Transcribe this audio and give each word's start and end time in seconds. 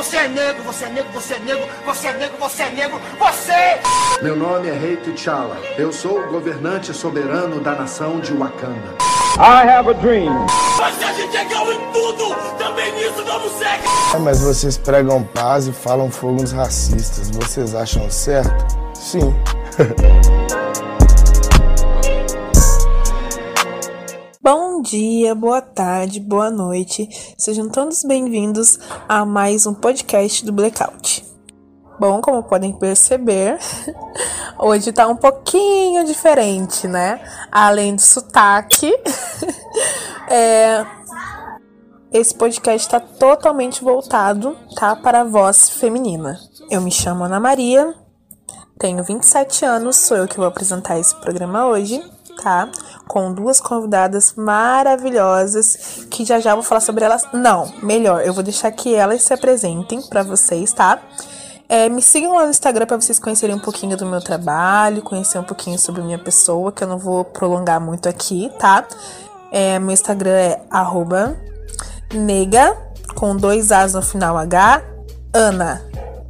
Você 0.00 0.16
é 0.16 0.28
negro, 0.28 0.62
você 0.62 0.86
é 0.86 0.88
negro, 0.88 1.12
você 1.12 1.34
é 1.34 1.38
negro, 1.40 1.68
você 1.84 2.06
é 2.06 2.12
negro, 2.14 2.36
você 2.38 2.62
é 2.62 2.70
negro, 2.70 3.00
você! 3.18 4.22
Meu 4.22 4.34
nome 4.34 4.68
é 4.68 4.72
Rei 4.72 4.96
T'Challa. 4.96 5.58
Eu 5.76 5.92
sou 5.92 6.20
o 6.20 6.28
governante 6.30 6.94
soberano 6.94 7.60
da 7.60 7.72
nação 7.72 8.18
de 8.18 8.32
Wakanda. 8.32 8.96
I 9.36 9.68
have 9.68 9.90
a 9.90 9.92
dream. 9.92 10.46
Mas 10.78 11.02
a 11.02 11.12
gente 11.12 11.36
é 11.36 11.44
igual 11.44 11.70
em 11.70 11.92
tudo, 11.92 12.34
também 12.56 12.90
nisso 12.94 13.22
damos 13.24 13.52
segue! 13.58 13.84
É, 14.14 14.18
mas 14.18 14.40
vocês 14.40 14.78
pregam 14.78 15.22
paz 15.22 15.68
e 15.68 15.72
falam 15.72 16.10
fogo 16.10 16.40
nos 16.40 16.52
racistas. 16.52 17.28
Vocês 17.32 17.74
acham 17.74 18.10
certo? 18.10 18.78
Sim. 18.94 19.36
Bom 24.42 24.80
dia, 24.80 25.34
boa 25.34 25.60
tarde, 25.60 26.18
boa 26.18 26.50
noite. 26.50 27.06
Sejam 27.36 27.68
todos 27.68 28.02
bem-vindos 28.02 28.78
a 29.06 29.26
mais 29.26 29.66
um 29.66 29.74
podcast 29.74 30.46
do 30.46 30.50
Blackout. 30.50 31.22
Bom, 31.98 32.22
como 32.22 32.42
podem 32.42 32.72
perceber, 32.72 33.58
hoje 34.58 34.92
tá 34.92 35.06
um 35.06 35.14
pouquinho 35.14 36.06
diferente, 36.06 36.88
né? 36.88 37.20
Além 37.52 37.94
do 37.94 38.00
sotaque, 38.00 38.90
é... 40.26 40.86
esse 42.10 42.34
podcast 42.34 42.86
está 42.86 42.98
totalmente 42.98 43.84
voltado, 43.84 44.56
tá, 44.74 44.96
para 44.96 45.20
a 45.20 45.24
voz 45.24 45.68
feminina. 45.68 46.40
Eu 46.70 46.80
me 46.80 46.90
chamo 46.90 47.24
Ana 47.24 47.38
Maria, 47.38 47.94
tenho 48.78 49.04
27 49.04 49.66
anos, 49.66 49.96
sou 49.96 50.16
eu 50.16 50.26
que 50.26 50.38
vou 50.38 50.46
apresentar 50.46 50.98
esse 50.98 51.14
programa 51.16 51.66
hoje 51.66 52.02
tá? 52.42 52.68
Com 53.06 53.32
duas 53.32 53.60
convidadas 53.60 54.34
maravilhosas 54.34 56.04
que 56.10 56.24
já 56.24 56.40
já 56.40 56.54
vou 56.54 56.62
falar 56.62 56.80
sobre 56.80 57.04
elas. 57.04 57.26
Não, 57.32 57.72
melhor, 57.82 58.22
eu 58.22 58.32
vou 58.32 58.42
deixar 58.42 58.70
que 58.70 58.94
elas 58.94 59.22
se 59.22 59.32
apresentem 59.32 60.02
para 60.02 60.22
vocês, 60.22 60.72
tá? 60.72 61.00
É, 61.68 61.88
me 61.88 62.02
sigam 62.02 62.34
lá 62.34 62.42
no 62.42 62.50
Instagram 62.50 62.84
para 62.84 63.00
vocês 63.00 63.20
conhecerem 63.20 63.54
um 63.54 63.60
pouquinho 63.60 63.96
do 63.96 64.04
meu 64.04 64.20
trabalho, 64.20 65.02
conhecer 65.02 65.38
um 65.38 65.44
pouquinho 65.44 65.78
sobre 65.78 66.02
minha 66.02 66.18
pessoa, 66.18 66.72
que 66.72 66.82
eu 66.82 66.88
não 66.88 66.98
vou 66.98 67.24
prolongar 67.24 67.80
muito 67.80 68.08
aqui, 68.08 68.50
tá? 68.58 68.84
É, 69.52 69.78
meu 69.78 69.92
Instagram 69.92 70.30
é 70.30 70.60
nega, 72.12 72.76
com 73.14 73.36
dois 73.36 73.70
As 73.70 73.94
no 73.94 74.02
final 74.02 74.36
H, 74.36 74.82
Ana, 75.32 75.80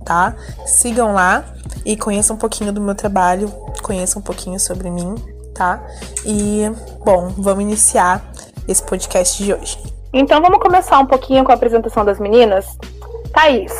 tá? 0.04 0.36
Sigam 0.66 1.14
lá 1.14 1.42
e 1.86 1.96
conheçam 1.96 2.36
um 2.36 2.38
pouquinho 2.38 2.70
do 2.70 2.80
meu 2.80 2.94
trabalho, 2.94 3.50
conheçam 3.82 4.20
um 4.20 4.22
pouquinho 4.22 4.60
sobre 4.60 4.90
mim, 4.90 5.14
tá? 5.54 5.84
E, 6.24 6.70
bom, 7.04 7.28
vamos 7.36 7.62
iniciar 7.62 8.22
esse 8.66 8.82
podcast 8.82 9.42
de 9.42 9.52
hoje. 9.52 9.78
Então 10.12 10.40
vamos 10.40 10.58
começar 10.58 10.98
um 10.98 11.06
pouquinho 11.06 11.44
com 11.44 11.52
a 11.52 11.54
apresentação 11.54 12.04
das 12.04 12.18
meninas. 12.18 12.66
Thaís, 13.32 13.72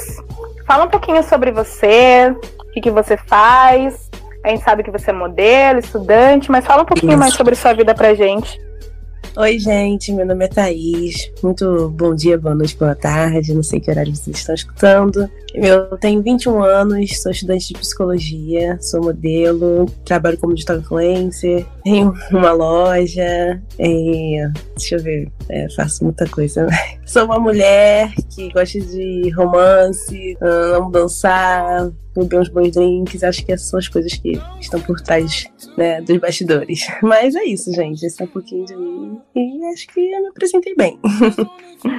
fala 0.66 0.84
um 0.84 0.88
pouquinho 0.88 1.22
sobre 1.24 1.50
você, 1.50 2.34
o 2.58 2.72
que, 2.72 2.80
que 2.80 2.90
você 2.90 3.16
faz. 3.16 4.08
A 4.44 4.48
gente 4.48 4.62
sabe 4.62 4.82
que 4.82 4.90
você 4.90 5.10
é 5.10 5.12
modelo, 5.12 5.78
estudante, 5.78 6.50
mas 6.50 6.64
fala 6.64 6.82
um 6.82 6.86
pouquinho 6.86 7.12
Isso. 7.12 7.18
mais 7.18 7.34
sobre 7.34 7.54
sua 7.54 7.72
vida 7.72 7.94
pra 7.94 8.14
gente. 8.14 8.58
Oi, 9.36 9.58
gente, 9.58 10.12
meu 10.12 10.26
nome 10.26 10.44
é 10.44 10.48
Thaís. 10.48 11.30
Muito 11.42 11.88
bom 11.90 12.14
dia, 12.14 12.36
boa 12.36 12.54
noite, 12.54 12.76
boa 12.76 12.96
tarde. 12.96 13.54
Não 13.54 13.62
sei 13.62 13.78
que 13.78 13.90
horário 13.90 14.14
vocês 14.14 14.36
estão 14.36 14.54
escutando. 14.54 15.30
Eu 15.54 15.96
tenho 15.98 16.22
21 16.22 16.62
anos, 16.62 17.20
sou 17.20 17.32
estudante 17.32 17.68
de 17.68 17.74
psicologia, 17.74 18.78
sou 18.80 19.02
modelo, 19.02 19.86
trabalho 20.04 20.38
como 20.38 20.54
digital 20.54 20.78
influencer, 20.78 21.66
tenho 21.84 22.14
uma 22.30 22.52
loja, 22.52 23.60
é, 23.78 24.50
deixa 24.76 24.96
eu 24.96 25.02
ver, 25.02 25.30
é, 25.48 25.68
faço 25.70 26.04
muita 26.04 26.26
coisa. 26.28 26.66
Né? 26.66 26.76
Sou 27.04 27.24
uma 27.24 27.40
mulher 27.40 28.12
que 28.32 28.52
gosta 28.52 28.78
de 28.78 29.30
romance, 29.30 30.36
amo 30.40 30.92
dançar, 30.92 31.90
beber 32.16 32.40
uns 32.40 32.48
bons 32.48 32.70
drinks. 32.70 33.22
Acho 33.22 33.44
que 33.44 33.52
essas 33.52 33.68
são 33.68 33.78
as 33.78 33.88
coisas 33.88 34.12
que 34.14 34.40
estão 34.60 34.80
por 34.80 35.00
trás 35.00 35.46
né, 35.76 36.00
dos 36.00 36.18
bastidores. 36.18 36.86
Mas 37.02 37.34
é 37.34 37.44
isso, 37.44 37.72
gente. 37.72 38.04
Esse 38.04 38.22
é 38.22 38.24
um 38.24 38.28
pouquinho 38.28 38.64
de 38.64 38.76
mim 38.76 39.18
e 39.34 39.64
acho 39.72 39.86
que 39.88 40.00
eu 40.00 40.22
me 40.22 40.28
apresentei 40.28 40.74
bem. 40.74 40.98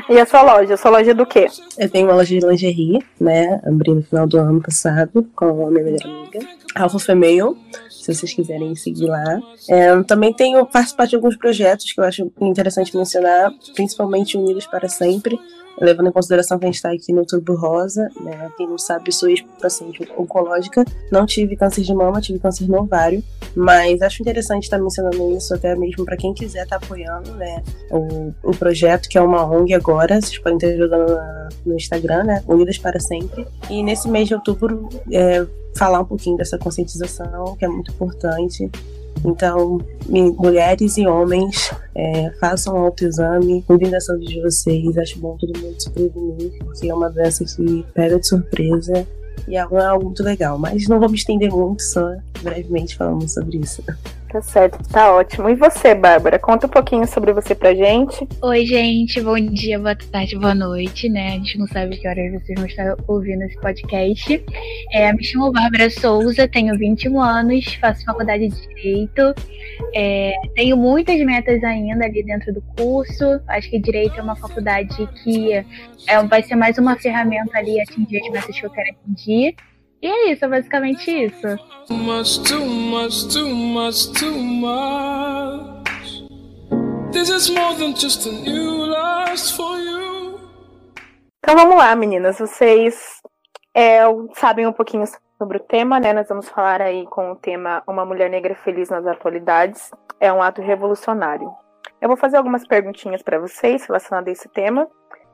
E 0.09 0.19
a 0.19 0.25
sua 0.25 0.41
loja? 0.43 0.73
A 0.73 0.77
sua 0.77 0.91
loja 0.91 1.11
é 1.11 1.13
do 1.13 1.25
quê? 1.25 1.47
Eu 1.77 1.89
tenho 1.89 2.07
uma 2.07 2.15
loja 2.15 2.39
de 2.39 2.45
lingerie, 2.45 2.99
né? 3.19 3.40
Abri 3.65 3.93
no 3.93 4.03
final 4.03 4.27
do 4.27 4.37
ano 4.37 4.61
passado 4.61 5.27
com 5.35 5.67
a 5.67 5.71
minha 5.71 5.83
melhor 5.83 6.03
amiga. 6.03 6.39
Alpha 6.75 6.99
Female, 6.99 7.55
se 7.89 8.13
vocês 8.13 8.33
quiserem 8.33 8.75
seguir 8.75 9.07
lá. 9.07 9.39
É, 9.69 10.01
também 10.03 10.33
tenho 10.33 10.65
participado 10.65 11.09
de 11.09 11.15
alguns 11.15 11.35
projetos 11.35 11.91
que 11.91 11.99
eu 11.99 12.03
acho 12.03 12.31
interessante 12.41 12.95
mencionar, 12.95 13.51
principalmente 13.75 14.37
Unidos 14.37 14.65
para 14.65 14.87
Sempre, 14.87 15.37
levando 15.79 16.07
em 16.07 16.11
consideração 16.11 16.57
que 16.59 16.65
a 16.65 16.67
gente 16.67 16.75
está 16.75 16.91
aqui 16.91 17.13
no 17.13 17.25
Turbo 17.25 17.55
Rosa, 17.55 18.09
né? 18.19 18.51
Quem 18.57 18.67
não 18.67 18.77
sabe, 18.77 19.11
sou 19.11 19.29
ex-paciente 19.29 20.07
oncológica, 20.17 20.83
não 21.11 21.25
tive 21.25 21.55
câncer 21.55 21.81
de 21.81 21.93
mama, 21.93 22.21
tive 22.21 22.39
câncer 22.39 22.67
no 22.67 22.79
ovário, 22.79 23.23
mas 23.55 24.01
acho 24.01 24.21
interessante 24.21 24.63
estar 24.63 24.77
mencionando 24.77 25.35
isso 25.35 25.53
até 25.53 25.75
mesmo 25.75 26.05
para 26.05 26.17
quem 26.17 26.33
quiser 26.33 26.63
estar 26.63 26.79
tá 26.79 26.85
apoiando, 26.85 27.31
né? 27.35 27.63
O, 27.89 28.33
o 28.43 28.51
projeto, 28.51 29.09
que 29.09 29.17
é 29.17 29.21
uma 29.21 29.45
ONG 29.45 29.73
agora, 29.73 30.21
vocês 30.21 30.37
podem 30.37 30.57
estar 30.57 30.75
jogando 30.75 31.17
no 31.65 31.75
Instagram, 31.75 32.23
né? 32.23 32.43
Unidas 32.47 32.77
para 32.77 32.99
Sempre. 32.99 33.47
E 33.69 33.83
nesse 33.83 34.07
mês 34.07 34.27
de 34.27 34.35
outubro, 34.35 34.89
é, 35.11 35.45
falar 35.75 35.99
um 35.99 36.05
pouquinho 36.05 36.37
dessa 36.37 36.57
conscientização, 36.57 37.55
que 37.57 37.65
é 37.65 37.67
muito 37.67 37.91
importante. 37.91 38.69
Então, 39.23 39.79
mulheres 40.37 40.97
e 40.97 41.05
homens, 41.05 41.71
é, 41.95 42.31
façam 42.39 42.75
autoexame, 42.77 43.61
cuidem 43.63 43.89
da 43.89 43.99
saúde 43.99 44.27
de 44.27 44.41
vocês. 44.41 44.97
Acho 44.97 45.19
bom 45.19 45.37
todo 45.37 45.59
mundo 45.59 45.75
se 45.79 45.89
prevenir, 45.91 46.57
porque 46.59 46.89
é 46.89 46.93
uma 46.93 47.09
doença 47.09 47.45
que 47.45 47.85
pega 47.93 48.19
de 48.19 48.27
surpresa 48.27 49.07
e 49.47 49.55
é 49.55 49.59
algo 49.59 50.05
muito 50.05 50.23
legal. 50.23 50.57
Mas 50.57 50.87
não 50.87 50.99
vou 50.99 51.09
me 51.09 51.15
estender 51.15 51.51
muito, 51.51 51.83
só 51.83 52.15
brevemente 52.41 52.95
falando 52.95 53.27
sobre 53.27 53.57
isso. 53.57 53.83
Tá 54.31 54.41
certo, 54.41 54.79
tá 54.87 55.13
ótimo. 55.13 55.49
E 55.49 55.55
você, 55.55 55.93
Bárbara? 55.93 56.39
Conta 56.39 56.65
um 56.65 56.69
pouquinho 56.69 57.05
sobre 57.05 57.33
você 57.33 57.53
pra 57.53 57.75
gente. 57.75 58.25
Oi, 58.41 58.65
gente. 58.65 59.19
Bom 59.19 59.37
dia, 59.37 59.77
boa 59.77 59.93
tarde, 59.93 60.39
boa 60.39 60.55
noite, 60.55 61.09
né? 61.09 61.27
A 61.27 61.31
gente 61.31 61.57
não 61.57 61.67
sabe 61.67 61.97
que 61.97 62.07
horas 62.07 62.31
vocês 62.31 62.57
vão 62.57 62.65
estar 62.65 62.95
ouvindo 63.09 63.43
esse 63.43 63.59
podcast. 63.59 64.45
É, 64.93 65.11
me 65.11 65.21
chamo 65.21 65.51
Bárbara 65.51 65.89
Souza, 65.89 66.47
tenho 66.47 66.77
21 66.77 67.19
anos, 67.19 67.75
faço 67.75 68.05
faculdade 68.05 68.47
de 68.47 68.67
Direito. 68.69 69.35
É, 69.93 70.31
tenho 70.55 70.77
muitas 70.77 71.19
metas 71.25 71.61
ainda 71.65 72.05
ali 72.05 72.23
dentro 72.23 72.53
do 72.53 72.61
curso. 72.77 73.41
Acho 73.49 73.69
que 73.69 73.79
Direito 73.79 74.17
é 74.17 74.23
uma 74.23 74.37
faculdade 74.37 75.09
que 75.25 75.51
é, 75.51 75.65
vai 76.29 76.41
ser 76.41 76.55
mais 76.55 76.77
uma 76.77 76.95
ferramenta 76.95 77.57
ali 77.57 77.81
atingir 77.81 78.21
as 78.21 78.31
metas 78.31 78.57
que 78.57 78.65
eu 78.65 78.69
quero 78.69 78.91
atingir. 78.91 79.57
E 80.01 80.07
é 80.07 80.31
isso, 80.31 80.43
é 80.45 80.47
basicamente 80.47 81.11
isso. 81.11 81.57
Too 81.87 81.95
much, 81.95 82.39
too 82.39 82.65
much, 82.65 83.27
too 83.31 83.47
much, 83.47 84.07
too 84.19 84.35
much. 84.35 85.81
This 87.11 87.29
is 87.29 87.49
more 87.51 87.75
than 87.75 87.95
just 87.95 88.25
a 88.25 88.31
new 88.31 88.87
lust 88.87 89.55
for 89.55 89.77
you. 89.77 90.39
Então 91.37 91.55
vamos 91.55 91.75
lá, 91.75 91.95
meninas. 91.95 92.39
Vocês 92.39 93.21
é, 93.75 94.01
sabem 94.33 94.65
um 94.65 94.73
pouquinho 94.73 95.05
sobre 95.37 95.57
o 95.57 95.61
tema, 95.61 95.99
né? 95.99 96.13
Nós 96.13 96.27
vamos 96.27 96.49
falar 96.49 96.81
aí 96.81 97.05
com 97.05 97.33
o 97.33 97.35
tema 97.35 97.83
Uma 97.87 98.03
Mulher 98.03 98.29
Negra 98.29 98.55
Feliz 98.55 98.89
nas 98.89 99.05
Atualidades. 99.05 99.91
É 100.19 100.33
um 100.33 100.41
ato 100.41 100.63
revolucionário. 100.63 101.53
Eu 102.01 102.07
vou 102.07 102.17
fazer 102.17 102.37
algumas 102.37 102.65
perguntinhas 102.65 103.21
para 103.21 103.37
vocês 103.37 103.85
relacionadas 103.85 104.29
a 104.29 104.31
esse 104.31 104.49
tema 104.49 104.87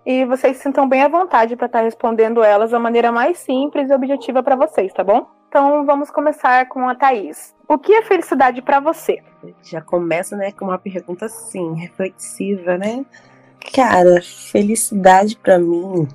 e 0.08 0.24
vocês 0.24 0.56
se 0.56 0.64
sintam 0.64 0.88
bem 0.88 1.02
à 1.02 1.10
vontade 1.10 1.58
para 1.58 1.66
estar 1.66 1.80
tá 1.80 1.84
respondendo 1.84 2.42
elas 2.42 2.72
da 2.72 2.80
maneira 2.80 3.12
mais 3.12 3.40
simples 3.40 3.90
e 3.90 3.94
objetiva 3.94 4.42
para 4.42 4.56
vocês, 4.56 4.94
tá 4.94 5.04
bom? 5.04 5.28
Então 5.50 5.86
vamos 5.86 6.10
começar 6.10 6.66
com 6.70 6.88
a 6.88 6.96
Thaís. 6.96 7.54
O 7.68 7.78
que 7.78 7.94
é 7.94 8.02
felicidade 8.02 8.62
para 8.62 8.80
você? 8.80 9.22
Já 9.62 9.82
começa, 9.82 10.38
né, 10.38 10.54
com 10.54 10.64
uma 10.64 10.78
pergunta 10.78 11.26
assim, 11.26 11.76
reflexiva, 11.76 12.78
né? 12.78 13.06
Cara, 13.76 14.22
felicidade 14.22 15.36
para 15.36 15.60
mim. 15.60 16.08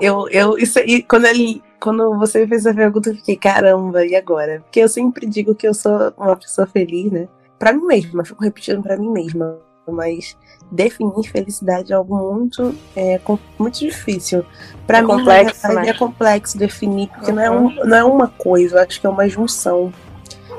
Eu, 0.00 0.26
eu, 0.30 0.56
isso 0.56 0.78
aí, 0.78 1.02
quando 1.02 1.26
ele, 1.26 1.62
quando 1.78 2.18
você 2.18 2.46
fez 2.46 2.66
a 2.66 2.72
pergunta, 2.72 3.10
eu 3.10 3.16
fiquei, 3.16 3.36
caramba, 3.36 4.06
e 4.06 4.16
agora? 4.16 4.60
Porque 4.60 4.80
eu 4.80 4.88
sempre 4.88 5.26
digo 5.26 5.54
que 5.54 5.68
eu 5.68 5.74
sou 5.74 6.14
uma 6.16 6.34
pessoa 6.34 6.66
feliz, 6.66 7.12
né? 7.12 7.28
Pra 7.58 7.74
mim 7.74 7.84
mesma, 7.84 8.24
fico 8.24 8.42
repetindo 8.42 8.82
pra 8.82 8.96
mim 8.96 9.10
mesma 9.10 9.58
mas 9.92 10.36
definir 10.70 11.28
felicidade 11.28 11.92
é 11.92 11.96
algo 11.96 12.16
muito, 12.16 12.74
é, 12.96 13.20
muito 13.58 13.78
difícil. 13.78 14.44
Para 14.86 14.98
é 14.98 15.02
mim, 15.02 15.08
complexo, 15.08 15.68
né? 15.68 15.88
é 15.88 15.92
complexo 15.92 16.58
definir, 16.58 17.08
porque 17.08 17.30
uhum. 17.30 17.36
não, 17.36 17.42
é 17.42 17.50
um, 17.50 17.74
não 17.86 17.96
é 17.96 18.04
uma 18.04 18.28
coisa, 18.28 18.76
eu 18.76 18.82
acho 18.82 19.00
que 19.00 19.06
é 19.06 19.10
uma 19.10 19.28
junção. 19.28 19.92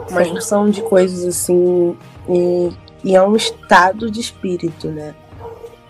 Uma 0.09 0.23
Sim. 0.23 0.35
junção 0.35 0.69
de 0.69 0.81
coisas 0.83 1.25
assim, 1.25 1.97
e, 2.29 2.71
e 3.03 3.15
é 3.15 3.21
um 3.21 3.35
estado 3.35 4.09
de 4.09 4.19
espírito, 4.19 4.87
né? 4.89 5.15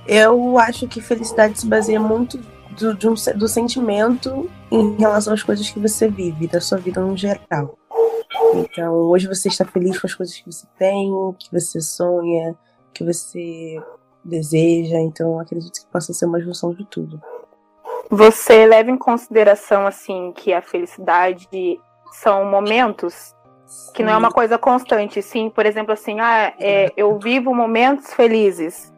Eu 0.08 0.58
acho 0.58 0.88
que 0.88 1.02
felicidade 1.02 1.60
se 1.60 1.66
baseia 1.66 2.00
muito 2.00 2.40
do, 2.78 2.92
um, 3.10 3.38
do 3.38 3.48
sentimento 3.48 4.50
em 4.72 4.96
relação 4.96 5.34
às 5.34 5.44
coisas 5.44 5.70
que 5.70 5.80
você 5.80 6.08
vive, 6.08 6.48
da 6.48 6.62
sua 6.62 6.78
vida 6.78 7.02
no 7.02 7.18
geral. 7.18 7.78
Então, 8.54 8.94
hoje 8.94 9.28
você 9.28 9.48
está 9.48 9.66
feliz 9.66 10.00
com 10.00 10.08
as 10.08 10.14
coisas 10.14 10.36
que 10.38 10.46
você 10.46 10.68
tem, 10.78 11.12
que 11.40 11.52
você 11.52 11.82
sonha, 11.82 12.56
que 12.94 13.04
você 13.04 13.82
deseja. 14.26 15.00
Então, 15.00 15.40
acredito 15.40 15.80
que 15.80 15.88
possa 15.88 16.14
ser 16.14 16.26
uma 16.26 16.42
junção 16.42 16.74
de 16.74 16.86
tudo. 16.86 17.22
Você 18.10 18.66
leva 18.66 18.92
em 18.92 18.98
consideração 18.98 19.88
assim 19.88 20.32
que 20.36 20.54
a 20.54 20.62
felicidade 20.62 21.48
são 22.12 22.46
momentos 22.46 23.36
que 23.94 24.04
não 24.04 24.14
é 24.14 24.18
uma 24.18 24.32
coisa 24.32 24.58
constante, 24.58 25.22
sim. 25.22 25.50
Por 25.50 25.66
exemplo, 25.66 25.94
assim, 25.94 26.20
ah, 26.20 26.54
é, 26.60 26.92
eu 26.96 27.18
vivo 27.18 27.54
momentos 27.54 28.14
felizes. 28.14 28.94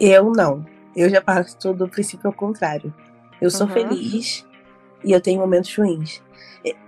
Eu 0.00 0.32
não. 0.32 0.64
Eu 0.96 1.08
já 1.08 1.20
parto 1.20 1.72
do 1.72 1.88
princípio 1.88 2.28
ao 2.28 2.32
contrário. 2.32 2.92
Eu 3.40 3.50
sou 3.50 3.66
uhum. 3.66 3.72
feliz 3.72 4.46
e 5.04 5.12
eu 5.12 5.20
tenho 5.20 5.40
momentos 5.40 5.74
ruins. 5.76 6.22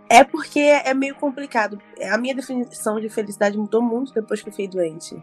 É 0.08 0.22
porque 0.22 0.60
é 0.60 0.92
meio 0.94 1.14
complicado. 1.14 1.78
A 2.10 2.16
minha 2.18 2.34
definição 2.34 3.00
de 3.00 3.08
felicidade 3.08 3.56
mudou 3.56 3.82
muito 3.82 4.12
depois 4.12 4.42
que 4.42 4.48
eu 4.48 4.52
fiquei 4.52 4.68
doente. 4.68 5.22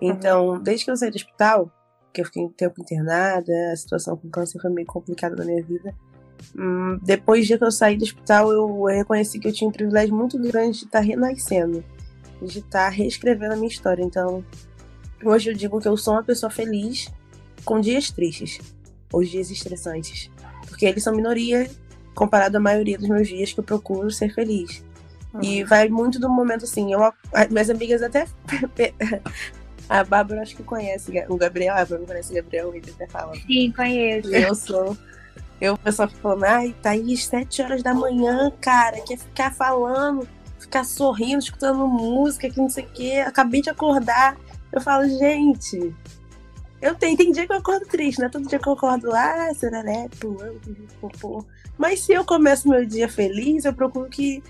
Então, 0.00 0.48
uhum. 0.50 0.62
desde 0.62 0.84
que 0.84 0.90
eu 0.90 0.96
saí 0.96 1.10
do 1.10 1.16
hospital, 1.16 1.70
que 2.12 2.20
eu 2.20 2.24
fiquei 2.24 2.42
um 2.42 2.50
tempo 2.50 2.80
internada, 2.80 3.52
a 3.72 3.76
situação 3.76 4.16
com 4.16 4.28
câncer 4.28 4.60
foi 4.60 4.70
meio 4.70 4.86
complicada 4.86 5.36
na 5.36 5.44
minha 5.44 5.62
vida. 5.62 5.94
Hum, 6.56 6.98
depois 7.02 7.46
de 7.46 7.58
que 7.58 7.64
eu 7.64 7.70
saí 7.70 7.96
do 7.96 8.04
hospital, 8.04 8.52
eu 8.52 8.84
reconheci 8.84 9.38
que 9.38 9.48
eu 9.48 9.52
tinha 9.52 9.68
um 9.68 9.72
privilégio 9.72 10.14
muito 10.14 10.38
grande 10.38 10.78
de 10.78 10.84
estar 10.84 11.00
renascendo, 11.00 11.84
de 12.40 12.58
estar 12.58 12.88
reescrevendo 12.88 13.54
a 13.54 13.56
minha 13.56 13.68
história. 13.68 14.02
Então, 14.02 14.44
hoje 15.24 15.50
eu 15.50 15.54
digo 15.54 15.80
que 15.80 15.88
eu 15.88 15.96
sou 15.96 16.14
uma 16.14 16.22
pessoa 16.22 16.50
feliz 16.50 17.12
com 17.64 17.80
dias 17.80 18.10
tristes, 18.10 18.60
ou 19.12 19.22
dias 19.22 19.50
estressantes, 19.50 20.30
porque 20.68 20.86
eles 20.86 21.02
são 21.02 21.14
minoria 21.14 21.68
comparado 22.14 22.56
à 22.56 22.60
maioria 22.60 22.98
dos 22.98 23.08
meus 23.08 23.28
dias 23.28 23.52
que 23.52 23.60
eu 23.60 23.64
procuro 23.64 24.10
ser 24.10 24.34
feliz. 24.34 24.84
Uhum. 25.34 25.42
E 25.42 25.64
vai 25.64 25.88
muito 25.88 26.18
do 26.18 26.28
momento 26.28 26.64
assim, 26.64 26.92
eu, 26.92 27.00
minhas 27.50 27.70
amigas 27.70 28.02
até 28.02 28.26
A 29.88 30.04
Bárbara 30.04 30.42
acho 30.42 30.54
que 30.54 30.62
conhece 30.62 31.12
o 31.28 31.36
Gabriel. 31.36 31.74
A 31.74 31.78
Bárbara 31.78 32.04
conhece 32.06 32.32
o 32.32 32.34
Gabriel, 32.34 32.74
ele 32.74 32.90
até 32.90 33.06
fala. 33.06 33.34
Sim, 33.34 33.72
conheço. 33.72 34.34
Eu 34.34 34.54
sou. 34.54 34.96
Eu, 35.60 35.74
o 35.74 35.78
pessoal 35.78 36.08
falando, 36.08 36.44
ai, 36.44 36.74
Thaís, 36.82 37.26
sete 37.26 37.62
horas 37.62 37.82
da 37.82 37.92
manhã, 37.92 38.52
cara, 38.60 39.00
quer 39.00 39.18
ficar 39.18 39.52
falando, 39.52 40.28
ficar 40.60 40.84
sorrindo, 40.84 41.38
escutando 41.38 41.86
música, 41.88 42.48
que 42.48 42.58
não 42.58 42.68
sei 42.68 42.84
o 42.84 42.88
quê. 42.88 43.24
Acabei 43.26 43.60
de 43.60 43.70
acordar. 43.70 44.36
Eu 44.70 44.80
falo, 44.80 45.08
gente, 45.08 45.92
eu 46.80 46.94
tenho, 46.94 47.16
tem 47.16 47.32
dia 47.32 47.46
que 47.46 47.52
eu 47.52 47.56
acordo 47.56 47.86
triste, 47.86 48.20
né? 48.20 48.28
Todo 48.28 48.46
dia 48.46 48.58
que 48.58 48.68
eu 48.68 48.74
acordo 48.74 49.08
lá, 49.08 49.48
ah, 49.48 49.54
sereré, 49.54 50.08
pulando, 50.20 50.60
popô. 51.00 51.44
Mas 51.76 52.00
se 52.00 52.12
eu 52.12 52.24
começo 52.24 52.68
meu 52.68 52.86
dia 52.86 53.08
feliz, 53.08 53.64
eu 53.64 53.72
procuro 53.72 54.08
que 54.08 54.42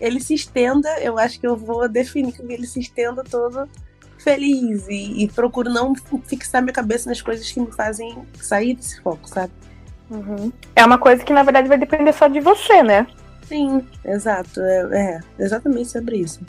ele 0.00 0.20
se 0.20 0.34
estenda. 0.34 0.88
Eu 1.00 1.18
acho 1.18 1.38
que 1.38 1.46
eu 1.46 1.56
vou 1.56 1.88
definir 1.88 2.32
que 2.32 2.42
ele 2.42 2.66
se 2.66 2.80
estenda 2.80 3.22
todo 3.22 3.68
feliz 4.32 4.86
e, 4.88 5.24
e, 5.24 5.28
procuro 5.28 5.70
não 5.70 5.94
fixar 6.24 6.62
minha 6.62 6.72
cabeça 6.72 7.08
nas 7.08 7.20
coisas 7.20 7.50
que 7.50 7.60
me 7.60 7.72
fazem 7.72 8.22
sair 8.40 8.74
desse 8.74 9.00
foco, 9.00 9.28
sabe? 9.28 9.52
Uhum. 10.10 10.52
É 10.74 10.84
uma 10.84 10.98
coisa 10.98 11.24
que 11.24 11.32
na 11.32 11.42
verdade 11.42 11.68
vai 11.68 11.78
depender 11.78 12.12
só 12.12 12.28
de 12.28 12.40
você, 12.40 12.82
né? 12.82 13.06
Sim, 13.46 13.86
exato. 14.04 14.60
É, 14.60 15.20
é 15.38 15.44
exatamente 15.44 15.88
sobre 15.88 16.18
isso. 16.18 16.40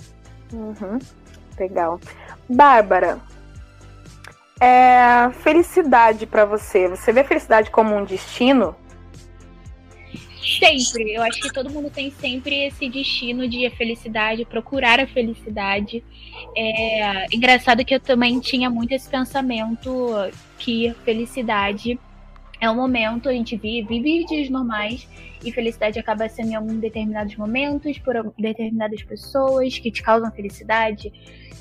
Uhum. 0.54 1.00
Legal. 1.58 2.00
Bárbara, 2.50 3.20
é, 4.60 5.30
felicidade 5.42 6.26
para 6.26 6.46
você. 6.46 6.88
Você 6.90 7.14
vê 7.14 7.24
felicidade 7.24 7.72
como 7.72 7.96
um 7.96 8.04
destino? 8.04 8.76
Sempre. 10.42 11.14
Eu 11.14 11.22
acho 11.22 11.42
que 11.42 11.52
todo 11.52 11.70
mundo 11.70 11.90
tem 11.90 12.12
sempre 12.12 12.66
esse 12.66 12.90
destino 12.90 13.48
de 13.48 13.66
a 13.66 13.72
felicidade, 13.72 14.46
procurar 14.46 15.00
a 15.00 15.08
felicidade. 15.08 16.04
É 16.56 17.26
engraçado 17.34 17.84
que 17.84 17.94
eu 17.94 18.00
também 18.00 18.40
tinha 18.40 18.70
muito 18.70 18.92
esse 18.92 19.10
pensamento 19.10 20.12
que 20.58 20.94
felicidade 21.04 22.00
é 22.62 22.70
um 22.70 22.76
momento, 22.76 23.30
a 23.30 23.34
gente 23.34 23.56
vive, 23.56 24.02
vive 24.02 24.26
dias 24.26 24.50
normais 24.50 25.08
e 25.44 25.52
felicidade 25.52 25.98
acaba 25.98 26.28
sendo 26.28 26.52
em 26.52 26.56
alguns 26.56 26.78
determinados 26.78 27.36
momentos, 27.38 27.98
por 28.00 28.34
determinadas 28.38 29.02
pessoas 29.04 29.80
que 29.80 29.90
te 29.90 30.04
causam 30.04 30.30
felicidade, 30.32 31.12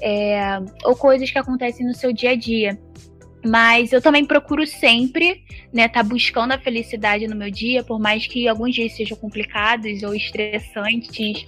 é, 0.00 0.58
ou 0.84 0.96
coisas 0.96 1.30
que 1.30 1.38
acontecem 1.38 1.86
no 1.86 1.94
seu 1.94 2.12
dia 2.12 2.30
a 2.30 2.36
dia. 2.36 2.78
Mas 3.48 3.92
eu 3.92 4.02
também 4.02 4.24
procuro 4.24 4.66
sempre, 4.66 5.42
né, 5.72 5.88
tá 5.88 6.02
buscando 6.02 6.52
a 6.52 6.58
felicidade 6.58 7.26
no 7.26 7.34
meu 7.34 7.50
dia, 7.50 7.82
por 7.82 7.98
mais 7.98 8.26
que 8.26 8.46
alguns 8.46 8.74
dias 8.74 8.92
sejam 8.92 9.16
complicados 9.16 10.02
ou 10.02 10.14
estressantes 10.14 11.46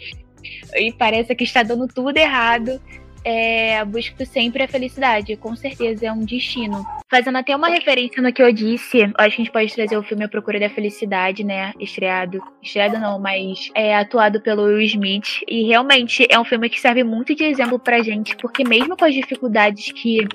e 0.75 0.93
pareça 0.93 1.35
que 1.35 1.45
está 1.45 1.63
dando 1.63 1.87
tudo 1.87 2.17
errado 2.17 2.81
é, 3.25 3.85
busco 3.85 4.25
sempre 4.25 4.63
a 4.63 4.69
felicidade. 4.69 5.37
Com 5.37 5.55
certeza 5.55 6.07
é 6.07 6.13
um 6.13 6.25
destino. 6.25 6.87
Fazendo 7.11 7.39
até 7.39 7.55
uma 7.55 7.69
referência 7.69 8.23
no 8.23 8.33
que 8.33 8.43
eu 8.43 8.53
disse, 8.53 9.03
acho 9.03 9.13
que 9.15 9.21
a 9.21 9.29
gente 9.29 9.51
pode 9.51 9.75
trazer 9.75 9.97
o 9.97 10.03
filme 10.03 10.25
A 10.25 10.29
Procura 10.29 10.61
da 10.61 10.71
Felicidade, 10.71 11.45
né? 11.45 11.73
Estreado. 11.79 12.41
Estreado 12.63 12.99
não, 12.99 13.19
mas 13.19 13.71
é 13.75 13.95
atuado 13.97 14.41
pelo 14.41 14.65
Will 14.65 14.81
Smith. 14.83 15.43
E 15.49 15.67
realmente 15.67 16.27
é 16.31 16.39
um 16.39 16.45
filme 16.45 16.69
que 16.69 16.81
serve 16.81 17.03
muito 17.05 17.35
de 17.35 17.45
exemplo 17.45 17.79
pra 17.79 18.03
gente, 18.03 18.37
porque 18.37 18.65
mesmo 18.65 18.97
com 18.97 19.05
as 19.05 19.15
dificuldades 19.15 19.93
que 19.93 20.27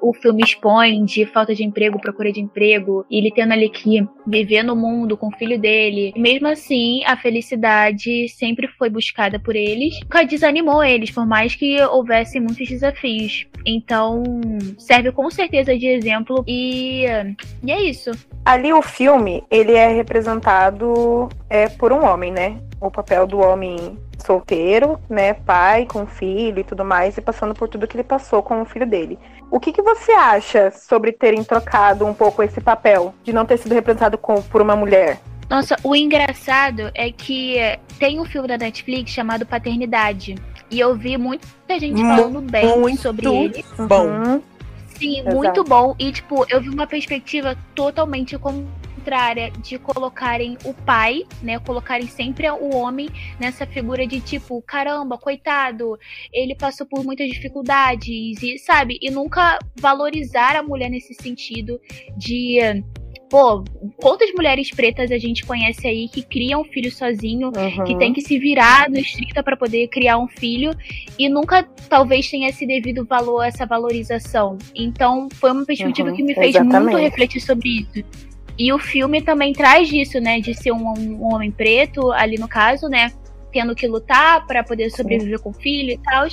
o 0.00 0.12
filme 0.12 0.42
expõe 0.42 1.04
de 1.04 1.26
falta 1.26 1.54
de 1.54 1.64
emprego, 1.64 2.00
procura 2.00 2.32
de 2.32 2.40
emprego, 2.40 3.04
e 3.10 3.18
ele 3.18 3.32
tendo 3.34 3.52
ali 3.52 3.68
que 3.68 4.06
viver 4.26 4.62
no 4.62 4.74
mundo 4.76 5.16
com 5.16 5.28
o 5.28 5.36
filho 5.36 5.58
dele, 5.58 6.12
mesmo 6.16 6.48
assim, 6.48 7.02
a 7.04 7.16
felicidade 7.16 8.28
sempre 8.28 8.68
foi 8.68 8.88
buscada 8.88 9.38
por 9.38 9.54
eles. 9.56 9.98
Nunca 10.02 10.24
desanimou 10.24 10.82
eles, 10.82 11.10
por 11.10 11.26
mais 11.26 11.54
que 11.54 11.80
houvesse 11.82 12.40
muitos 12.40 12.68
desafios. 12.68 13.46
Então, 13.66 14.22
serve 14.78 15.12
com 15.12 15.28
certeza 15.30 15.76
de 15.76 15.86
exemplo 15.86 16.44
e, 16.46 17.04
e 17.62 17.70
é 17.70 17.82
isso. 17.82 18.10
Ali 18.44 18.72
o 18.72 18.82
filme, 18.82 19.44
ele 19.50 19.72
é 19.72 19.88
representado 19.88 21.28
é, 21.48 21.68
por 21.68 21.92
um 21.92 22.04
homem, 22.04 22.32
né? 22.32 22.58
O 22.80 22.90
papel 22.90 23.26
do 23.26 23.38
homem 23.38 23.98
solteiro, 24.20 24.98
né, 25.08 25.34
pai 25.34 25.86
com 25.86 26.06
filho 26.06 26.60
e 26.60 26.64
tudo 26.64 26.84
mais, 26.84 27.16
e 27.16 27.20
passando 27.20 27.54
por 27.54 27.68
tudo 27.68 27.86
que 27.86 27.96
ele 27.96 28.04
passou 28.04 28.42
com 28.42 28.62
o 28.62 28.64
filho 28.64 28.86
dele. 28.86 29.18
O 29.50 29.58
que, 29.58 29.72
que 29.72 29.82
você 29.82 30.12
acha 30.12 30.70
sobre 30.70 31.12
terem 31.12 31.42
trocado 31.42 32.06
um 32.06 32.14
pouco 32.14 32.42
esse 32.42 32.60
papel, 32.60 33.14
de 33.24 33.32
não 33.32 33.44
ter 33.44 33.56
sido 33.58 33.74
representado 33.74 34.16
com, 34.16 34.40
por 34.42 34.62
uma 34.62 34.76
mulher? 34.76 35.18
Nossa, 35.48 35.76
o 35.82 35.96
engraçado 35.96 36.90
é 36.94 37.10
que 37.10 37.56
tem 37.98 38.20
um 38.20 38.24
filme 38.24 38.46
da 38.46 38.56
Netflix 38.56 39.10
chamado 39.10 39.44
Paternidade. 39.44 40.36
E 40.70 40.78
eu 40.78 40.94
vi 40.94 41.16
muita 41.16 41.80
gente 41.80 42.00
falando 42.00 42.40
bem 42.40 42.78
muito 42.78 43.02
sobre 43.02 43.26
ele. 43.26 43.64
Bom. 43.76 44.40
Sim, 44.96 45.20
Exato. 45.20 45.36
muito 45.36 45.64
bom. 45.64 45.96
E, 45.98 46.12
tipo, 46.12 46.46
eu 46.48 46.60
vi 46.60 46.68
uma 46.68 46.86
perspectiva 46.86 47.56
totalmente 47.74 48.38
contrária 48.38 48.79
de 49.62 49.78
colocarem 49.78 50.56
o 50.64 50.74
pai, 50.74 51.24
né? 51.42 51.58
Colocarem 51.58 52.06
sempre 52.06 52.48
o 52.50 52.74
homem 52.74 53.08
nessa 53.38 53.66
figura 53.66 54.06
de 54.06 54.20
tipo, 54.20 54.60
caramba, 54.62 55.18
coitado, 55.18 55.98
ele 56.32 56.54
passou 56.54 56.86
por 56.86 57.04
muitas 57.04 57.28
dificuldades, 57.28 58.42
e 58.42 58.58
sabe? 58.58 58.98
E 59.00 59.10
nunca 59.10 59.58
valorizar 59.78 60.56
a 60.56 60.62
mulher 60.62 60.90
nesse 60.90 61.14
sentido 61.14 61.80
de 62.16 62.60
pô, 63.30 63.62
quantas 63.96 64.30
mulheres 64.32 64.70
pretas 64.72 65.10
a 65.12 65.16
gente 65.16 65.46
conhece 65.46 65.86
aí 65.86 66.08
que 66.08 66.20
criam 66.20 66.62
um 66.62 66.64
filho 66.64 66.90
sozinho, 66.90 67.52
uhum. 67.56 67.84
que 67.84 67.96
tem 67.96 68.12
que 68.12 68.20
se 68.20 68.38
virar 68.38 68.90
no 68.90 68.98
estricta 68.98 69.42
para 69.42 69.56
poder 69.56 69.86
criar 69.88 70.18
um 70.18 70.26
filho 70.26 70.72
e 71.16 71.28
nunca 71.28 71.62
talvez 71.88 72.28
tenha 72.28 72.48
esse 72.48 72.66
devido 72.66 73.04
valor, 73.04 73.44
essa 73.44 73.64
valorização. 73.64 74.58
Então, 74.74 75.28
foi 75.34 75.52
uma 75.52 75.64
perspectiva 75.64 76.10
uhum, 76.10 76.16
que 76.16 76.22
me 76.24 76.34
fez 76.34 76.56
exatamente. 76.56 76.92
muito 76.92 76.98
refletir 76.98 77.40
sobre 77.40 77.68
isso. 77.68 78.04
E 78.60 78.74
o 78.74 78.78
filme 78.78 79.22
também 79.22 79.54
traz 79.54 79.90
isso, 79.90 80.20
né, 80.20 80.38
de 80.38 80.52
ser 80.52 80.70
um, 80.70 80.92
um 80.92 81.32
homem 81.32 81.50
preto, 81.50 82.12
ali 82.12 82.36
no 82.36 82.46
caso, 82.46 82.90
né, 82.90 83.10
tendo 83.50 83.74
que 83.74 83.86
lutar 83.86 84.46
para 84.46 84.62
poder 84.62 84.90
sobreviver 84.90 85.38
Sim. 85.38 85.42
com 85.42 85.48
o 85.48 85.54
filho 85.54 85.92
e 85.92 85.96
tal. 85.96 86.26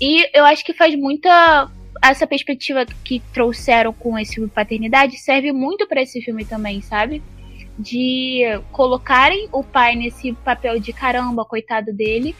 E 0.00 0.36
eu 0.36 0.44
acho 0.44 0.64
que 0.64 0.74
faz 0.74 0.96
muita 0.96 1.70
essa 2.02 2.26
perspectiva 2.26 2.84
que 3.04 3.22
trouxeram 3.32 3.92
com 3.92 4.18
esse 4.18 4.34
filme 4.34 4.50
Paternidade 4.50 5.16
serve 5.18 5.52
muito 5.52 5.86
para 5.86 6.02
esse 6.02 6.20
filme 6.20 6.44
também, 6.44 6.82
sabe? 6.82 7.22
De 7.78 8.42
colocarem 8.72 9.48
o 9.52 9.62
pai 9.62 9.94
nesse 9.94 10.32
papel 10.32 10.80
de 10.80 10.92
caramba, 10.92 11.44
coitado 11.44 11.92
dele, 11.92 12.34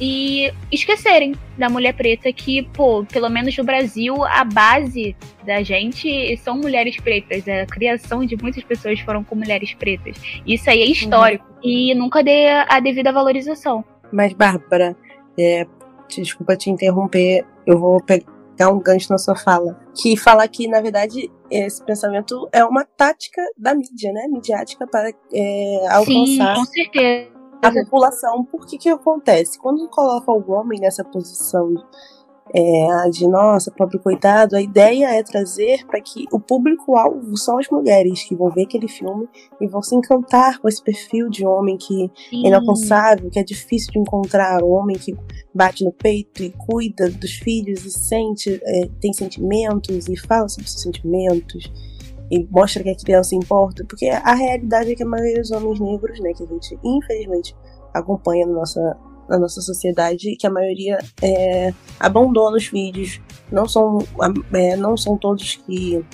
e 0.00 0.52
esquecerem 0.70 1.34
da 1.56 1.68
mulher 1.68 1.94
preta 1.94 2.32
que, 2.32 2.62
pô, 2.74 3.04
pelo 3.04 3.28
menos 3.28 3.56
no 3.56 3.64
Brasil, 3.64 4.24
a 4.24 4.44
base 4.44 5.16
da 5.44 5.62
gente 5.62 6.36
são 6.38 6.56
mulheres 6.56 6.96
pretas. 6.98 7.44
A 7.48 7.66
criação 7.66 8.24
de 8.24 8.36
muitas 8.36 8.62
pessoas 8.62 9.00
foram 9.00 9.24
com 9.24 9.34
mulheres 9.34 9.72
pretas. 9.74 10.16
Isso 10.46 10.68
aí 10.68 10.82
é 10.82 10.86
histórico. 10.86 11.46
Uhum. 11.48 11.70
E 11.70 11.94
nunca 11.94 12.22
dê 12.22 12.48
a 12.48 12.78
devida 12.80 13.12
valorização. 13.12 13.84
Mas, 14.12 14.32
Bárbara, 14.32 14.96
é, 15.38 15.66
desculpa 16.08 16.56
te 16.56 16.70
interromper, 16.70 17.44
eu 17.66 17.78
vou 17.78 18.00
pegar 18.02 18.70
um 18.70 18.78
gancho 18.78 19.10
na 19.10 19.18
sua 19.18 19.36
fala, 19.36 19.78
que 19.94 20.16
fala 20.16 20.46
que, 20.46 20.68
na 20.68 20.80
verdade, 20.80 21.30
esse 21.50 21.84
pensamento 21.84 22.48
é 22.52 22.64
uma 22.64 22.84
tática 22.84 23.42
da 23.56 23.74
mídia, 23.74 24.12
né? 24.12 24.26
Midiática 24.28 24.86
para 24.86 25.10
é, 25.32 25.86
alcançar 25.90 26.56
Sim, 26.56 27.35
a 27.62 27.70
população. 27.70 28.44
Por 28.44 28.66
que 28.66 28.78
que 28.78 28.88
acontece? 28.88 29.58
Quando 29.58 29.88
coloca 29.88 30.30
o 30.30 30.50
homem 30.52 30.80
nessa 30.80 31.04
posição 31.04 31.74
é, 32.54 33.10
de 33.10 33.26
nossa, 33.26 33.72
pobre 33.72 33.98
coitado, 33.98 34.56
a 34.56 34.60
ideia 34.60 35.06
é 35.06 35.22
trazer 35.22 35.84
para 35.86 36.00
que 36.00 36.26
o 36.32 36.38
público-alvo 36.38 37.36
são 37.36 37.58
as 37.58 37.68
mulheres 37.68 38.22
que 38.22 38.36
vão 38.36 38.50
ver 38.50 38.62
aquele 38.62 38.88
filme 38.88 39.28
e 39.60 39.66
vão 39.66 39.82
se 39.82 39.94
encantar 39.96 40.60
com 40.60 40.68
esse 40.68 40.82
perfil 40.82 41.28
de 41.28 41.44
homem 41.44 41.76
que 41.76 42.10
Sim. 42.30 42.44
é 42.44 42.48
inalcançável, 42.48 43.30
que 43.30 43.38
é 43.38 43.42
difícil 43.42 43.92
de 43.92 43.98
encontrar, 43.98 44.62
um 44.62 44.70
homem 44.70 44.96
que 44.96 45.16
bate 45.52 45.84
no 45.84 45.92
peito 45.92 46.42
e 46.42 46.50
cuida 46.50 47.10
dos 47.10 47.32
filhos 47.32 47.84
e 47.84 47.90
sente, 47.90 48.60
é, 48.62 48.88
tem 49.00 49.12
sentimentos 49.12 50.08
e 50.08 50.16
fala 50.16 50.48
sobre 50.48 50.70
seus 50.70 50.82
sentimentos 50.82 51.70
e 52.30 52.44
mostra 52.50 52.82
que 52.82 52.90
a 52.90 52.96
criança 52.96 53.34
importa, 53.34 53.84
porque 53.88 54.06
a 54.08 54.34
realidade 54.34 54.92
é 54.92 54.94
que 54.94 55.02
a 55.02 55.06
maioria 55.06 55.40
dos 55.40 55.50
homens 55.50 55.80
negros, 55.80 56.20
né, 56.20 56.32
que 56.32 56.42
a 56.42 56.46
gente 56.46 56.78
infelizmente 56.84 57.54
acompanha 57.94 58.46
na 58.46 58.52
nossa 58.52 58.96
na 59.28 59.38
nossa 59.38 59.60
sociedade 59.60 60.36
que 60.36 60.46
a 60.46 60.50
maioria 60.50 60.98
é, 61.20 61.72
abandona 61.98 62.56
os 62.56 62.66
filhos. 62.66 63.20
Não 63.50 63.66
são, 63.68 63.98
é, 64.52 64.76
não 64.76 64.96
são 64.96 65.16
todos 65.16 65.56
que 65.66 66.04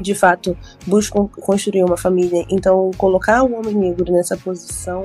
de 0.00 0.14
fato 0.14 0.56
buscam 0.86 1.26
construir 1.26 1.84
uma 1.84 1.96
família. 1.96 2.44
Então, 2.50 2.90
colocar 2.96 3.42
o 3.42 3.54
homem 3.54 3.74
negro 3.74 4.12
nessa 4.12 4.36
posição 4.36 5.02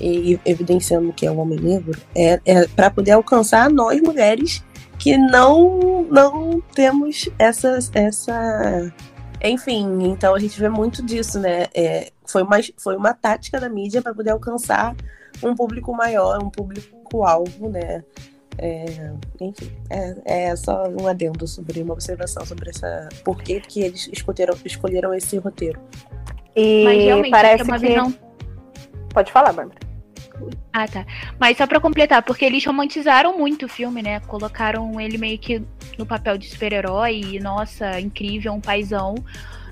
e 0.00 0.40
evidenciando 0.46 1.12
que 1.12 1.26
é 1.26 1.30
o 1.30 1.36
homem 1.36 1.58
negro 1.60 1.98
é, 2.14 2.40
é 2.46 2.66
para 2.68 2.90
poder 2.90 3.12
alcançar 3.12 3.70
nós 3.70 4.00
mulheres 4.00 4.64
que 4.98 5.16
não 5.18 6.06
não 6.10 6.62
temos 6.74 7.28
essa 7.38 7.78
essa 7.92 8.92
enfim 9.42 10.04
então 10.04 10.34
a 10.34 10.38
gente 10.38 10.58
vê 10.58 10.68
muito 10.68 11.02
disso 11.02 11.38
né 11.38 11.66
é, 11.74 12.12
foi 12.26 12.42
uma 12.42 12.58
foi 12.76 12.96
uma 12.96 13.14
tática 13.14 13.58
da 13.58 13.68
mídia 13.68 14.02
para 14.02 14.14
poder 14.14 14.30
alcançar 14.30 14.94
um 15.42 15.54
público 15.54 15.94
maior, 15.94 16.42
um 16.42 16.50
público-alvo, 16.50 17.68
né? 17.68 18.04
É, 18.58 19.12
enfim, 19.40 19.72
é, 19.88 20.48
é, 20.48 20.56
só 20.56 20.86
um 20.88 21.06
adendo 21.06 21.46
sobre 21.46 21.80
uma 21.80 21.94
observação 21.94 22.44
sobre 22.44 22.70
essa. 22.70 23.08
Por 23.24 23.42
que, 23.42 23.60
que 23.60 23.80
eles 23.80 24.08
escolheram, 24.12 24.54
escolheram 24.64 25.14
esse 25.14 25.38
roteiro. 25.38 25.80
E 26.54 26.84
Mas 26.84 27.02
realmente 27.02 27.30
parece 27.30 27.62
é 27.62 27.64
uma 27.64 27.78
que... 27.78 27.86
visão. 27.86 28.14
Pode 29.14 29.32
falar, 29.32 29.52
Bárbara. 29.52 29.89
Ah, 30.72 30.86
tá. 30.86 31.04
Mas 31.38 31.56
só 31.56 31.66
para 31.66 31.80
completar, 31.80 32.22
porque 32.22 32.44
eles 32.44 32.64
romantizaram 32.64 33.36
muito 33.38 33.66
o 33.66 33.68
filme, 33.68 34.02
né? 34.02 34.20
Colocaram 34.20 35.00
ele 35.00 35.18
meio 35.18 35.38
que 35.38 35.62
no 35.98 36.06
papel 36.06 36.38
de 36.38 36.48
super-herói 36.48 37.38
nossa, 37.40 38.00
incrível, 38.00 38.52
um 38.52 38.60
paizão 38.60 39.14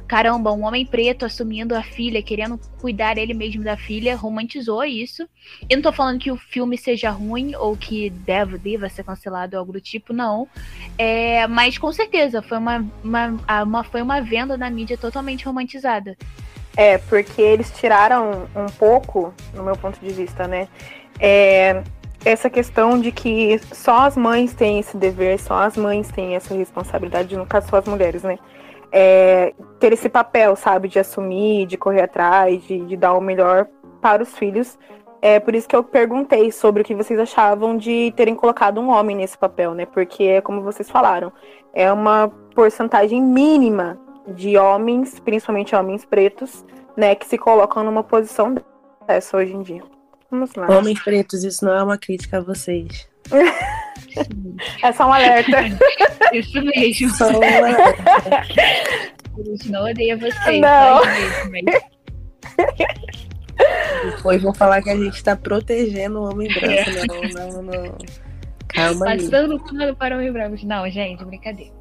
caramba, 0.08 0.50
um 0.52 0.64
homem 0.64 0.86
preto 0.86 1.26
assumindo 1.26 1.76
a 1.76 1.82
filha, 1.82 2.22
querendo 2.22 2.58
cuidar 2.80 3.18
ele 3.18 3.34
mesmo 3.34 3.62
da 3.62 3.76
filha, 3.76 4.16
romantizou 4.16 4.82
isso. 4.82 5.28
Eu 5.68 5.76
não 5.76 5.82
tô 5.82 5.92
falando 5.92 6.18
que 6.18 6.32
o 6.32 6.36
filme 6.36 6.78
seja 6.78 7.10
ruim 7.10 7.54
ou 7.54 7.76
que 7.76 8.08
deve, 8.08 8.56
deva 8.56 8.88
ser 8.88 9.04
cancelado 9.04 9.54
ou 9.54 9.60
algo 9.60 9.72
do 9.74 9.80
tipo, 9.80 10.14
não. 10.14 10.48
É, 10.96 11.46
mas 11.46 11.76
com 11.76 11.92
certeza 11.92 12.40
foi 12.40 12.56
uma, 12.56 12.84
uma, 13.04 13.62
uma, 13.62 13.84
foi 13.84 14.00
uma 14.00 14.20
venda 14.22 14.56
na 14.56 14.70
mídia 14.70 14.96
totalmente 14.96 15.44
romantizada. 15.44 16.16
É, 16.76 16.98
porque 16.98 17.42
eles 17.42 17.70
tiraram 17.72 18.46
um 18.54 18.66
pouco, 18.78 19.34
no 19.52 19.64
meu 19.64 19.76
ponto 19.76 19.98
de 19.98 20.12
vista, 20.12 20.46
né? 20.46 20.68
É, 21.18 21.82
essa 22.24 22.48
questão 22.48 23.00
de 23.00 23.10
que 23.10 23.58
só 23.72 24.02
as 24.02 24.16
mães 24.16 24.54
têm 24.54 24.78
esse 24.78 24.96
dever, 24.96 25.38
só 25.40 25.62
as 25.62 25.76
mães 25.76 26.08
têm 26.08 26.36
essa 26.36 26.54
responsabilidade, 26.54 27.36
no 27.36 27.46
caso, 27.46 27.68
só 27.68 27.76
as 27.76 27.86
mulheres, 27.86 28.22
né? 28.22 28.38
é, 28.92 29.54
ter 29.78 29.92
esse 29.92 30.08
papel, 30.08 30.56
sabe, 30.56 30.88
de 30.88 30.98
assumir, 30.98 31.66
de 31.66 31.76
correr 31.76 32.02
atrás, 32.02 32.62
de, 32.62 32.80
de 32.80 32.96
dar 32.96 33.14
o 33.14 33.20
melhor 33.20 33.66
para 34.00 34.22
os 34.22 34.36
filhos. 34.36 34.78
É 35.20 35.40
por 35.40 35.54
isso 35.54 35.68
que 35.68 35.74
eu 35.74 35.82
perguntei 35.82 36.52
sobre 36.52 36.82
o 36.82 36.84
que 36.84 36.94
vocês 36.94 37.18
achavam 37.18 37.76
de 37.76 38.12
terem 38.16 38.34
colocado 38.34 38.80
um 38.80 38.88
homem 38.88 39.16
nesse 39.16 39.36
papel, 39.36 39.74
né? 39.74 39.84
Porque 39.84 40.40
como 40.42 40.62
vocês 40.62 40.88
falaram, 40.88 41.32
é 41.74 41.92
uma 41.92 42.28
porcentagem 42.54 43.20
mínima 43.20 43.98
de 44.34 44.56
homens, 44.56 45.18
principalmente 45.20 45.74
homens 45.74 46.04
pretos, 46.04 46.64
né, 46.96 47.14
que 47.14 47.26
se 47.26 47.38
colocam 47.38 47.84
numa 47.84 48.02
posição 48.02 48.54
dessa 49.06 49.36
hoje 49.36 49.54
em 49.54 49.62
dia. 49.62 49.82
Vamos 50.30 50.54
lá. 50.54 50.66
Homens 50.70 51.02
pretos, 51.02 51.42
isso 51.44 51.64
não 51.64 51.72
é 51.72 51.82
uma 51.82 51.96
crítica 51.96 52.38
a 52.38 52.40
vocês. 52.40 53.08
é 54.82 54.92
só 54.92 55.06
um 55.08 55.12
alerta. 55.12 55.56
Isso 56.32 56.60
mesmo. 56.60 57.10
Só 57.10 57.28
um 57.30 57.36
alerta. 57.36 57.94
não 59.66 59.90
odeia 59.90 60.16
vocês. 60.16 60.60
Não. 60.60 61.00
Mas... 61.50 61.64
Depois 64.16 64.42
vão 64.42 64.54
falar 64.54 64.82
que 64.82 64.90
a 64.90 64.96
gente 64.96 65.22
tá 65.22 65.34
protegendo 65.36 66.20
o 66.20 66.30
homem 66.30 66.48
branco. 66.48 66.68
É. 66.68 67.06
Não, 67.06 67.22
não, 67.50 67.62
não. 67.62 67.98
Calma 68.68 69.06
Passando 69.06 69.54
aí. 69.54 69.60
pano 69.60 69.96
para 69.96 70.14
o 70.14 70.18
homem 70.18 70.32
branco. 70.32 70.56
Não, 70.64 70.88
gente, 70.90 71.24
brincadeira. 71.24 71.77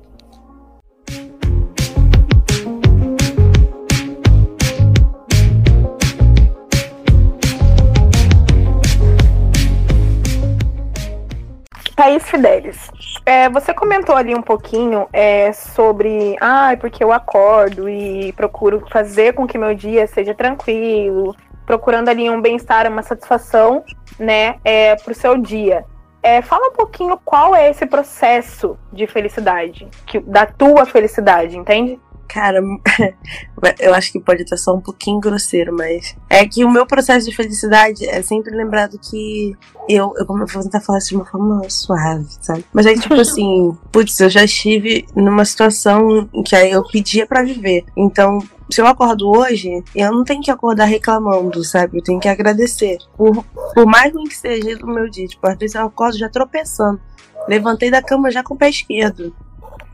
Thaís 11.98 12.30
Fidelis, 12.30 12.92
é, 13.25 13.50
você 13.50 13.74
comentou 13.74 14.16
ali 14.16 14.36
um 14.36 14.42
pouquinho 14.42 15.08
é, 15.12 15.51
sobre, 15.51 16.36
ah, 16.39 16.77
porque 16.80 17.04
eu 17.04 17.12
acordo 17.12 17.89
e 17.89 18.32
procuro 18.34 18.86
fazer 18.92 19.34
com 19.34 19.48
que 19.48 19.58
meu 19.58 19.74
dia 19.74 20.06
seja 20.06 20.36
tranquilo, 20.36 21.36
procurando 21.66 22.10
ali 22.10 22.30
um 22.30 22.39
bem-estar, 22.39 22.86
uma 22.88 23.01
satisfação, 23.01 23.84
né, 24.20 24.58
é, 24.63 24.96
para 24.96 25.12
o 25.12 25.16
seu 25.16 25.39
dia. 25.39 25.86
É, 26.22 26.39
fala 26.44 26.68
um 26.68 26.74
pouquinho 26.74 27.20
qual 27.25 27.56
é 27.56 27.68
esse 27.72 27.88
processo 27.88 28.77
de 28.94 29.08
felicidade, 29.08 29.88
que, 30.06 30.20
da 30.20 30.46
tua 30.46 30.86
felicidade, 30.86 31.58
entende? 31.58 32.00
Cara, 32.27 32.60
eu 33.79 33.93
acho 33.93 34.12
que 34.12 34.19
pode 34.19 34.43
estar 34.43 34.57
só 34.57 34.75
um 34.75 34.81
pouquinho 34.81 35.19
grosseiro, 35.19 35.74
mas 35.75 36.15
é 36.29 36.46
que 36.46 36.65
o 36.65 36.69
meu 36.69 36.86
processo 36.86 37.29
de 37.29 37.36
felicidade 37.36 38.07
é 38.07 38.22
sempre 38.22 38.55
lembrado 38.55 39.00
que 39.00 39.55
eu, 39.88 40.13
eu 40.17 40.25
vou 40.25 40.46
tentar 40.46 40.81
falar 40.81 41.00
isso 41.00 41.10
de 41.10 41.15
uma 41.15 41.25
forma 41.25 41.69
suave, 41.69 42.27
sabe? 42.41 42.65
Mas 42.74 42.86
é 42.86 42.93
tipo 42.93 43.13
assim, 43.19 43.75
putz, 43.91 44.19
eu 44.19 44.29
já 44.29 44.43
estive 44.43 45.07
numa 45.15 45.46
situação 45.46 46.29
em 46.34 46.43
que 46.43 46.55
aí 46.55 46.72
eu 46.72 46.84
pedia 46.84 47.25
para 47.25 47.43
viver. 47.43 47.86
Então, 47.96 48.39
se 48.69 48.81
eu 48.81 48.88
acordo 48.88 49.29
hoje, 49.29 49.84
eu 49.96 50.12
não 50.12 50.24
tenho 50.24 50.41
que 50.41 50.51
acordar 50.51 50.86
reclamando, 50.86 51.63
sabe? 51.63 51.98
Eu 51.98 52.03
tenho 52.03 52.19
que 52.19 52.27
agradecer. 52.27 52.98
Por, 53.15 53.43
por 53.74 53.86
mais 53.86 54.13
ruim 54.13 54.25
que 54.25 54.36
seja 54.36 54.77
o 54.84 54.88
meu 54.88 55.10
dia, 55.10 55.27
tipo, 55.27 55.48
às 55.48 55.57
vezes 55.57 55.75
eu 55.75 55.86
acordo 55.86 56.17
já 56.17 56.29
tropeçando. 56.29 57.00
Levantei 57.48 57.89
da 57.89 58.01
cama 58.01 58.29
já 58.29 58.43
com 58.43 58.55
o 58.55 58.57
pé 58.57 58.69
esquerdo. 58.69 59.34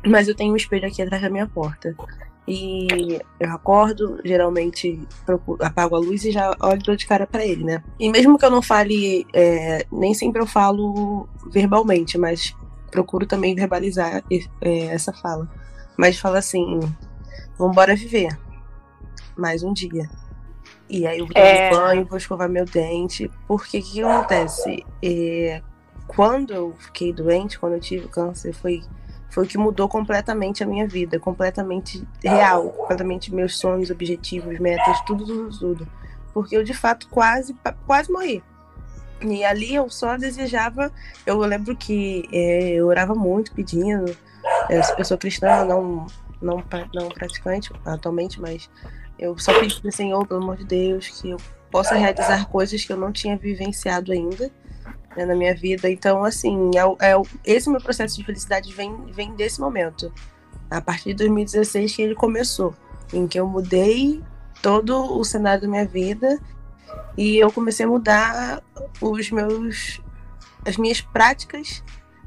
Mas 0.06 0.28
eu 0.28 0.36
tenho 0.36 0.54
um 0.54 0.56
espelho 0.56 0.88
aqui 0.88 1.02
atrás 1.02 1.22
da 1.22 1.30
minha 1.30 1.48
porta. 1.48 1.96
E 2.48 3.22
eu 3.40 3.52
acordo, 3.52 4.20
geralmente 4.24 5.00
procuro, 5.26 5.64
apago 5.64 5.96
a 5.96 6.00
luz 6.00 6.26
e 6.26 6.32
já 6.32 6.54
olho 6.60 6.98
de 6.98 7.06
cara 7.06 7.26
para 7.26 7.46
ele, 7.46 7.64
né? 7.64 7.82
E 7.98 8.12
mesmo 8.12 8.38
que 8.38 8.46
eu 8.46 8.52
não 8.52 8.62
fale, 8.62 9.26
é, 9.34 9.86
nem 9.92 10.14
sempre 10.14 10.42
eu 10.42 10.46
falo 10.46 11.28
verbalmente, 11.52 12.18
mas 12.18 12.54
procuro 12.92 13.26
também 13.26 13.56
verbalizar 13.56 14.24
é, 14.62 14.86
essa 14.88 15.14
fala. 15.14 15.50
Mas 15.98 16.20
fala 16.20 16.40
assim: 16.40 16.80
vambora 17.58 17.96
viver. 17.96 18.38
Mais 19.38 19.64
um 19.64 19.74
dia. 19.74 20.10
E 20.90 21.08
aí 21.08 21.20
eu 21.20 21.26
vou 21.26 21.34
tomar 21.34 21.48
é... 21.48 21.72
banho, 21.72 22.06
vou 22.06 22.18
escovar 22.18 22.50
meu 22.50 22.66
dente. 22.66 23.32
Porque 23.48 23.80
o 23.80 23.82
que, 23.82 23.92
que 23.94 24.04
acontece? 24.04 24.86
É, 25.02 25.62
quando 26.08 26.54
eu 26.54 26.76
fiquei 26.78 27.14
doente, 27.14 27.58
quando 27.58 27.74
eu 27.74 27.80
tive 27.80 28.08
câncer, 28.08 28.54
foi 28.54 28.84
foi 29.34 29.46
o 29.46 29.48
que 29.48 29.58
mudou 29.58 29.90
completamente 29.90 30.64
a 30.64 30.68
minha 30.68 30.88
vida, 30.88 31.20
completamente 31.20 32.08
real, 32.24 32.70
completamente 32.70 33.34
meus 33.34 33.58
sonhos, 33.58 33.90
objetivos, 33.90 34.60
metas, 34.60 35.02
tudo, 35.06 35.26
tudo, 35.26 35.58
tudo. 35.58 35.88
Porque 36.32 36.56
eu 36.56 36.64
de 36.64 36.74
fato 36.74 37.08
quase, 37.10 37.56
quase 37.88 38.12
morri. 38.12 38.44
E 39.22 39.44
ali 39.44 39.74
eu 39.74 39.90
só 39.90 40.18
desejava. 40.18 40.92
Eu 41.26 41.40
lembro 41.40 41.76
que 41.76 42.30
é, 42.32 42.74
eu 42.74 42.86
orava 42.86 43.16
muito 43.16 43.54
pedindo. 43.54 44.16
Eu, 44.70 44.82
eu 45.00 45.04
sou 45.04 45.18
cristã, 45.18 45.66
não, 45.66 46.06
não, 46.40 46.64
não 46.94 47.10
praticante 47.10 47.72
atualmente, 47.84 48.40
mas 48.40 48.70
eu 49.18 49.36
só 49.40 49.52
pedi 49.60 49.82
para 49.82 49.90
o 49.90 49.92
Senhor, 49.92 50.28
pelo 50.28 50.44
amor 50.44 50.58
de 50.58 50.66
Deus, 50.66 51.08
que 51.08 51.32
eu 51.32 51.38
possa 51.72 51.96
realizar 51.96 52.48
coisas 52.50 52.86
que 52.86 52.94
eu 52.94 52.98
não 52.98 53.12
tinha 53.12 53.36
vivenciado 53.36 54.12
ainda 54.12 54.52
né, 55.16 55.26
na 55.26 55.36
minha 55.36 55.56
vida. 55.56 55.90
Então, 55.90 56.24
assim, 56.24 56.72
é, 56.76 57.12
é, 57.12 57.22
esse 57.46 57.70
meu 57.70 57.82
processo 57.82 58.18
de 58.18 58.24
felicidade 58.24 58.74
vem, 58.74 58.96
vem 59.12 59.34
desse 59.34 59.60
momento. 59.60 60.12
A 60.70 60.82
partir 60.82 61.10
de 61.10 61.26
2016 61.26 61.96
que 61.96 62.02
ele 62.02 62.16
começou, 62.16 62.74
em 63.14 63.28
que 63.28 63.40
eu 63.40 63.48
mudei 63.48 64.24
todo 64.62 65.18
o 65.18 65.24
cenário 65.24 65.62
da 65.62 65.68
minha 65.68 65.86
vida 65.86 66.40
e 67.18 67.38
eu 67.38 67.52
comecei 67.52 67.86
a 67.86 67.90
mudar 67.90 68.64
os 69.02 69.30
meus 69.30 70.02
as 70.66 70.78
minhas 70.78 71.02
práticas 71.02 71.84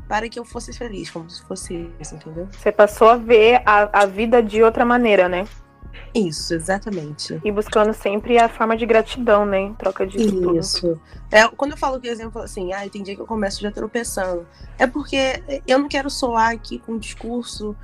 para 0.06 0.28
que 0.28 0.38
eu 0.38 0.44
fosse 0.44 0.72
feliz, 0.72 1.10
como 1.10 1.28
se 1.28 1.42
fosse 1.42 1.90
isso, 1.98 2.14
entendeu? 2.14 2.48
Você 2.52 2.70
passou 2.70 3.08
a 3.08 3.16
ver 3.16 3.62
a, 3.66 4.02
a 4.02 4.06
vida 4.06 4.42
de 4.42 4.62
outra 4.62 4.84
maneira, 4.84 5.28
né? 5.28 5.46
Isso, 6.14 6.54
exatamente. 6.54 7.40
E 7.44 7.52
buscando 7.52 7.92
sempre 7.92 8.38
a 8.38 8.48
forma 8.48 8.76
de 8.76 8.86
gratidão, 8.86 9.44
né? 9.44 9.60
Em 9.60 9.74
troca 9.74 10.06
de 10.06 10.16
tudo. 10.16 10.58
Isso. 10.58 10.98
É, 11.30 11.46
quando 11.48 11.72
eu 11.72 11.76
falo 11.76 12.00
que 12.00 12.08
exemplo 12.08 12.40
assim, 12.40 12.72
ah, 12.72 12.88
tem 12.88 13.02
dia 13.02 13.14
que 13.14 13.20
eu 13.20 13.26
começo 13.26 13.60
já 13.60 13.70
tropeçando. 13.70 14.46
É 14.78 14.86
porque 14.86 15.42
eu 15.66 15.78
não 15.78 15.88
quero 15.88 16.08
soar 16.08 16.52
aqui 16.52 16.78
com 16.78 16.92
um 16.92 16.98
discurso, 16.98 17.76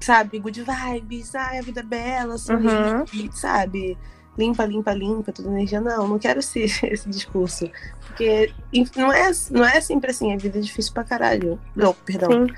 sabe, 0.00 0.38
good 0.38 0.62
vibes, 0.62 1.34
ah, 1.34 1.58
a 1.58 1.62
vida 1.62 1.80
é 1.80 1.82
bela, 1.82 2.38
sorrir, 2.38 2.68
uhum. 2.68 3.32
sabe? 3.32 3.98
Limpa, 4.36 4.64
limpa, 4.64 4.92
limpa, 4.92 5.32
toda 5.32 5.48
energia. 5.48 5.80
Não, 5.80 6.06
não 6.06 6.18
quero 6.18 6.40
ser 6.40 6.70
esse 6.90 7.08
discurso. 7.08 7.70
Porque 8.06 8.52
não 8.96 9.12
é, 9.12 9.30
não 9.50 9.64
é 9.64 9.80
sempre 9.80 10.10
assim, 10.10 10.32
a 10.32 10.36
vida 10.36 10.58
é 10.58 10.62
difícil 10.62 10.92
pra 10.92 11.04
caralho. 11.04 11.58
Não, 11.74 11.92
perdão. 11.92 12.30
Sim. 12.30 12.54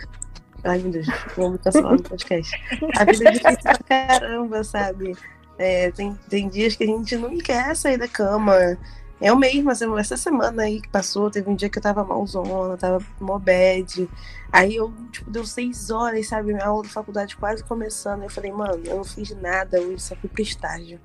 Ai, 0.64 0.78
meu 0.78 0.90
Deus, 0.90 1.06
vou 1.36 1.58
cancelar 1.58 1.92
no 1.92 2.02
podcast. 2.02 2.54
A 2.96 3.04
vida 3.04 3.28
é 3.28 3.32
difícil 3.32 3.58
pra 3.62 3.78
caramba, 4.08 4.62
sabe? 4.62 5.16
É, 5.58 5.90
tem, 5.90 6.18
tem 6.28 6.48
dias 6.48 6.76
que 6.76 6.84
a 6.84 6.86
gente 6.86 7.16
não 7.16 7.36
quer 7.38 7.74
sair 7.76 7.96
da 7.96 8.08
cama. 8.08 8.78
Eu 9.20 9.36
mesma, 9.36 9.72
essa 9.98 10.16
semana 10.16 10.62
aí 10.62 10.80
que 10.80 10.88
passou, 10.88 11.30
teve 11.30 11.50
um 11.50 11.54
dia 11.54 11.68
que 11.68 11.78
eu 11.78 11.82
tava 11.82 12.02
malzona, 12.04 12.76
tava 12.76 13.04
mó 13.20 13.38
bad. 13.38 14.08
Aí 14.50 14.76
eu, 14.76 14.92
tipo, 15.12 15.30
deu 15.30 15.44
seis 15.44 15.90
horas, 15.90 16.28
sabe? 16.28 16.52
Minha 16.52 16.66
aula 16.66 16.82
da 16.82 16.88
faculdade 16.88 17.36
quase 17.36 17.62
começando. 17.64 18.22
Eu 18.22 18.30
falei, 18.30 18.50
mano, 18.50 18.82
eu 18.84 18.96
não 18.96 19.04
fiz 19.04 19.30
nada 19.36 19.80
hoje, 19.80 20.00
só 20.00 20.16
fui 20.16 20.28
pro 20.28 20.42
estágio. 20.42 20.98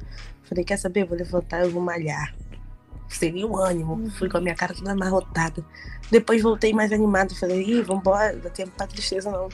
Falei, 0.43 0.63
quer 0.63 0.77
saber? 0.77 1.05
Vou 1.05 1.17
levantar, 1.17 1.63
eu 1.63 1.71
vou 1.71 1.81
malhar 1.81 2.33
seria 3.07 3.47
o 3.47 3.57
ânimo. 3.57 3.93
Uhum. 3.93 4.09
Fui 4.11 4.29
com 4.29 4.37
a 4.37 4.41
minha 4.41 4.55
cara 4.55 4.73
toda 4.73 4.91
amarrotada. 4.91 5.63
Depois 6.11 6.41
voltei 6.41 6.73
mais 6.73 6.91
animado. 6.91 7.35
Falei, 7.35 7.61
ih, 7.61 7.81
vambora, 7.81 8.35
dá 8.35 8.49
tempo 8.49 8.71
pra 8.77 8.87
tristeza 8.87 9.31
não. 9.31 9.49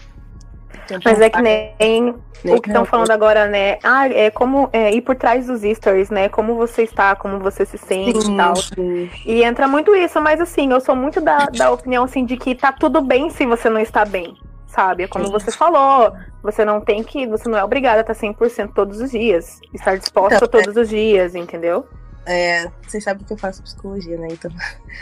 Mas 1.03 1.22
é 1.22 1.29
que 1.29 1.41
nem, 1.41 2.15
o 2.46 2.62
que 2.62 2.70
estão 2.70 2.86
falando 2.86 3.12
agora, 3.12 3.48
né? 3.48 3.77
Ah, 3.84 4.08
é 4.08 4.29
como 4.29 4.70
é, 4.74 4.91
ir 4.93 5.01
por 5.01 5.15
trás 5.15 5.48
dos 5.48 5.62
stories, 5.62 6.10
né? 6.10 6.27
Como 6.29 6.55
você 6.55 6.84
está, 6.84 7.15
como 7.15 7.39
você 7.39 7.65
se 7.65 7.77
sente 7.77 8.22
sim, 8.22 8.34
e 8.34 8.38
tal. 8.38 8.55
Sim. 8.55 9.10
E 9.25 9.43
entra 9.43 9.67
muito 9.67 9.96
isso, 9.96 10.20
mas 10.22 10.41
assim, 10.41 10.72
eu 10.72 10.81
sou 10.81 10.96
muito 10.96 11.22
da, 11.22 11.46
da 11.46 11.72
opinião 11.72 12.03
assim 12.03 12.25
de 12.25 12.38
que 12.38 12.55
tá 12.55 12.72
tudo 12.72 13.01
bem 13.01 13.29
se 13.29 13.46
você 13.46 13.70
não 13.70 13.79
está 13.79 14.05
bem. 14.05 14.36
Sabe? 14.67 15.03
É 15.03 15.08
como 15.08 15.25
sim. 15.25 15.31
você 15.31 15.51
falou, 15.51 16.13
você 16.41 16.63
não 16.63 16.79
tem 16.79 17.03
que, 17.03 17.27
você 17.27 17.48
não 17.50 17.58
é 17.58 17.63
obrigada 17.63 18.00
a 18.00 18.01
estar 18.01 18.15
100% 18.15 18.72
todos 18.74 19.01
os 19.01 19.12
dias, 19.12 19.60
estar 19.74 19.98
disposta 19.98 20.36
então, 20.36 20.48
todos 20.48 20.77
é... 20.77 20.79
os 20.79 20.89
dias, 20.89 21.36
entendeu? 21.36 21.86
É, 22.25 22.70
vocês 22.88 23.04
sabem 23.04 23.25
que 23.25 23.34
eu 23.34 23.38
faço 23.38 23.63
psicologia, 23.63 24.18
né? 24.18 24.28
Então, 24.32 24.51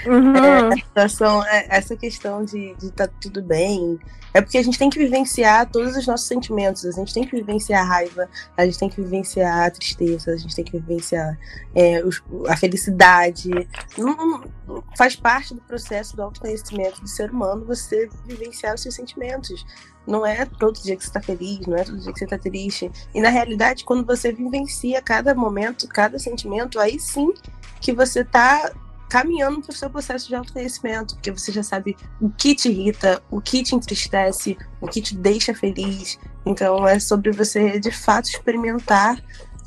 uhum. 0.06 0.36
é, 0.72 0.76
situação, 0.78 1.46
é, 1.46 1.68
essa 1.70 1.96
questão 1.96 2.46
de 2.46 2.74
estar 2.82 3.08
tá 3.08 3.14
tudo 3.20 3.42
bem, 3.42 4.00
é 4.34 4.42
porque 4.42 4.58
a 4.58 4.64
gente 4.64 4.78
tem 4.78 4.90
que 4.90 5.00
vivenciar 5.00 5.70
todos 5.70 5.98
os 5.98 6.06
nossos 6.06 6.28
sentimentos. 6.28 6.86
A 6.86 6.92
gente 6.92 7.14
tem 7.14 7.26
que 7.26 7.36
vivenciar 7.36 7.82
a 7.84 7.88
raiva, 7.88 8.30
a 8.56 8.66
gente 8.66 8.80
tem 8.80 8.90
que 8.90 9.02
vivenciar 9.02 9.66
a 9.66 9.72
tristeza, 9.72 10.32
a 10.32 10.38
gente 10.38 10.56
tem 10.56 10.64
que 10.64 10.72
vivenciar 10.80 11.38
é, 11.76 12.04
os, 12.04 12.22
a 12.48 12.56
felicidade. 12.56 13.50
Não, 13.98 14.44
não, 14.68 14.84
faz 14.98 15.16
parte 15.16 15.54
do 15.54 15.62
processo 15.62 16.16
do 16.16 16.22
autoconhecimento 16.22 17.02
do 17.02 17.08
ser 17.08 17.32
humano 17.32 17.66
você 17.66 18.08
vivenciar 18.26 18.76
os 18.76 18.82
seus 18.82 18.96
sentimentos. 18.96 19.66
Não 20.10 20.26
é 20.26 20.44
todo 20.44 20.82
dia 20.82 20.96
que 20.96 21.04
você 21.04 21.10
está 21.10 21.22
feliz, 21.22 21.68
não 21.68 21.78
é 21.78 21.84
todo 21.84 22.00
dia 22.00 22.12
que 22.12 22.18
você 22.18 22.26
está 22.26 22.38
triste. 22.38 22.92
E 23.14 23.22
na 23.22 23.30
realidade, 23.30 23.86
quando 23.86 24.04
você 24.04 24.34
vivencia 24.34 25.02
cada 25.04 25.36
momento, 25.36 25.88
cada 25.88 26.18
sentimento, 26.18 26.80
aí 26.80 27.00
sim 27.00 27.32
que 27.80 27.94
você 27.94 28.22
está 28.22 28.72
caminhando 29.08 29.62
para 29.62 29.72
o 29.72 29.76
seu 29.76 29.90
processo 29.90 30.28
de 30.28 30.36
autoconhecimento, 30.36 31.16
porque 31.16 31.32
você 31.32 31.52
já 31.52 31.62
sabe 31.62 31.96
o 32.20 32.30
que 32.30 32.56
te 32.56 32.70
irrita, 32.70 33.22
o 33.30 33.40
que 33.40 33.62
te 33.62 33.76
entristece, 33.76 34.58
o 34.82 34.88
que 34.88 35.00
te 35.00 35.16
deixa 35.16 35.54
feliz. 35.54 36.18
Então 36.44 36.88
é 36.88 37.00
sobre 37.00 37.32
você 37.32 37.80
de 37.80 37.92
fato 37.92 38.30
experimentar 38.30 39.24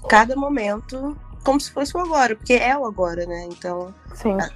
cada 0.08 0.34
momento 0.34 1.16
como 1.44 1.60
se 1.60 1.70
fosse 1.70 1.96
o 1.96 2.00
agora, 2.00 2.36
porque 2.36 2.54
é 2.54 2.76
o 2.76 2.84
agora, 2.84 3.26
né? 3.26 3.48
Então, 3.50 3.92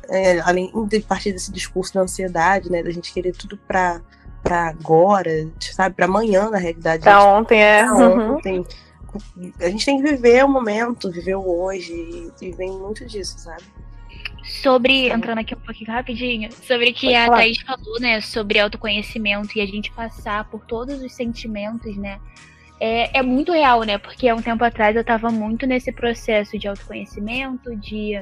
é, 0.09 0.39
além 0.41 0.71
de 0.87 1.01
partir 1.01 1.33
desse 1.33 1.51
discurso 1.51 1.95
da 1.95 2.03
ansiedade, 2.03 2.71
né, 2.71 2.83
da 2.83 2.91
gente 2.91 3.13
querer 3.13 3.33
tudo 3.33 3.57
para 3.57 4.01
para 4.47 4.69
agora, 4.69 5.51
sabe, 5.59 5.97
para 5.97 6.05
amanhã 6.05 6.49
na 6.49 6.59
realidade. 6.59 7.03
Pra 7.03 7.25
ontem 7.25 7.61
é. 7.61 7.85
Pra 7.85 7.95
uhum. 7.95 8.37
ontem. 8.37 8.65
A 9.61 9.69
gente 9.69 9.85
tem 9.85 10.01
que 10.01 10.09
viver 10.09 10.45
o 10.45 10.49
momento, 10.49 11.11
viver 11.11 11.35
o 11.35 11.63
hoje, 11.63 12.31
e 12.41 12.53
vem 12.53 12.71
muito 12.71 13.05
disso, 13.07 13.39
sabe? 13.39 13.65
Sobre, 14.45 15.09
entrando 15.09 15.39
aqui 15.39 15.55
um 15.55 15.59
pouquinho 15.59 15.91
rapidinho, 15.91 16.53
sobre 16.53 16.91
o 16.91 16.95
que 16.95 17.07
Pode 17.07 17.17
a 17.17 17.25
falar. 17.27 17.37
Thaís 17.39 17.61
falou, 17.63 18.01
né, 18.01 18.21
sobre 18.21 18.61
autoconhecimento 18.61 19.59
e 19.59 19.61
a 19.61 19.67
gente 19.67 19.91
passar 19.91 20.45
por 20.45 20.65
todos 20.67 21.03
os 21.03 21.13
sentimentos, 21.13 21.97
né, 21.97 22.21
é, 22.79 23.19
é 23.19 23.23
muito 23.23 23.51
real, 23.53 23.83
né, 23.83 23.99
porque 23.99 24.29
há 24.29 24.35
um 24.35 24.43
tempo 24.43 24.63
atrás 24.63 24.95
eu 24.95 25.03
tava 25.03 25.31
muito 25.31 25.67
nesse 25.67 25.91
processo 25.91 26.57
de 26.57 26.69
autoconhecimento, 26.69 27.75
de 27.75 28.21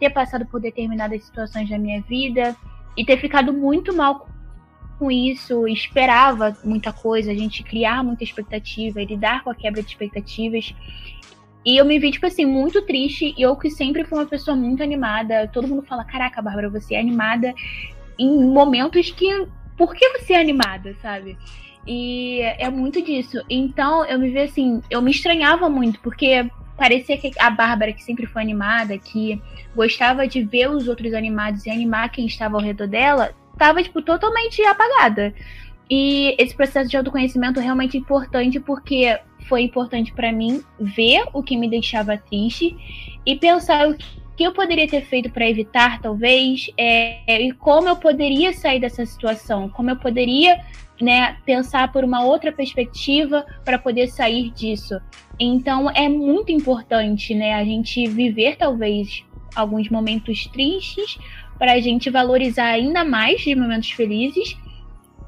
ter 0.00 0.10
passado 0.10 0.46
por 0.46 0.60
determinadas 0.60 1.24
situações 1.24 1.68
da 1.68 1.76
minha 1.76 2.00
vida 2.02 2.56
e 2.96 3.04
ter 3.04 3.18
ficado 3.18 3.52
muito 3.52 3.94
mal 3.94 4.26
com 4.98 5.10
isso, 5.10 5.66
esperava 5.68 6.56
muita 6.64 6.92
coisa, 6.92 7.30
a 7.30 7.34
gente 7.34 7.62
criar 7.62 8.02
muita 8.02 8.24
expectativa 8.24 9.00
lidar 9.02 9.42
com 9.42 9.50
a 9.50 9.54
quebra 9.54 9.82
de 9.82 9.88
expectativas. 9.88 10.74
E 11.64 11.76
eu 11.76 11.84
me 11.84 11.98
vi, 11.98 12.12
tipo 12.12 12.26
assim, 12.26 12.44
muito 12.44 12.80
triste. 12.82 13.34
E 13.36 13.42
eu 13.42 13.56
que 13.56 13.70
sempre 13.70 14.04
fui 14.04 14.18
uma 14.18 14.26
pessoa 14.26 14.56
muito 14.56 14.82
animada. 14.82 15.48
Todo 15.48 15.66
mundo 15.66 15.82
fala: 15.82 16.04
Caraca, 16.04 16.40
Bárbara, 16.40 16.70
você 16.70 16.94
é 16.94 17.00
animada 17.00 17.52
em 18.18 18.44
momentos 18.44 19.10
que. 19.10 19.46
Por 19.76 19.94
que 19.94 20.08
você 20.18 20.34
é 20.34 20.40
animada, 20.40 20.94
sabe? 21.02 21.36
E 21.86 22.40
é 22.40 22.70
muito 22.70 23.02
disso. 23.02 23.42
Então 23.48 24.04
eu 24.06 24.18
me 24.18 24.30
vi 24.30 24.38
assim, 24.38 24.80
eu 24.90 25.02
me 25.02 25.10
estranhava 25.10 25.68
muito, 25.68 26.00
porque 26.00 26.48
parecia 26.76 27.16
que 27.16 27.30
a 27.38 27.50
Bárbara, 27.50 27.92
que 27.92 28.02
sempre 28.02 28.26
foi 28.26 28.42
animada, 28.42 28.98
que 28.98 29.40
gostava 29.74 30.26
de 30.26 30.42
ver 30.42 30.70
os 30.70 30.88
outros 30.88 31.14
animados 31.14 31.64
e 31.66 31.70
animar 31.70 32.10
quem 32.10 32.26
estava 32.26 32.56
ao 32.56 32.62
redor 32.62 32.88
dela, 32.88 33.34
tava, 33.58 33.82
tipo, 33.82 34.02
totalmente 34.02 34.62
apagada. 34.62 35.34
E 35.88 36.34
esse 36.38 36.54
processo 36.54 36.90
de 36.90 36.96
autoconhecimento 36.96 37.60
é 37.60 37.62
realmente 37.62 37.96
importante 37.96 38.58
porque 38.58 39.18
foi 39.48 39.62
importante 39.62 40.12
para 40.12 40.32
mim 40.32 40.62
ver 40.80 41.24
o 41.32 41.42
que 41.42 41.56
me 41.56 41.70
deixava 41.70 42.18
triste 42.18 42.76
e 43.24 43.36
pensar 43.36 43.88
o 43.88 43.96
que 44.36 44.44
eu 44.44 44.52
poderia 44.52 44.86
ter 44.86 45.02
feito 45.02 45.30
para 45.30 45.48
evitar, 45.48 46.00
talvez, 46.00 46.68
é, 46.76 47.40
e 47.40 47.52
como 47.52 47.88
eu 47.88 47.96
poderia 47.96 48.52
sair 48.52 48.80
dessa 48.80 49.06
situação, 49.06 49.68
como 49.68 49.90
eu 49.90 49.96
poderia 49.96 50.60
né, 51.00 51.36
pensar 51.44 51.90
por 51.92 52.04
uma 52.04 52.24
outra 52.24 52.52
perspectiva 52.52 53.46
para 53.64 53.78
poder 53.78 54.08
sair 54.08 54.50
disso. 54.50 55.00
Então 55.38 55.90
é 55.90 56.08
muito 56.08 56.52
importante 56.52 57.34
né, 57.34 57.54
a 57.54 57.64
gente 57.64 58.06
viver, 58.08 58.56
talvez, 58.56 59.24
alguns 59.54 59.88
momentos 59.88 60.46
tristes 60.48 61.18
para 61.58 61.72
a 61.72 61.80
gente 61.80 62.10
valorizar 62.10 62.66
ainda 62.66 63.04
mais 63.04 63.44
os 63.46 63.54
momentos 63.54 63.90
felizes 63.90 64.56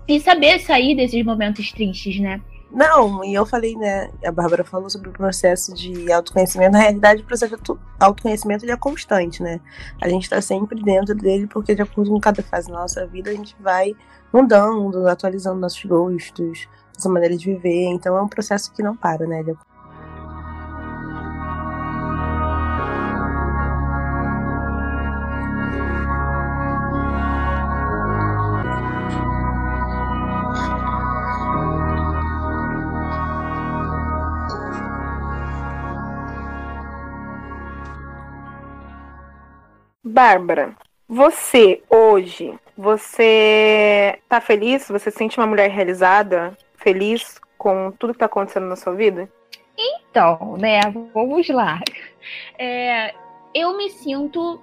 e 0.06 0.20
saber 0.20 0.60
sair 0.60 0.96
desses 0.96 1.24
momentos 1.24 1.70
tristes, 1.72 2.18
né? 2.20 2.40
Não, 2.70 3.24
e 3.24 3.32
eu 3.32 3.46
falei, 3.46 3.74
né? 3.76 4.10
A 4.24 4.30
Bárbara 4.30 4.62
falou 4.62 4.90
sobre 4.90 5.08
o 5.08 5.12
processo 5.12 5.74
de 5.74 6.12
autoconhecimento. 6.12 6.72
Na 6.72 6.80
realidade, 6.80 7.22
o 7.22 7.24
processo 7.24 7.56
de 7.56 7.78
autoconhecimento 7.98 8.64
ele 8.64 8.72
é 8.72 8.76
constante, 8.76 9.42
né? 9.42 9.58
A 10.00 10.08
gente 10.08 10.24
está 10.24 10.40
sempre 10.42 10.82
dentro 10.82 11.14
dele, 11.14 11.46
porque 11.46 11.74
de 11.74 11.80
acordo 11.80 12.10
com 12.10 12.20
cada 12.20 12.42
fase 12.42 12.68
da 12.68 12.74
nossa 12.74 13.06
vida, 13.06 13.30
a 13.30 13.34
gente 13.34 13.56
vai 13.58 13.94
mudando, 14.32 15.06
atualizando 15.08 15.58
nossos 15.58 15.82
gostos, 15.84 16.68
nossa 16.94 17.08
maneira 17.08 17.36
de 17.36 17.46
viver. 17.46 17.86
Então 17.86 18.16
é 18.16 18.22
um 18.22 18.28
processo 18.28 18.72
que 18.74 18.82
não 18.82 18.94
para, 18.94 19.26
né? 19.26 19.42
Bárbara, 40.18 40.74
você 41.08 41.80
hoje, 41.88 42.52
você 42.76 44.18
tá 44.28 44.40
feliz? 44.40 44.88
Você 44.88 45.12
se 45.12 45.16
sente 45.16 45.38
uma 45.38 45.46
mulher 45.46 45.70
realizada, 45.70 46.58
feliz 46.74 47.40
com 47.56 47.92
tudo 47.92 48.12
que 48.12 48.18
tá 48.18 48.26
acontecendo 48.26 48.66
na 48.66 48.74
sua 48.74 48.96
vida? 48.96 49.30
Então, 49.78 50.56
né, 50.58 50.80
vamos 51.14 51.48
lá. 51.50 51.80
É, 52.58 53.14
eu 53.54 53.76
me 53.76 53.90
sinto 53.90 54.60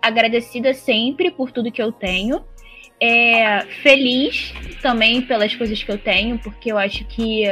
agradecida 0.00 0.72
sempre 0.72 1.30
por 1.30 1.52
tudo 1.52 1.70
que 1.70 1.82
eu 1.82 1.92
tenho. 1.92 2.42
É, 2.98 3.60
feliz 3.82 4.54
também 4.80 5.20
pelas 5.20 5.54
coisas 5.54 5.82
que 5.82 5.92
eu 5.92 5.98
tenho, 5.98 6.38
porque 6.38 6.72
eu 6.72 6.78
acho 6.78 7.04
que, 7.04 7.44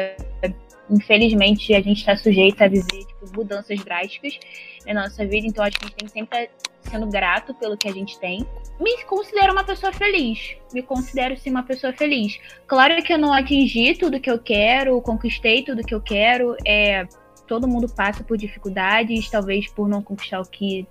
infelizmente, 0.93 1.75
a 1.75 1.81
gente 1.81 1.99
está 1.99 2.17
sujeito 2.17 2.63
a 2.63 2.69
viver 2.69 3.05
tipo, 3.05 3.27
mudanças 3.35 3.83
drásticas 3.83 4.39
na 4.87 5.03
nossa 5.03 5.25
vida, 5.27 5.47
então 5.47 5.65
acho 5.65 5.79
que 5.79 5.87
a 5.87 5.89
gente 5.89 5.97
tem 5.97 6.07
que 6.07 6.13
sempre 6.13 6.51
sendo 6.83 7.07
grato 7.07 7.55
pelo 7.55 7.77
que 7.77 7.89
a 7.89 7.93
gente 7.93 8.19
tem. 8.19 8.47
Me 8.79 9.03
considero 9.05 9.53
uma 9.53 9.65
pessoa 9.65 9.93
feliz. 9.93 10.57
Me 10.73 10.83
considero 10.83 11.37
sim 11.37 11.51
uma 11.51 11.63
pessoa 11.63 11.93
feliz. 11.93 12.39
Claro 12.67 13.03
que 13.03 13.13
eu 13.13 13.19
não 13.19 13.33
atingi 13.33 13.95
tudo 13.95 14.21
que 14.21 14.31
eu 14.31 14.39
quero, 14.39 15.01
conquistei 15.01 15.63
tudo 15.63 15.83
que 15.83 15.95
eu 15.95 16.01
quero. 16.01 16.57
É, 16.67 17.07
todo 17.47 17.69
mundo 17.69 17.89
passa 17.89 18.25
por 18.25 18.37
dificuldades, 18.37 19.31
talvez 19.31 19.69
por 19.69 19.89
não 19.89 20.03
conquistar 20.03 20.41
o 20.41 20.49
que 20.49 20.87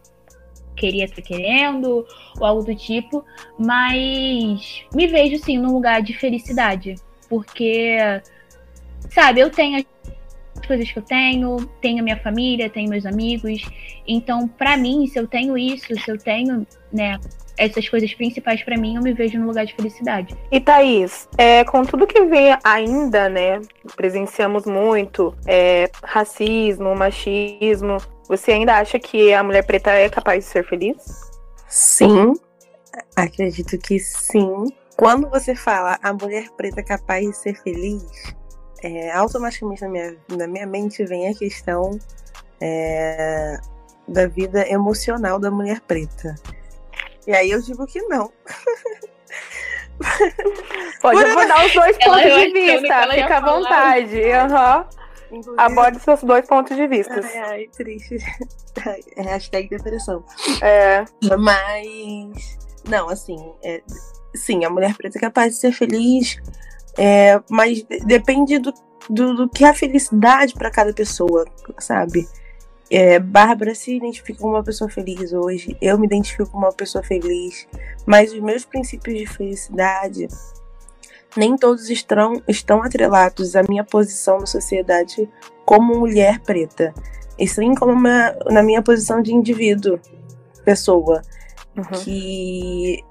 queria 0.75 1.05
estar 1.05 1.21
querendo, 1.21 2.05
ou 2.39 2.45
algo 2.45 2.63
do 2.63 2.75
tipo, 2.75 3.23
mas 3.57 4.85
me 4.93 5.07
vejo 5.07 5.43
sim 5.43 5.57
num 5.57 5.73
lugar 5.73 6.01
de 6.01 6.13
felicidade, 6.13 6.95
porque, 7.29 7.97
sabe, 9.09 9.41
eu 9.41 9.49
tenho 9.49 9.77
as 9.77 10.65
coisas 10.67 10.91
que 10.91 10.99
eu 10.99 11.03
tenho, 11.03 11.57
tenho 11.81 11.99
a 11.99 12.03
minha 12.03 12.17
família, 12.17 12.69
tenho 12.69 12.89
meus 12.89 13.05
amigos, 13.05 13.63
então, 14.07 14.47
para 14.47 14.77
mim, 14.77 15.07
se 15.07 15.19
eu 15.19 15.27
tenho 15.27 15.57
isso, 15.57 15.87
se 15.99 16.09
eu 16.11 16.17
tenho, 16.17 16.65
né, 16.91 17.19
essas 17.57 17.87
coisas 17.87 18.13
principais 18.13 18.63
para 18.63 18.77
mim, 18.77 18.95
eu 18.95 19.01
me 19.01 19.13
vejo 19.13 19.37
num 19.37 19.47
lugar 19.47 19.65
de 19.65 19.75
felicidade. 19.75 20.35
E 20.51 20.59
Thaís, 20.59 21.27
é, 21.37 21.63
com 21.63 21.83
tudo 21.83 22.07
que 22.07 22.25
vem 22.25 22.57
ainda, 22.63 23.29
né, 23.29 23.61
presenciamos 23.95 24.65
muito 24.65 25.35
é, 25.45 25.89
racismo, 26.03 26.95
machismo, 26.95 27.97
você 28.27 28.53
ainda 28.53 28.77
acha 28.77 28.97
que 28.97 29.33
a 29.33 29.43
mulher 29.43 29.65
preta 29.65 29.91
é 29.91 30.09
capaz 30.09 30.45
de 30.45 30.49
ser 30.49 30.65
feliz? 30.65 31.31
Sim, 31.67 32.33
acredito 33.15 33.77
que 33.77 33.99
sim. 33.99 34.67
Quando 34.97 35.29
você 35.29 35.55
fala 35.55 35.99
a 36.01 36.13
mulher 36.13 36.49
preta 36.57 36.79
é 36.79 36.83
capaz 36.83 37.25
de 37.25 37.35
ser 37.35 37.55
feliz, 37.61 38.35
é, 38.81 39.11
automaticamente 39.11 39.81
na 39.81 39.89
minha, 39.89 40.17
na 40.29 40.47
minha 40.47 40.65
mente 40.65 41.05
vem 41.05 41.29
a 41.29 41.35
questão 41.35 41.99
é, 42.59 43.59
da 44.07 44.27
vida 44.27 44.67
emocional 44.67 45.39
da 45.39 45.51
mulher 45.51 45.81
preta. 45.81 46.35
E 47.25 47.33
aí 47.33 47.51
eu 47.51 47.61
digo 47.61 47.85
que 47.85 48.01
não. 48.03 48.31
Pode 51.01 51.21
eu 51.21 51.33
vou 51.33 51.47
dar 51.47 51.65
os 51.65 51.73
dois 51.73 51.97
pontos 51.97 52.23
de 52.23 52.53
vista, 52.53 53.07
fica 53.11 53.37
à 53.37 53.41
vontade. 53.41 54.21
Uhum. 55.31 55.55
Aborde 55.57 55.99
seus 55.99 56.23
dois 56.23 56.45
pontos 56.45 56.75
de 56.75 56.87
vista. 56.87 57.21
Ai, 57.23 57.37
ai, 57.37 57.67
triste. 57.67 58.17
É 59.15 59.21
hashtag 59.21 59.69
depressão. 59.69 60.23
É. 60.61 61.05
Mas, 61.37 62.57
não, 62.87 63.09
assim, 63.09 63.37
é, 63.63 63.81
sim, 64.35 64.65
a 64.65 64.69
mulher 64.69 64.95
preta 64.95 65.17
é 65.17 65.21
capaz 65.21 65.53
de 65.53 65.59
ser 65.59 65.71
feliz, 65.71 66.37
é, 66.97 67.41
mas 67.49 67.83
depende 68.05 68.59
do, 68.59 68.73
do, 69.09 69.35
do 69.35 69.49
que 69.49 69.63
é 69.63 69.69
a 69.69 69.73
felicidade 69.73 70.53
para 70.53 70.71
cada 70.71 70.93
pessoa, 70.93 71.45
sabe? 71.79 72.27
É, 72.89 73.19
Bárbara 73.19 73.73
se 73.73 73.95
identifica 73.95 74.39
como 74.39 74.55
uma 74.55 74.63
pessoa 74.63 74.89
feliz 74.89 75.31
hoje, 75.31 75.77
eu 75.81 75.97
me 75.97 76.05
identifico 76.05 76.49
como 76.49 76.65
uma 76.65 76.73
pessoa 76.73 77.03
feliz, 77.03 77.65
mas 78.05 78.33
os 78.33 78.39
meus 78.41 78.65
princípios 78.65 79.17
de 79.17 79.25
felicidade 79.25 80.27
nem 81.37 81.55
todos 81.55 81.89
estão, 81.89 82.41
estão 82.47 82.83
atrelados 82.83 83.55
à 83.55 83.63
minha 83.63 83.85
posição 83.85 84.39
na 84.39 84.45
sociedade 84.45 85.29
como 85.65 85.97
mulher 85.97 86.41
preta, 86.41 86.93
e 87.39 87.47
sim 87.47 87.73
como 87.73 87.93
uma, 87.93 88.35
na 88.49 88.61
minha 88.61 88.81
posição 88.81 89.21
de 89.21 89.33
indivíduo, 89.33 89.97
pessoa, 90.65 91.21
uhum. 91.77 91.83
que 92.03 93.03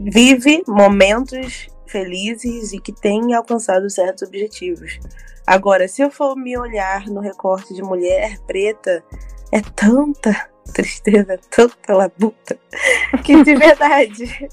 vive 0.00 0.64
momentos 0.66 1.68
felizes 1.86 2.72
e 2.72 2.80
que 2.80 2.92
tem 2.92 3.34
alcançado 3.34 3.88
certos 3.90 4.26
objetivos. 4.26 4.98
Agora, 5.46 5.86
se 5.86 6.02
eu 6.02 6.10
for 6.10 6.36
me 6.36 6.58
olhar 6.58 7.06
no 7.06 7.20
recorte 7.20 7.72
de 7.72 7.82
mulher 7.82 8.38
preta, 8.46 9.04
é 9.52 9.60
tanta 9.60 10.48
tristeza, 10.72 11.38
tanta 11.50 11.94
labuta, 11.94 12.58
que 13.22 13.42
de 13.44 13.54
verdade, 13.56 14.48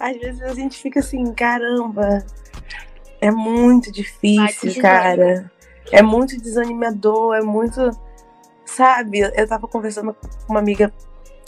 às 0.00 0.16
vezes 0.16 0.42
a 0.42 0.54
gente 0.54 0.78
fica 0.78 1.00
assim, 1.00 1.32
caramba, 1.34 2.24
é 3.20 3.30
muito 3.30 3.92
difícil, 3.92 4.80
cara. 4.80 5.50
É 5.92 6.02
muito 6.02 6.36
desanimador, 6.40 7.36
é 7.36 7.42
muito. 7.42 7.90
Sabe, 8.64 9.20
eu 9.20 9.46
tava 9.46 9.68
conversando 9.68 10.14
com 10.14 10.52
uma 10.52 10.58
amiga 10.58 10.92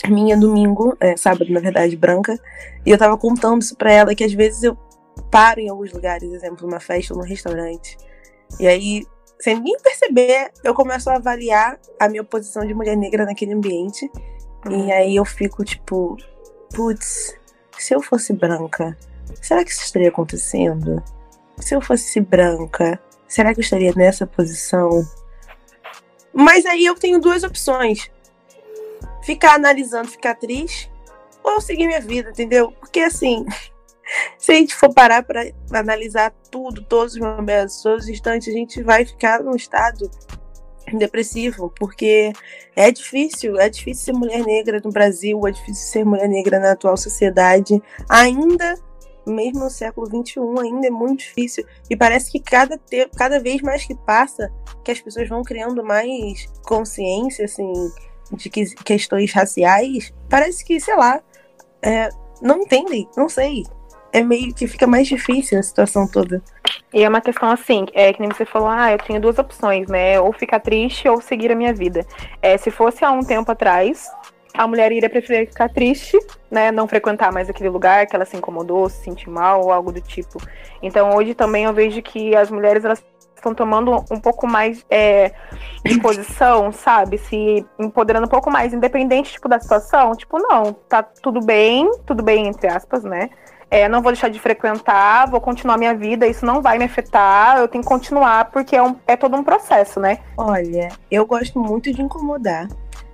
minha 0.07 0.37
domingo, 0.37 0.95
é, 0.99 1.17
sábado, 1.17 1.51
na 1.51 1.59
verdade, 1.59 1.95
branca, 1.97 2.39
e 2.85 2.91
eu 2.91 2.97
tava 2.97 3.17
contando 3.17 3.61
isso 3.61 3.75
pra 3.75 3.91
ela 3.91 4.15
que 4.15 4.23
às 4.23 4.31
vezes 4.31 4.63
eu 4.63 4.77
paro 5.21 5.59
em 5.59 5.69
alguns 5.69 5.91
lugares, 5.91 6.31
exemplo, 6.31 6.67
numa 6.67 6.79
festa 6.79 7.13
ou 7.13 7.19
num 7.19 7.25
restaurante. 7.25 7.97
E 8.59 8.67
aí, 8.67 9.05
sem 9.39 9.55
ninguém 9.55 9.77
perceber, 9.79 10.51
eu 10.63 10.73
começo 10.73 11.09
a 11.09 11.15
avaliar 11.15 11.79
a 11.99 12.07
minha 12.09 12.23
posição 12.23 12.65
de 12.65 12.73
mulher 12.73 12.95
negra 12.95 13.25
naquele 13.25 13.53
ambiente. 13.53 14.09
Uhum. 14.65 14.87
E 14.87 14.91
aí 14.91 15.15
eu 15.15 15.25
fico 15.25 15.63
tipo, 15.63 16.17
putz, 16.73 17.37
se 17.77 17.93
eu 17.93 18.01
fosse 18.01 18.33
branca, 18.33 18.97
será 19.41 19.63
que 19.63 19.71
isso 19.71 19.83
estaria 19.83 20.09
acontecendo? 20.09 21.01
Se 21.57 21.75
eu 21.75 21.81
fosse 21.81 22.19
branca, 22.19 22.99
será 23.27 23.53
que 23.53 23.59
eu 23.59 23.63
estaria 23.63 23.93
nessa 23.95 24.27
posição? 24.27 24.89
Mas 26.33 26.65
aí 26.65 26.85
eu 26.85 26.95
tenho 26.95 27.19
duas 27.19 27.43
opções: 27.43 28.09
ficar 29.23 29.55
analisando, 29.55 30.09
ficar 30.09 30.35
triste, 30.35 30.91
ou 31.43 31.61
seguir 31.61 31.87
minha 31.87 32.01
vida, 32.01 32.29
entendeu? 32.29 32.71
Porque 32.73 32.99
assim, 32.99 33.45
se 34.37 34.51
a 34.51 34.55
gente 34.55 34.75
for 34.75 34.93
parar 34.93 35.23
para 35.23 35.51
analisar 35.71 36.33
tudo, 36.51 36.83
todos 36.83 37.13
os 37.13 37.19
momentos, 37.19 37.81
todos 37.81 38.05
os 38.05 38.09
instantes, 38.09 38.47
a 38.47 38.57
gente 38.57 38.81
vai 38.81 39.05
ficar 39.05 39.43
num 39.43 39.55
estado 39.55 40.09
depressivo, 40.97 41.71
porque 41.77 42.33
é 42.75 42.91
difícil, 42.91 43.59
é 43.59 43.69
difícil 43.69 44.05
ser 44.05 44.13
mulher 44.13 44.43
negra 44.43 44.81
no 44.83 44.91
Brasil, 44.91 45.45
é 45.47 45.51
difícil 45.51 45.87
ser 45.87 46.05
mulher 46.05 46.27
negra 46.27 46.59
na 46.59 46.71
atual 46.71 46.97
sociedade, 46.97 47.81
ainda 48.09 48.75
mesmo 49.27 49.59
no 49.59 49.69
século 49.69 50.07
XXI, 50.07 50.39
ainda 50.61 50.87
é 50.87 50.89
muito 50.89 51.19
difícil. 51.19 51.63
E 51.89 51.95
parece 51.95 52.31
que 52.31 52.39
cada, 52.39 52.77
te, 52.77 53.07
cada 53.15 53.39
vez 53.39 53.61
mais 53.61 53.85
que 53.85 53.93
passa, 53.93 54.51
que 54.83 54.91
as 54.91 54.99
pessoas 54.99 55.29
vão 55.29 55.43
criando 55.43 55.83
mais 55.83 56.47
consciência, 56.63 57.45
assim, 57.45 57.71
de 58.31 58.49
que, 58.49 58.65
questões 58.83 59.31
raciais, 59.31 60.11
parece 60.27 60.65
que, 60.65 60.79
sei 60.79 60.95
lá, 60.95 61.21
é, 61.81 62.09
não 62.41 62.61
entendem, 62.61 63.07
não 63.15 63.29
sei 63.29 63.63
é 64.11 64.21
meio 64.21 64.53
que 64.53 64.67
fica 64.67 64.87
mais 64.87 65.07
difícil 65.07 65.59
a 65.59 65.63
situação 65.63 66.07
toda. 66.07 66.41
E 66.93 67.03
é 67.03 67.09
uma 67.09 67.21
questão 67.21 67.49
assim, 67.49 67.85
é 67.93 68.11
que 68.11 68.19
nem 68.19 68.29
você 68.29 68.45
falou, 68.45 68.67
ah, 68.69 68.91
eu 68.91 68.97
tenho 68.97 69.19
duas 69.19 69.37
opções, 69.37 69.87
né? 69.87 70.19
Ou 70.19 70.33
ficar 70.33 70.59
triste 70.59 71.07
ou 71.07 71.21
seguir 71.21 71.51
a 71.51 71.55
minha 71.55 71.73
vida. 71.73 72.05
É, 72.41 72.57
se 72.57 72.71
fosse 72.71 73.05
há 73.05 73.11
um 73.11 73.21
tempo 73.21 73.51
atrás, 73.51 74.09
a 74.53 74.67
mulher 74.67 74.91
iria 74.91 75.09
preferir 75.09 75.47
ficar 75.47 75.69
triste, 75.69 76.17
né? 76.49 76.71
Não 76.71 76.87
frequentar 76.87 77.31
mais 77.31 77.49
aquele 77.49 77.69
lugar 77.69 78.07
que 78.07 78.15
ela 78.15 78.25
se 78.25 78.35
incomodou, 78.35 78.89
se 78.89 79.03
sentir 79.03 79.29
mal 79.29 79.61
ou 79.61 79.71
algo 79.71 79.91
do 79.91 80.01
tipo. 80.01 80.39
Então 80.81 81.15
hoje 81.15 81.33
também 81.33 81.65
eu 81.65 81.73
vejo 81.73 82.01
que 82.01 82.35
as 82.35 82.49
mulheres 82.49 82.83
elas 82.83 83.03
estão 83.35 83.55
tomando 83.55 83.93
um 84.11 84.19
pouco 84.19 84.45
mais 84.45 84.85
é, 84.89 85.31
de 85.85 85.99
posição, 86.01 86.71
sabe? 86.71 87.17
Se 87.17 87.65
empoderando 87.79 88.25
um 88.25 88.29
pouco 88.29 88.51
mais, 88.51 88.73
independente 88.73 89.33
tipo, 89.33 89.47
da 89.47 89.59
situação. 89.59 90.15
Tipo, 90.15 90.39
não, 90.39 90.73
tá 90.73 91.01
tudo 91.01 91.39
bem, 91.39 91.89
tudo 92.05 92.21
bem, 92.21 92.47
entre 92.47 92.67
aspas, 92.67 93.03
né? 93.03 93.29
É, 93.71 93.87
não 93.87 94.01
vou 94.01 94.11
deixar 94.11 94.29
de 94.29 94.39
frequentar, 94.39 95.29
vou 95.29 95.39
continuar 95.39 95.77
minha 95.77 95.93
vida, 95.93 96.27
isso 96.27 96.45
não 96.45 96.61
vai 96.61 96.77
me 96.77 96.85
afetar, 96.85 97.57
eu 97.59 97.67
tenho 97.67 97.83
que 97.83 97.89
continuar 97.89 98.45
porque 98.51 98.75
é, 98.75 98.83
um, 98.83 98.95
é 99.07 99.15
todo 99.15 99.35
um 99.35 99.43
processo, 99.43 99.99
né? 99.99 100.19
Olha, 100.35 100.89
eu 101.09 101.25
gosto 101.25 101.59
muito 101.59 101.91
de 101.93 102.01
incomodar. 102.01 102.67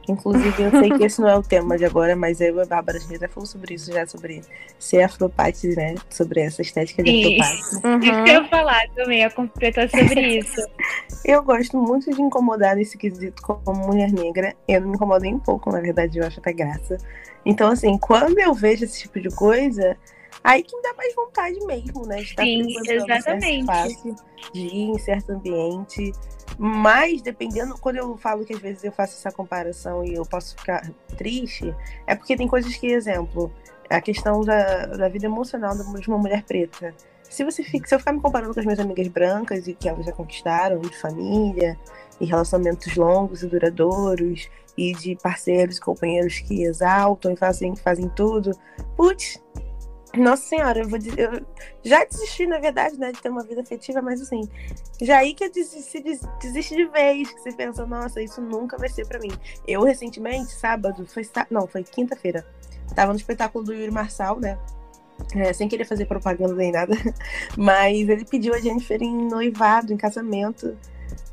Inclusive, 0.08 0.63
eu 0.63 0.70
sei 0.70 0.91
que 0.91 1.04
esse 1.04 1.20
não 1.20 1.28
é 1.28 1.36
o 1.36 1.41
tema 1.41 1.78
de 1.78 1.86
agora, 1.86 2.15
mas 2.15 2.39
eu 2.39 2.58
e 2.58 2.62
a 2.62 2.65
Bárbara, 2.65 3.00
já 3.00 3.28
falou 3.28 3.48
sobre 3.48 3.74
isso, 3.74 3.91
já 3.91 4.06
sobre 4.06 4.41
ser 4.78 5.02
afropate, 5.02 5.68
né? 5.70 5.96
Sobre 6.10 6.41
essa 6.41 6.62
estética 6.62 7.02
de 7.02 7.41
afropate. 7.41 7.88
Uhum. 7.88 8.00
Isso 8.00 8.24
que 8.24 8.30
eu 8.30 8.46
falar 8.46 8.88
também, 8.96 9.26
a 9.26 9.32
completar 9.32 9.89
sobre 9.89 10.38
isso. 10.38 10.62
eu 11.26 11.41
gosto 11.41 11.78
muito 11.78 12.12
de 12.12 12.22
incomodar 12.22 12.76
nesse 12.76 12.98
quesito 12.98 13.41
como 13.41 13.88
mulher 13.88 14.12
negra. 14.12 14.54
Eu 14.68 14.82
não 14.82 14.89
me 14.89 14.96
incomodo 14.96 15.24
nem 15.24 15.34
um 15.34 15.39
pouco, 15.39 15.72
na 15.72 15.82
verdade, 15.82 16.20
eu 16.20 16.26
acho 16.26 16.39
até 16.39 16.54
graça. 16.54 16.98
Então, 17.44 17.72
assim, 17.72 17.98
quando 17.98 18.38
eu 18.39 18.54
vejo 18.54 18.86
esse 18.86 19.02
tipo 19.02 19.20
de 19.20 19.30
coisa, 19.30 19.98
Aí 20.46 20.62
que 20.62 20.76
me 20.76 20.84
dá 20.84 20.94
mais 20.94 21.16
vontade 21.16 21.60
mesmo, 21.66 22.06
né? 22.06 22.18
De 22.18 22.24
estar 22.24 22.44
Sim, 22.44 22.76
exatamente. 22.88 23.66
Fácil, 23.66 24.16
de 24.54 24.60
ir 24.60 24.90
em 24.92 25.00
certo 25.00 25.32
ambiente. 25.32 26.12
Mas, 26.56 27.20
dependendo, 27.24 27.76
quando 27.80 27.96
eu 27.96 28.16
falo 28.16 28.46
que 28.46 28.54
às 28.54 28.60
vezes 28.60 28.84
eu 28.84 28.92
faço 28.92 29.18
essa 29.18 29.32
comparação 29.32 30.06
e 30.06 30.14
eu 30.14 30.24
posso 30.24 30.56
ficar 30.56 30.88
triste, 31.18 31.76
é 32.06 32.14
porque 32.14 32.38
tem 32.38 32.48
coisas 32.48 32.76
que, 32.76 32.86
exemplo, 32.86 33.52
a 33.90 34.00
questão 34.00 34.42
da, 34.42 34.86
da 34.86 35.10
vida 35.10 35.26
emocional 35.26 35.76
de 35.76 36.08
uma 36.08 36.20
mulher 36.20 36.44
preta. 36.44 36.94
Se 37.24 37.44
você 37.44 37.64
fica, 37.64 37.88
se 37.88 37.96
eu 37.96 38.00
ficar 38.00 38.14
me 38.14 38.22
comparando 38.22 38.54
com 38.54 38.60
as 38.60 38.66
minhas 38.68 38.80
amigas 38.80 39.08
brancas 39.08 39.68
e 39.68 39.74
que 39.74 39.90
elas 39.90 40.06
já 40.06 40.12
conquistaram 40.12 40.80
de 40.80 40.96
família, 40.96 41.76
e 42.22 42.26
relacionamentos 42.26 42.96
longos 42.96 43.42
e 43.42 43.48
duradouros, 43.48 44.48
e 44.78 44.94
de 44.94 45.16
parceiros 45.16 45.78
e 45.78 45.82
companheiros 45.82 46.40
que 46.40 46.64
exaltam 46.64 47.32
e 47.32 47.36
fazem, 47.36 47.76
fazem 47.76 48.08
tudo, 48.10 48.52
putz, 48.96 49.42
nossa 50.17 50.43
senhora, 50.43 50.80
eu 50.80 50.89
vou 50.89 50.99
dizer, 50.99 51.19
eu 51.19 51.45
já 51.84 52.04
desisti, 52.04 52.45
na 52.45 52.60
verdade, 52.60 52.97
né, 52.99 53.12
de 53.12 53.21
ter 53.21 53.30
uma 53.30 53.43
vida 53.43 53.62
afetiva, 53.62 54.01
mas 54.01 54.21
assim, 54.21 54.41
já 55.01 55.19
aí 55.19 55.34
que 55.34 55.43
eu 55.43 55.51
desisti, 55.51 56.04
desiste 56.41 56.75
de 56.75 56.86
vez, 56.86 57.32
que 57.32 57.39
você 57.39 57.51
pensa, 57.51 57.86
nossa, 57.86 58.21
isso 58.21 58.41
nunca 58.41 58.78
vai 58.78 58.89
ser 58.89 59.08
para 59.08 59.19
mim. 59.19 59.32
Eu, 59.67 59.84
recentemente, 59.84 60.51
sábado, 60.51 61.06
foi, 61.06 61.28
não, 61.49 61.67
foi 61.67 61.84
quinta-feira, 61.84 62.45
tava 62.95 63.12
no 63.12 63.17
espetáculo 63.17 63.63
do 63.63 63.73
Yuri 63.73 63.91
Marçal, 63.91 64.39
né, 64.39 64.58
é, 65.36 65.54
sem 65.54 65.67
querer 65.67 65.86
fazer 65.86 66.06
propaganda 66.06 66.54
nem 66.54 66.71
nada, 66.71 66.93
mas 67.58 68.08
ele 68.10 68.25
pediu 68.25 68.54
a 68.54 68.60
Jennifer 68.60 69.01
em 69.01 69.28
noivado, 69.28 69.93
em 69.93 69.97
casamento, 69.97 70.78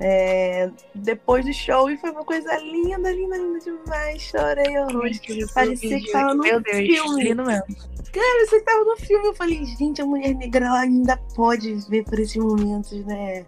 é, 0.00 0.68
depois 0.94 1.44
do 1.44 1.52
show 1.52 1.88
e 1.90 1.96
foi 1.96 2.10
uma 2.10 2.24
coisa 2.24 2.56
linda, 2.58 3.12
linda, 3.12 3.36
linda 3.36 3.58
demais. 3.60 4.22
Chorei 4.22 4.78
horrores. 4.78 5.20
Parecia 5.54 6.00
que 6.00 6.10
tava 6.10 6.34
no 6.34 6.42
Deus, 6.42 6.62
filme. 6.66 7.24
Lindo 7.24 7.44
mesmo. 7.44 7.66
Cara, 8.12 8.46
você 8.46 8.60
tava 8.62 8.84
no 8.84 8.96
filme. 8.96 9.28
Eu 9.28 9.34
falei, 9.34 9.64
gente, 9.64 10.02
a 10.02 10.06
mulher 10.06 10.34
negra 10.34 10.66
ela 10.66 10.80
ainda 10.80 11.16
pode 11.34 11.74
ver 11.88 12.04
por 12.04 12.18
esses 12.18 12.36
momentos, 12.36 13.04
né? 13.06 13.46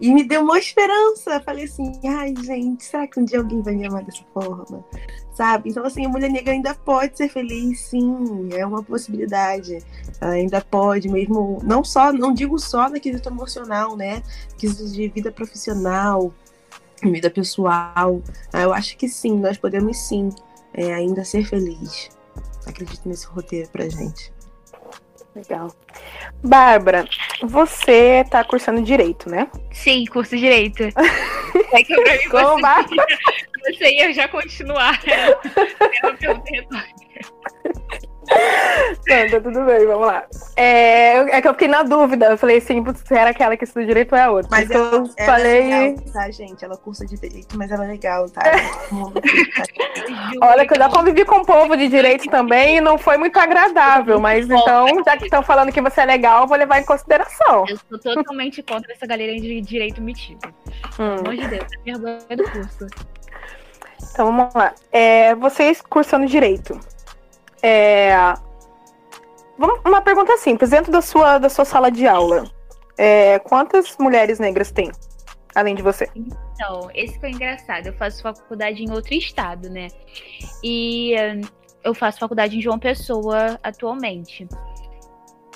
E 0.00 0.12
me 0.12 0.24
deu 0.24 0.42
uma 0.42 0.58
esperança. 0.58 1.40
Falei 1.40 1.64
assim, 1.64 1.92
ai, 2.06 2.34
gente, 2.42 2.84
será 2.84 3.06
que 3.06 3.20
um 3.20 3.24
dia 3.24 3.38
alguém 3.38 3.60
vai 3.60 3.74
me 3.74 3.86
amar 3.86 4.02
dessa 4.02 4.22
forma? 4.32 4.84
Sabe? 5.34 5.70
Então, 5.70 5.84
assim, 5.84 6.06
a 6.06 6.08
mulher 6.08 6.30
negra 6.30 6.52
ainda 6.52 6.74
pode 6.74 7.16
ser 7.16 7.28
feliz, 7.28 7.80
sim. 7.82 8.48
É 8.52 8.64
uma 8.64 8.82
possibilidade. 8.82 9.78
Ela 10.20 10.32
ainda 10.32 10.60
pode, 10.60 11.08
mesmo. 11.08 11.58
Não 11.62 11.84
só, 11.84 12.12
não 12.12 12.32
digo 12.32 12.58
só 12.58 12.88
na 12.88 12.98
quesito 12.98 13.28
emocional, 13.28 13.96
né? 13.96 14.22
Quesito 14.56 14.88
de 14.90 15.08
vida 15.08 15.30
profissional, 15.30 16.32
vida 17.02 17.30
pessoal. 17.30 18.22
Eu 18.52 18.72
acho 18.72 18.96
que 18.96 19.08
sim, 19.08 19.38
nós 19.38 19.58
podemos 19.58 19.98
sim 19.98 20.30
é, 20.72 20.94
ainda 20.94 21.24
ser 21.24 21.44
felizes. 21.44 22.10
Acredito 22.66 23.08
nesse 23.08 23.26
roteiro 23.26 23.68
pra 23.70 23.88
gente. 23.88 24.32
Legal. 25.34 25.72
Bárbara, 26.42 27.08
você 27.42 28.24
tá 28.30 28.42
cursando 28.42 28.82
direito, 28.82 29.28
né? 29.28 29.48
Sim, 29.72 30.04
curso 30.06 30.36
direito. 30.36 30.82
é 31.72 31.84
que 31.84 31.94
pra 31.94 32.14
mim 32.14 32.28
Como, 32.28 32.46
você, 32.56 32.62
Bárbara? 32.62 33.06
você 33.62 33.94
ia 33.94 34.12
já 34.12 34.28
continuar. 34.28 35.00
É 35.06 35.26
retórica. 36.50 37.00
Não, 39.08 39.28
tá 39.28 39.40
tudo 39.40 39.64
bem, 39.64 39.86
vamos 39.86 40.06
lá. 40.06 40.24
É, 40.56 41.36
é 41.36 41.42
que 41.42 41.48
eu 41.48 41.52
fiquei 41.52 41.68
na 41.68 41.82
dúvida. 41.82 42.26
Eu 42.26 42.38
falei 42.38 42.58
assim, 42.58 42.82
se 43.04 43.14
era 43.14 43.30
aquela 43.30 43.56
que 43.56 43.64
estuda 43.64 43.84
direito 43.84 44.12
ou 44.12 44.18
é 44.18 44.22
a 44.22 44.30
outra. 44.30 44.48
Mas 44.50 44.70
ela, 44.70 44.84
eu 44.84 45.10
ela 45.16 45.32
falei. 45.32 45.72
É 45.72 45.78
legal, 45.78 46.04
tá, 46.12 46.30
gente? 46.30 46.64
Ela 46.64 46.76
cursa 46.76 47.06
de 47.06 47.18
direito, 47.18 47.58
mas 47.58 47.70
ela 47.70 47.84
é 47.84 47.88
legal, 47.88 48.28
tá? 48.30 48.42
Olha, 50.42 50.66
que 50.66 50.74
eu 50.74 50.78
já 50.78 50.88
convivi 50.88 51.24
com 51.24 51.36
o 51.36 51.44
povo 51.44 51.76
de 51.76 51.88
direito 51.88 52.30
também 52.30 52.76
e 52.76 52.80
não 52.80 52.96
foi 52.96 53.16
muito 53.16 53.38
agradável. 53.38 54.20
Mas 54.20 54.48
então, 54.48 54.86
já 55.04 55.16
que 55.16 55.24
estão 55.24 55.42
falando 55.42 55.72
que 55.72 55.80
você 55.80 56.02
é 56.02 56.04
legal, 56.04 56.42
eu 56.42 56.48
vou 56.48 56.56
levar 56.56 56.80
em 56.80 56.84
consideração. 56.84 57.64
Eu 57.68 57.78
sou 57.88 57.98
totalmente 57.98 58.62
contra 58.62 58.92
essa 58.92 59.06
galera 59.06 59.32
de 59.32 59.60
direito 59.60 60.00
metido. 60.00 60.48
Hum. 60.98 61.16
Pelo 61.16 61.20
amor 61.20 61.36
de 61.36 61.48
Deus, 61.48 61.64
é 61.64 61.84
vergonha 61.84 62.36
do 62.36 62.50
curso. 62.50 62.86
Então 64.12 64.26
vamos 64.26 64.54
lá. 64.54 64.72
É, 64.92 65.34
vocês 65.34 65.80
cursando 65.80 66.26
direito. 66.26 66.78
É... 67.62 68.14
Uma 69.84 70.00
pergunta 70.00 70.36
simples. 70.38 70.70
Dentro 70.70 70.90
da 70.90 71.02
sua, 71.02 71.38
da 71.38 71.48
sua 71.48 71.64
sala 71.64 71.90
de 71.90 72.06
aula, 72.06 72.44
é... 72.96 73.38
quantas 73.40 73.96
mulheres 73.98 74.38
negras 74.38 74.70
tem? 74.70 74.90
Além 75.54 75.74
de 75.74 75.82
você. 75.82 76.08
Então, 76.14 76.90
esse 76.94 77.18
foi 77.18 77.30
engraçado. 77.30 77.86
Eu 77.86 77.94
faço 77.94 78.22
faculdade 78.22 78.82
em 78.82 78.90
outro 78.92 79.14
estado, 79.14 79.68
né? 79.68 79.88
E 80.62 81.14
hum, 81.16 81.40
eu 81.82 81.94
faço 81.94 82.18
faculdade 82.18 82.56
em 82.56 82.60
João 82.60 82.78
Pessoa 82.78 83.58
atualmente. 83.62 84.46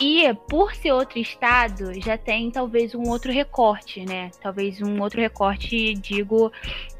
E 0.00 0.34
por 0.48 0.74
ser 0.74 0.92
outro 0.92 1.18
estado, 1.18 1.92
já 2.00 2.18
tem 2.18 2.50
talvez 2.50 2.94
um 2.94 3.08
outro 3.08 3.30
recorte, 3.30 4.04
né? 4.04 4.30
Talvez 4.40 4.82
um 4.82 5.00
outro 5.00 5.20
recorte, 5.20 5.94
digo, 5.94 6.50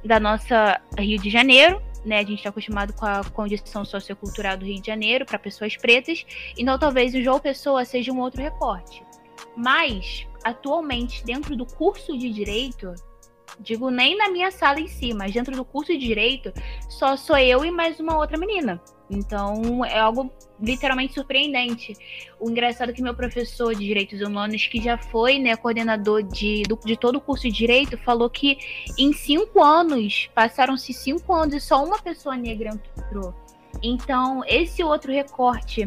da 0.05 0.21
nossa 0.21 0.81
Rio 0.97 1.19
de 1.19 1.29
Janeiro, 1.29 1.83
né? 2.05 2.19
A 2.19 2.23
gente 2.23 2.37
está 2.37 2.51
acostumado 2.51 2.93
com 2.93 3.07
a 3.07 3.25
condição 3.25 3.85
sociocultural 3.85 4.57
do 4.57 4.65
Rio 4.65 4.81
de 4.81 4.87
Janeiro 4.87 5.25
para 5.25 5.39
pessoas 5.39 5.77
pretas, 5.77 6.25
então 6.57 6.79
talvez 6.79 7.15
o 7.15 7.23
João 7.23 7.41
Pessoa 7.41 7.85
seja 7.85 8.13
um 8.13 8.21
outro 8.21 8.43
recorte. 8.43 9.03
Mas, 9.57 10.27
atualmente, 10.43 11.25
dentro 11.25 11.57
do 11.57 11.65
curso 11.65 12.17
de 12.17 12.31
direito, 12.31 12.93
digo 13.61 13.91
nem 13.91 14.17
na 14.17 14.29
minha 14.29 14.51
sala 14.51 14.81
em 14.81 14.89
si, 14.89 15.15
mas 15.15 15.33
dentro 15.33 15.55
do 15.55 15.65
curso 15.65 15.93
de 15.93 15.99
direito, 15.99 16.53
só 16.89 17.17
sou 17.17 17.37
eu 17.37 17.65
e 17.65 17.71
mais 17.71 18.01
uma 18.01 18.17
outra 18.17 18.39
menina. 18.39 18.81
Então 19.11 19.85
é 19.85 19.99
algo 19.99 20.31
literalmente 20.61 21.15
surpreendente. 21.15 21.95
O 22.41 22.51
engraçado 22.51 22.91
é 22.91 22.93
que 22.93 23.03
meu 23.03 23.15
professor 23.15 23.75
de 23.75 23.85
Direitos 23.85 24.21
Humanos, 24.21 24.67
que 24.67 24.81
já 24.81 24.97
foi 24.97 25.39
né, 25.39 25.57
coordenador 25.57 26.23
de, 26.23 26.63
do, 26.63 26.79
de 26.85 26.97
todo 26.97 27.17
o 27.17 27.21
curso 27.21 27.45
de 27.45 27.53
Direito, 27.53 27.99
falou 27.99 28.31
que 28.31 28.59
em 28.99 29.13
cinco 29.13 29.63
anos, 29.63 30.31
passaram-se 30.35 30.93
cinco 30.93 31.35
anos 31.35 31.55
e 31.55 31.61
só 31.61 31.85
uma 31.85 31.99
pessoa 31.99 32.37
negra 32.37 32.71
entrou. 32.97 33.35
Então, 33.83 34.43
esse 34.47 34.83
outro 34.83 35.13
recorte 35.13 35.87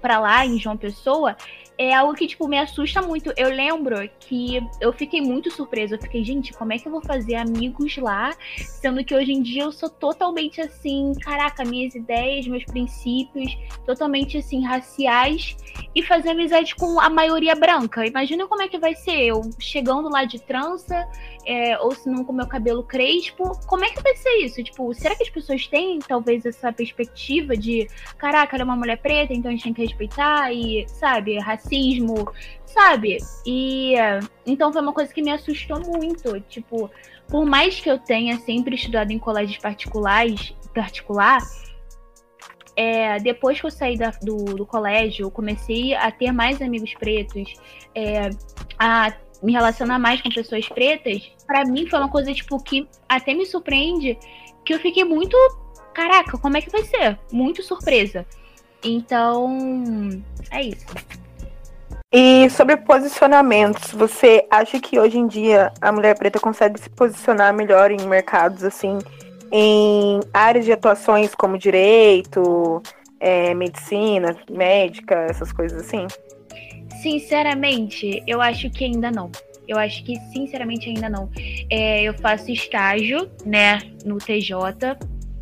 para 0.00 0.18
lá 0.18 0.44
em 0.44 0.58
João 0.58 0.76
Pessoa 0.76 1.36
é 1.76 1.92
algo 1.92 2.14
que, 2.14 2.26
tipo, 2.26 2.46
me 2.46 2.58
assusta 2.58 3.02
muito. 3.02 3.32
Eu 3.36 3.48
lembro 3.48 4.08
que 4.20 4.60
eu 4.80 4.92
fiquei 4.92 5.20
muito 5.20 5.50
surpresa. 5.50 5.96
Eu 5.96 6.00
fiquei, 6.00 6.24
gente, 6.24 6.52
como 6.52 6.72
é 6.72 6.78
que 6.78 6.86
eu 6.86 6.92
vou 6.92 7.02
fazer 7.02 7.34
amigos 7.34 7.96
lá? 7.96 8.34
Sendo 8.58 9.04
que 9.04 9.14
hoje 9.14 9.32
em 9.32 9.42
dia 9.42 9.64
eu 9.64 9.72
sou 9.72 9.88
totalmente 9.88 10.60
assim, 10.60 11.12
caraca, 11.20 11.64
minhas 11.64 11.94
ideias, 11.94 12.46
meus 12.46 12.64
princípios, 12.64 13.56
totalmente 13.84 14.38
assim, 14.38 14.64
raciais, 14.64 15.56
e 15.94 16.02
fazer 16.02 16.30
amizade 16.30 16.74
com 16.76 17.00
a 17.00 17.10
maioria 17.10 17.54
branca. 17.54 18.06
Imagina 18.06 18.46
como 18.46 18.62
é 18.62 18.68
que 18.68 18.78
vai 18.78 18.94
ser 18.94 19.18
eu 19.20 19.42
chegando 19.58 20.08
lá 20.08 20.24
de 20.24 20.38
trança, 20.38 21.06
é, 21.46 21.78
ou 21.78 21.94
se 21.94 22.08
não 22.08 22.24
com 22.24 22.32
meu 22.32 22.46
cabelo 22.46 22.82
crespo. 22.82 23.58
Como 23.66 23.84
é 23.84 23.90
que 23.90 24.02
vai 24.02 24.16
ser 24.16 24.30
isso? 24.38 24.62
Tipo, 24.62 24.92
será 24.94 25.14
que 25.14 25.22
as 25.22 25.30
pessoas 25.30 25.66
têm 25.66 25.98
talvez 25.98 26.44
essa 26.44 26.72
perspectiva 26.72 27.56
de, 27.56 27.88
caraca, 28.18 28.56
ela 28.56 28.62
é 28.62 28.64
uma 28.64 28.76
mulher 28.76 28.98
preta, 28.98 29.32
então 29.32 29.50
a 29.50 29.52
gente 29.52 29.64
tem 29.64 29.74
que 29.74 29.82
respeitar 29.82 30.52
e, 30.52 30.86
sabe, 30.88 31.38
racismo, 31.38 32.30
sabe? 32.66 33.18
E 33.46 33.94
então 34.46 34.72
foi 34.72 34.82
uma 34.82 34.92
coisa 34.92 35.12
que 35.12 35.22
me 35.22 35.30
assustou 35.30 35.80
muito. 35.80 36.40
Tipo, 36.42 36.90
por 37.28 37.44
mais 37.46 37.80
que 37.80 37.90
eu 37.90 37.98
tenha 37.98 38.38
sempre 38.38 38.74
estudado 38.74 39.10
em 39.10 39.18
colégios 39.18 39.58
particulares, 39.58 40.54
particular, 40.74 41.40
é, 42.76 43.18
depois 43.20 43.60
que 43.60 43.66
eu 43.66 43.70
saí 43.70 43.96
da, 43.96 44.10
do, 44.10 44.36
do, 44.56 44.66
colégio, 44.66 45.26
eu 45.26 45.30
comecei 45.30 45.94
a 45.94 46.10
ter 46.10 46.32
mais 46.32 46.60
amigos 46.60 46.92
pretos, 46.94 47.54
é, 47.94 48.30
a 48.78 49.12
me 49.44 49.52
relacionar 49.52 49.98
mais 49.98 50.20
com 50.22 50.30
pessoas 50.30 50.66
pretas, 50.68 51.30
para 51.46 51.64
mim 51.64 51.86
foi 51.86 51.98
uma 51.98 52.08
coisa, 52.08 52.32
tipo, 52.32 52.62
que 52.62 52.88
até 53.08 53.34
me 53.34 53.44
surpreende, 53.44 54.18
que 54.64 54.74
eu 54.74 54.78
fiquei 54.80 55.04
muito. 55.04 55.36
Caraca, 55.92 56.38
como 56.38 56.56
é 56.56 56.62
que 56.62 56.70
vai 56.70 56.82
ser? 56.82 57.18
Muito 57.30 57.62
surpresa. 57.62 58.26
Então, 58.82 59.56
é 60.50 60.62
isso. 60.62 60.86
E 62.12 62.48
sobre 62.50 62.76
posicionamentos, 62.76 63.92
você 63.92 64.46
acha 64.50 64.80
que 64.80 64.98
hoje 64.98 65.18
em 65.18 65.26
dia 65.26 65.72
a 65.80 65.90
mulher 65.90 66.16
preta 66.16 66.38
consegue 66.38 66.80
se 66.80 66.88
posicionar 66.88 67.52
melhor 67.52 67.90
em 67.90 68.00
mercados 68.06 68.62
assim, 68.62 68.98
em 69.50 70.20
áreas 70.32 70.64
de 70.64 70.72
atuações 70.72 71.34
como 71.34 71.58
direito, 71.58 72.80
é, 73.18 73.52
medicina, 73.54 74.36
médica, 74.48 75.26
essas 75.28 75.52
coisas 75.52 75.80
assim? 75.80 76.06
Sinceramente, 77.04 78.22
eu 78.26 78.40
acho 78.40 78.70
que 78.70 78.82
ainda 78.82 79.10
não. 79.10 79.30
Eu 79.68 79.78
acho 79.78 80.02
que, 80.04 80.18
sinceramente, 80.32 80.88
ainda 80.88 81.10
não. 81.10 81.30
É, 81.68 82.02
eu 82.02 82.14
faço 82.14 82.50
estágio, 82.50 83.30
né, 83.44 83.78
no 84.06 84.16
TJ. 84.16 84.96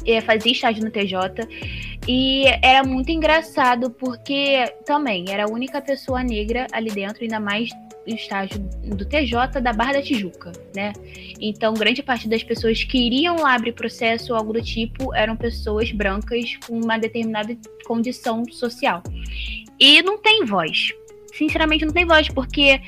É, 0.05 0.21
fazia 0.21 0.51
estágio 0.51 0.83
no 0.83 0.91
TJ. 0.91 1.47
E 2.09 2.47
era 2.61 2.83
muito 2.83 3.13
engraçado 3.13 3.91
porque 3.91 4.75
também 4.85 5.27
era 5.29 5.45
a 5.45 5.49
única 5.49 5.81
pessoa 5.81 6.25
negra 6.25 6.67
ali 6.73 6.91
dentro, 6.91 7.23
ainda 7.23 7.39
mais 7.39 7.71
estágio 8.05 8.59
do 8.59 9.05
TJ 9.05 9.61
da 9.63 9.73
Barra 9.73 9.93
da 9.93 10.03
Tijuca, 10.03 10.51
né? 10.75 10.93
Então, 11.41 11.75
grande 11.75 12.03
parte 12.03 12.29
das 12.29 12.43
pessoas 12.43 12.83
que 12.83 12.99
iriam 12.99 13.37
lá 13.37 13.55
abrir 13.55 13.71
processo 13.71 14.33
ou 14.33 14.39
algo 14.41 14.53
do 14.53 14.61
tipo 14.61 15.15
eram 15.15 15.37
pessoas 15.37 15.93
brancas 15.93 16.57
com 16.67 16.77
uma 16.81 16.99
determinada 16.99 17.57
condição 17.85 18.45
social. 18.51 19.01
E 19.79 20.03
não 20.03 20.19
tem 20.19 20.45
voz 20.45 20.93
sinceramente 21.33 21.85
não 21.85 21.93
tem 21.93 22.07
voz, 22.07 22.29
porque 22.29 22.81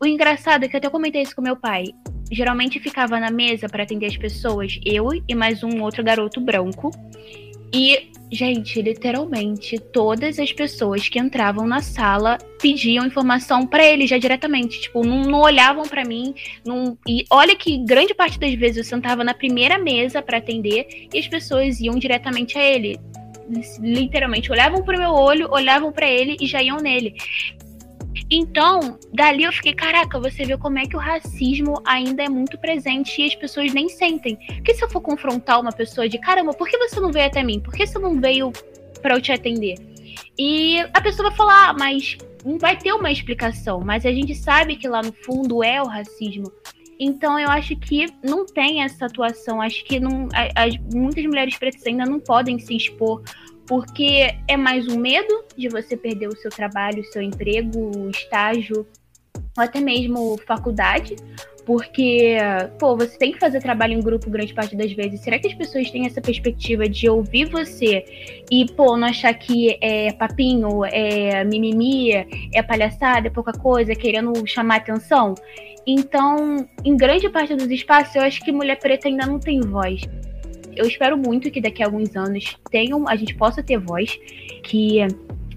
o 0.00 0.06
engraçado 0.06 0.64
é 0.64 0.68
que 0.68 0.76
eu 0.76 0.78
até 0.78 0.88
comentei 0.88 1.22
isso 1.22 1.34
com 1.34 1.42
meu 1.42 1.56
pai. 1.56 1.84
Geralmente 2.30 2.80
ficava 2.80 3.20
na 3.20 3.30
mesa 3.30 3.68
para 3.68 3.82
atender 3.82 4.06
as 4.06 4.16
pessoas, 4.16 4.78
eu 4.84 5.08
e 5.28 5.34
mais 5.34 5.62
um 5.62 5.82
outro 5.82 6.02
garoto 6.02 6.40
branco. 6.40 6.90
E, 7.72 8.10
gente, 8.30 8.80
literalmente, 8.80 9.78
todas 9.78 10.38
as 10.38 10.52
pessoas 10.52 11.08
que 11.08 11.18
entravam 11.18 11.66
na 11.66 11.82
sala 11.82 12.38
pediam 12.60 13.04
informação 13.04 13.66
para 13.66 13.84
ele 13.84 14.06
já 14.06 14.16
diretamente. 14.16 14.80
Tipo, 14.80 15.04
não, 15.04 15.22
não 15.22 15.40
olhavam 15.40 15.82
para 15.82 16.04
mim. 16.04 16.34
Não... 16.64 16.96
E 17.06 17.24
olha 17.30 17.56
que 17.56 17.78
grande 17.78 18.14
parte 18.14 18.38
das 18.38 18.54
vezes 18.54 18.76
eu 18.76 18.84
sentava 18.84 19.24
na 19.24 19.34
primeira 19.34 19.76
mesa 19.76 20.22
para 20.22 20.38
atender 20.38 21.08
e 21.12 21.18
as 21.18 21.26
pessoas 21.26 21.80
iam 21.80 21.98
diretamente 21.98 22.56
a 22.56 22.62
ele 22.62 22.98
literalmente 23.78 24.50
olhavam 24.50 24.82
pro 24.82 24.98
meu 24.98 25.10
olho, 25.10 25.48
olhavam 25.50 25.92
para 25.92 26.08
ele 26.08 26.36
e 26.40 26.46
já 26.46 26.62
iam 26.62 26.78
nele. 26.78 27.14
Então, 28.30 28.98
dali 29.12 29.44
eu 29.44 29.52
fiquei, 29.52 29.74
caraca, 29.74 30.18
você 30.18 30.44
vê 30.44 30.56
como 30.56 30.78
é 30.78 30.86
que 30.86 30.96
o 30.96 30.98
racismo 30.98 31.80
ainda 31.84 32.24
é 32.24 32.28
muito 32.28 32.58
presente 32.58 33.20
e 33.20 33.26
as 33.26 33.34
pessoas 33.34 33.72
nem 33.72 33.88
sentem. 33.88 34.36
Porque 34.36 34.74
se 34.74 34.82
eu 34.82 34.88
for 34.88 35.00
confrontar 35.00 35.60
uma 35.60 35.72
pessoa 35.72 36.08
de, 36.08 36.18
caramba, 36.18 36.52
por 36.54 36.68
que 36.68 36.78
você 36.78 36.98
não 37.00 37.12
veio 37.12 37.26
até 37.26 37.42
mim? 37.42 37.60
Por 37.60 37.74
que 37.74 37.86
você 37.86 37.98
não 37.98 38.20
veio 38.20 38.52
para 39.02 39.14
eu 39.14 39.20
te 39.20 39.30
atender? 39.30 39.76
E 40.38 40.78
a 40.92 41.00
pessoa 41.00 41.28
vai 41.28 41.36
falar, 41.36 41.68
ah, 41.70 41.72
mas 41.78 42.16
vai 42.58 42.76
ter 42.76 42.92
uma 42.92 43.10
explicação, 43.10 43.80
mas 43.80 44.04
a 44.04 44.12
gente 44.12 44.34
sabe 44.34 44.76
que 44.76 44.88
lá 44.88 45.02
no 45.02 45.12
fundo 45.12 45.62
é 45.62 45.82
o 45.82 45.86
racismo. 45.86 46.50
Então 46.98 47.38
eu 47.38 47.48
acho 47.48 47.76
que 47.76 48.06
não 48.22 48.46
tem 48.46 48.82
essa 48.82 49.06
atuação. 49.06 49.60
Acho 49.60 49.84
que 49.84 49.98
não, 49.98 50.28
as, 50.54 50.76
muitas 50.94 51.24
mulheres 51.24 51.56
pretas 51.56 51.84
ainda 51.86 52.04
não 52.04 52.20
podem 52.20 52.58
se 52.58 52.76
expor 52.76 53.22
porque 53.66 54.34
é 54.46 54.56
mais 54.56 54.86
um 54.88 54.98
medo 54.98 55.44
de 55.56 55.68
você 55.68 55.96
perder 55.96 56.28
o 56.28 56.36
seu 56.36 56.50
trabalho, 56.50 57.00
o 57.00 57.04
seu 57.04 57.22
emprego, 57.22 57.90
o 57.96 58.10
estágio, 58.10 58.86
ou 59.56 59.62
até 59.62 59.80
mesmo 59.80 60.38
faculdade, 60.46 61.16
porque, 61.64 62.36
pô, 62.78 62.96
você 62.96 63.16
tem 63.16 63.32
que 63.32 63.38
fazer 63.38 63.60
trabalho 63.60 63.94
em 63.94 64.00
grupo 64.00 64.28
grande 64.28 64.52
parte 64.52 64.76
das 64.76 64.92
vezes. 64.92 65.20
Será 65.20 65.38
que 65.38 65.46
as 65.46 65.54
pessoas 65.54 65.90
têm 65.90 66.06
essa 66.06 66.20
perspectiva 66.20 66.86
de 66.88 67.08
ouvir 67.08 67.46
você 67.46 68.04
e, 68.50 68.66
pô, 68.72 68.96
não 68.96 69.08
achar 69.08 69.32
que 69.32 69.78
é 69.80 70.12
papinho, 70.12 70.84
é 70.84 71.42
mimimi, 71.44 72.12
é 72.52 72.62
palhaçada, 72.62 73.28
é 73.28 73.30
pouca 73.30 73.52
coisa, 73.52 73.92
é 73.92 73.94
querendo 73.94 74.46
chamar 74.46 74.76
atenção? 74.76 75.34
Então, 75.86 76.68
em 76.84 76.96
grande 76.96 77.28
parte 77.28 77.54
dos 77.54 77.70
espaços, 77.70 78.14
eu 78.14 78.22
acho 78.22 78.40
que 78.42 78.52
mulher 78.52 78.78
preta 78.78 79.08
ainda 79.08 79.26
não 79.26 79.38
tem 79.38 79.60
voz. 79.60 80.02
Eu 80.76 80.86
espero 80.86 81.16
muito 81.16 81.50
que 81.50 81.60
daqui 81.60 81.82
a 81.82 81.86
alguns 81.86 82.14
anos 82.16 82.56
tenham, 82.70 83.08
a 83.08 83.16
gente 83.16 83.34
possa 83.34 83.62
ter 83.62 83.78
voz, 83.78 84.18
que 84.62 85.00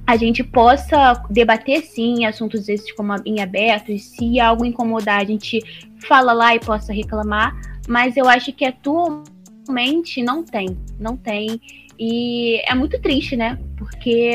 a 0.06 0.15
gente 0.15 0.43
possa 0.43 1.21
debater 1.30 1.82
sim 1.84 2.25
assuntos 2.25 2.69
esses 2.69 2.91
como 2.93 3.13
em 3.25 3.41
aberto, 3.41 3.97
se 3.97 4.39
algo 4.39 4.65
incomodar, 4.65 5.21
a 5.21 5.25
gente 5.25 5.62
fala 6.08 6.32
lá 6.32 6.56
e 6.56 6.60
possa 6.60 6.93
reclamar, 6.93 7.60
mas 7.88 8.15
eu 8.15 8.27
acho 8.27 8.53
que 8.53 8.63
atualmente 8.63 10.23
não 10.23 10.43
tem, 10.43 10.77
não 10.97 11.17
tem. 11.17 11.60
E 11.99 12.62
é 12.69 12.73
muito 12.73 13.01
triste, 13.01 13.36
né? 13.36 13.58
Porque 13.75 14.32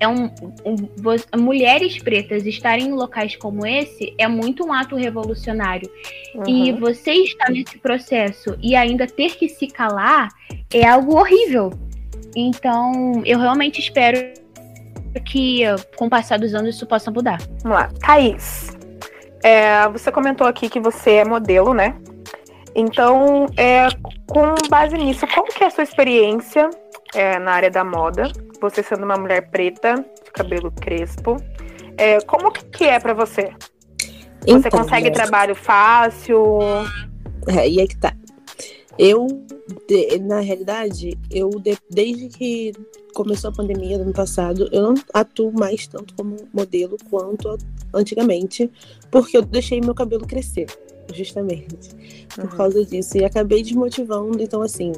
é 0.00 0.08
um, 0.08 0.24
um, 0.64 1.38
mulheres 1.38 2.02
pretas 2.02 2.46
estarem 2.46 2.86
em 2.86 2.92
locais 2.92 3.36
como 3.36 3.66
esse 3.66 4.14
é 4.16 4.26
muito 4.26 4.66
um 4.66 4.72
ato 4.72 4.96
revolucionário. 4.96 5.88
Uhum. 6.34 6.44
E 6.48 6.72
você 6.72 7.12
estar 7.12 7.50
nesse 7.50 7.78
processo 7.78 8.56
e 8.62 8.74
ainda 8.74 9.06
ter 9.06 9.36
que 9.36 9.48
se 9.48 9.66
calar 9.66 10.28
é 10.72 10.88
algo 10.88 11.16
horrível. 11.16 11.70
Então, 12.34 13.22
eu 13.26 13.38
realmente 13.38 13.78
espero 13.78 14.18
que 15.26 15.62
com 15.96 16.06
o 16.06 16.10
passar 16.10 16.38
dos 16.38 16.54
anos 16.54 16.76
isso 16.76 16.86
possa 16.86 17.10
mudar. 17.10 17.38
Vamos 17.62 17.78
lá. 17.78 17.90
Thaís, 18.00 18.76
é, 19.42 19.86
você 19.88 20.10
comentou 20.10 20.46
aqui 20.46 20.68
que 20.68 20.80
você 20.80 21.16
é 21.16 21.24
modelo, 21.24 21.74
né? 21.74 21.94
Então, 22.74 23.46
é, 23.56 23.88
com 24.26 24.54
base 24.68 24.96
nisso, 24.96 25.26
qual 25.26 25.44
que 25.44 25.62
é 25.62 25.66
a 25.66 25.70
sua 25.70 25.84
experiência 25.84 26.70
é, 27.14 27.38
na 27.38 27.52
área 27.52 27.70
da 27.70 27.84
moda? 27.84 28.30
Você 28.60 28.82
sendo 28.82 29.04
uma 29.04 29.16
mulher 29.16 29.50
preta, 29.50 30.04
de 30.24 30.30
cabelo 30.32 30.70
crespo, 30.70 31.36
é, 31.96 32.20
como 32.20 32.50
que 32.52 32.84
é 32.84 32.98
para 32.98 33.14
você? 33.14 33.52
Você 34.40 34.68
então, 34.68 34.70
consegue 34.70 35.08
é... 35.08 35.10
trabalho 35.10 35.54
fácil? 35.54 36.58
É, 37.46 37.68
e 37.68 37.80
é 37.80 37.86
que 37.86 37.96
tá. 37.96 38.14
Eu, 38.98 39.26
de, 39.88 40.18
na 40.18 40.40
realidade, 40.40 41.18
eu 41.30 41.50
de, 41.50 41.76
desde 41.90 42.28
que 42.28 42.72
começou 43.14 43.50
a 43.50 43.52
pandemia 43.52 43.96
do 43.96 44.04
ano 44.04 44.12
passado, 44.12 44.68
eu 44.72 44.82
não 44.82 44.94
atuo 45.12 45.52
mais 45.52 45.86
tanto 45.86 46.14
como 46.14 46.36
modelo 46.52 46.96
quanto 47.08 47.56
antigamente, 47.94 48.70
porque 49.10 49.36
eu 49.36 49.42
deixei 49.42 49.80
meu 49.80 49.94
cabelo 49.94 50.26
crescer, 50.26 50.66
justamente, 51.14 52.26
por 52.34 52.44
uhum. 52.44 52.50
causa 52.50 52.84
disso. 52.84 53.16
E 53.16 53.24
acabei 53.24 53.62
desmotivando, 53.62 54.42
então 54.42 54.62
assim, 54.62 54.92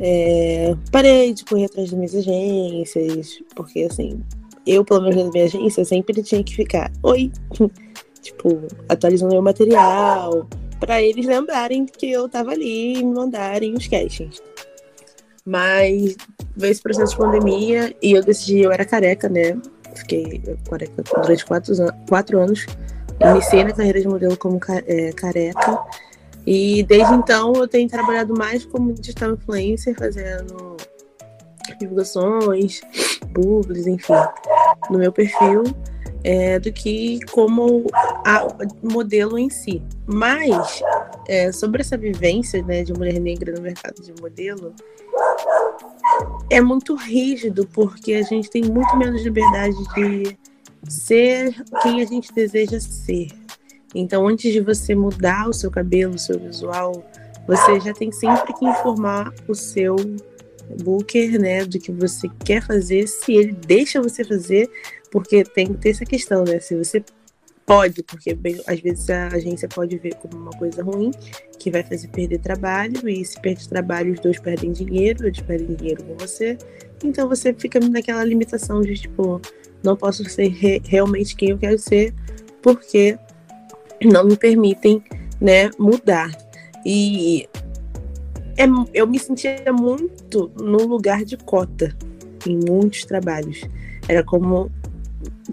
é, 0.00 0.74
parei 0.90 1.34
de 1.34 1.44
correr 1.44 1.66
atrás 1.66 1.90
das 1.90 1.96
minhas 1.96 2.14
agências, 2.14 3.38
porque 3.54 3.82
assim, 3.82 4.22
eu, 4.66 4.84
pelo 4.84 5.02
menos 5.02 5.24
na 5.24 5.30
minha 5.30 5.44
agência, 5.44 5.84
sempre 5.84 6.22
tinha 6.22 6.42
que 6.42 6.54
ficar, 6.54 6.90
oi, 7.02 7.30
tipo, 8.22 8.62
atualizando 8.88 9.32
meu 9.32 9.42
material, 9.42 10.48
para 10.78 11.02
eles 11.02 11.26
lembrarem 11.26 11.84
que 11.84 12.10
eu 12.10 12.28
tava 12.28 12.52
ali 12.52 12.94
e 12.94 13.04
me 13.04 13.14
mandarem 13.14 13.74
os 13.74 13.86
castings. 13.86 14.42
Mas 15.44 16.16
veio 16.56 16.70
esse 16.70 16.82
processo 16.82 17.12
de 17.12 17.18
pandemia 17.18 17.94
e 18.02 18.12
eu 18.12 18.22
decidi, 18.22 18.60
eu 18.60 18.72
era 18.72 18.84
careca, 18.84 19.28
né? 19.28 19.60
Fiquei 19.94 20.40
careca 20.68 21.02
durante 21.02 21.44
quatro, 21.44 21.74
quatro 22.08 22.38
anos. 22.38 22.66
Iniciei 23.20 23.64
na 23.64 23.72
carreira 23.72 24.00
de 24.00 24.08
modelo 24.08 24.36
como 24.36 24.58
é, 24.86 25.12
careca. 25.12 25.78
E 26.46 26.82
desde 26.82 27.14
então 27.14 27.52
eu 27.54 27.68
tenho 27.68 27.88
trabalhado 27.88 28.34
mais 28.36 28.64
como 28.64 28.92
digital 28.92 29.32
influencer, 29.32 29.94
fazendo 29.96 30.76
divulgações, 31.78 32.80
publis, 33.32 33.86
enfim, 33.86 34.12
no 34.90 34.98
meu 34.98 35.12
perfil, 35.12 35.62
é, 36.24 36.58
do 36.58 36.72
que 36.72 37.20
como 37.30 37.86
a, 38.26 38.46
modelo 38.82 39.38
em 39.38 39.48
si. 39.48 39.82
Mas 40.06 40.82
é, 41.28 41.52
sobre 41.52 41.80
essa 41.82 41.96
vivência 41.96 42.62
né, 42.62 42.82
de 42.82 42.92
mulher 42.92 43.18
negra 43.20 43.52
no 43.52 43.60
mercado 43.60 44.02
de 44.02 44.12
modelo, 44.20 44.74
é 46.50 46.60
muito 46.60 46.94
rígido, 46.94 47.66
porque 47.72 48.14
a 48.14 48.22
gente 48.22 48.50
tem 48.50 48.64
muito 48.64 48.96
menos 48.96 49.22
liberdade 49.22 49.76
de 49.94 50.38
ser 50.88 51.54
quem 51.82 52.02
a 52.02 52.04
gente 52.04 52.32
deseja 52.32 52.80
ser. 52.80 53.28
Então, 53.94 54.26
antes 54.26 54.52
de 54.52 54.60
você 54.60 54.94
mudar 54.94 55.48
o 55.48 55.52
seu 55.52 55.70
cabelo, 55.70 56.14
o 56.14 56.18
seu 56.18 56.38
visual, 56.38 57.04
você 57.46 57.80
já 57.80 57.92
tem 57.92 58.12
sempre 58.12 58.52
que 58.54 58.64
informar 58.64 59.32
o 59.48 59.54
seu 59.54 59.96
booker, 60.82 61.40
né, 61.40 61.64
do 61.64 61.78
que 61.78 61.90
você 61.90 62.28
quer 62.44 62.62
fazer, 62.62 63.08
se 63.08 63.32
ele 63.32 63.52
deixa 63.52 64.00
você 64.00 64.22
fazer, 64.22 64.70
porque 65.10 65.42
tem 65.42 65.66
que 65.66 65.74
ter 65.74 65.90
essa 65.90 66.04
questão, 66.04 66.44
né, 66.44 66.60
se 66.60 66.76
você 66.76 67.02
pode, 67.66 68.02
porque 68.04 68.34
bem, 68.34 68.60
às 68.66 68.80
vezes 68.80 69.10
a 69.10 69.28
agência 69.28 69.68
pode 69.68 69.98
ver 69.98 70.14
como 70.14 70.36
uma 70.36 70.52
coisa 70.52 70.82
ruim, 70.82 71.10
que 71.58 71.70
vai 71.70 71.82
fazer 71.82 72.08
perder 72.08 72.38
trabalho, 72.38 73.08
e 73.08 73.24
se 73.24 73.40
perde 73.40 73.68
trabalho, 73.68 74.12
os 74.12 74.20
dois 74.20 74.38
perdem 74.38 74.72
dinheiro, 74.72 75.26
eles 75.26 75.40
perdem 75.40 75.74
dinheiro 75.74 76.04
com 76.04 76.16
você, 76.16 76.56
então 77.02 77.28
você 77.28 77.52
fica 77.52 77.80
naquela 77.80 78.22
limitação 78.22 78.80
de, 78.80 78.94
tipo, 78.94 79.40
não 79.82 79.96
posso 79.96 80.24
ser 80.28 80.48
re 80.48 80.80
realmente 80.84 81.34
quem 81.34 81.50
eu 81.50 81.58
quero 81.58 81.78
ser, 81.78 82.14
porque 82.62 83.18
não 84.08 84.24
me 84.24 84.36
permitem 84.36 85.02
né, 85.40 85.70
mudar. 85.78 86.30
E 86.84 87.48
é, 88.56 88.64
eu 88.94 89.06
me 89.06 89.18
sentia 89.18 89.72
muito 89.72 90.50
no 90.60 90.86
lugar 90.86 91.24
de 91.24 91.36
cota 91.36 91.96
em 92.46 92.58
muitos 92.68 93.04
trabalhos. 93.04 93.62
Era 94.08 94.22
como 94.22 94.70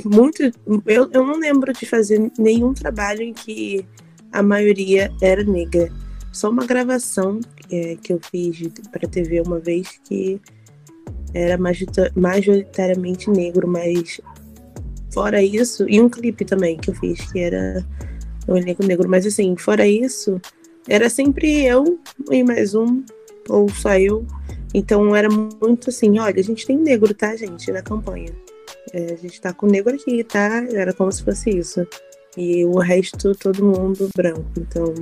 muito. 0.06 0.44
Eu, 0.86 1.10
eu 1.12 1.26
não 1.26 1.40
lembro 1.40 1.74
de 1.74 1.86
fazer 1.86 2.32
nenhum 2.38 2.74
trabalho 2.74 3.22
em 3.22 3.34
que 3.34 3.86
a 4.32 4.42
maioria 4.42 5.12
era 5.22 5.44
negra. 5.44 5.92
Só 6.32 6.50
uma 6.50 6.66
gravação 6.66 7.40
é, 7.72 7.98
que 8.02 8.14
eu 8.14 8.20
fiz 8.32 8.70
para 8.92 9.08
TV 9.08 9.42
uma 9.42 9.60
vez 9.60 10.00
que 10.04 10.40
era 11.34 11.58
majoritariamente 12.16 13.30
negro, 13.30 13.68
mas 13.68 14.22
fora 15.14 15.42
isso, 15.42 15.86
e 15.90 16.00
um 16.00 16.10
clipe 16.10 16.46
também 16.46 16.78
que 16.78 16.90
eu 16.90 16.96
fiz 16.96 17.32
que 17.32 17.40
era 17.40 17.86
o 18.48 18.58
elenco 18.58 18.86
negro. 18.86 19.10
Mas 19.10 19.26
assim, 19.26 19.56
fora 19.58 19.88
isso, 19.88 20.40
era 20.88 21.10
sempre 21.10 21.66
eu 21.66 22.00
e 22.32 22.44
mais 22.44 22.74
um, 22.74 23.04
ou 23.50 23.70
só 23.70 23.98
eu. 23.98 24.26
Então 24.74 25.16
era 25.16 25.30
muito 25.30 25.90
assim, 25.90 26.20
olha, 26.20 26.40
a 26.40 26.44
gente 26.44 26.66
tem 26.66 26.78
negro, 26.78 27.14
tá, 27.14 27.36
gente, 27.36 27.72
na 27.72 27.82
campanha. 27.82 28.32
É, 28.94 29.14
a 29.14 29.16
gente 29.16 29.40
tá 29.42 29.54
com 29.54 29.68
negro 29.68 29.94
aqui, 29.94 30.24
tá? 30.24 30.66
Era 30.72 30.94
como 30.94 31.12
se 31.12 31.24
fosse 31.24 31.50
isso. 31.50 31.86
E 32.38 32.64
o 32.66 32.78
resto, 32.78 33.34
todo 33.36 33.66
mundo 33.66 34.10
branco. 34.16 34.46
Então, 34.58 34.94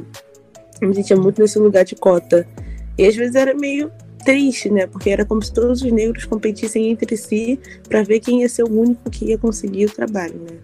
a 0.81 0.85
gente 0.85 1.03
tinha 1.03 1.19
muito 1.19 1.41
nesse 1.41 1.59
lugar 1.59 1.83
de 1.83 1.95
cota. 1.95 2.47
E 2.97 3.05
às 3.05 3.15
vezes 3.15 3.35
era 3.35 3.53
meio 3.53 3.91
triste, 4.23 4.69
né? 4.69 4.87
Porque 4.87 5.09
era 5.09 5.25
como 5.25 5.41
se 5.43 5.53
todos 5.53 5.81
os 5.81 5.91
negros 5.91 6.25
competissem 6.25 6.89
entre 6.89 7.15
si 7.17 7.59
para 7.87 8.03
ver 8.03 8.19
quem 8.19 8.41
ia 8.41 8.49
ser 8.49 8.63
o 8.63 8.71
único 8.71 9.09
que 9.09 9.25
ia 9.25 9.37
conseguir 9.37 9.85
o 9.85 9.91
trabalho, 9.91 10.35
né? 10.35 10.57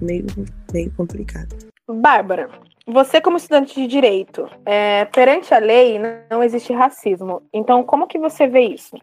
Meio, 0.00 0.26
meio 0.72 0.90
complicado. 0.92 1.73
Bárbara, 1.88 2.48
você 2.86 3.20
como 3.20 3.36
estudante 3.36 3.74
de 3.74 3.86
direito, 3.86 4.48
é, 4.64 5.04
perante 5.06 5.52
a 5.52 5.58
lei 5.58 5.98
não 6.30 6.42
existe 6.42 6.72
racismo. 6.72 7.42
Então, 7.52 7.82
como 7.82 8.06
que 8.06 8.18
você 8.18 8.46
vê 8.46 8.60
isso? 8.60 8.96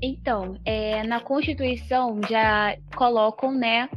Então, 0.00 0.56
é, 0.64 1.02
na 1.04 1.20
Constituição 1.20 2.20
já 2.28 2.76
colocam, 2.94 3.52
né, 3.52 3.88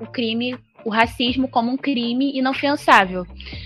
o 0.00 0.06
crime, 0.06 0.56
o 0.84 0.90
racismo 0.90 1.48
como 1.48 1.70
um 1.70 1.76
crime 1.76 2.36
inofensável. 2.36 3.24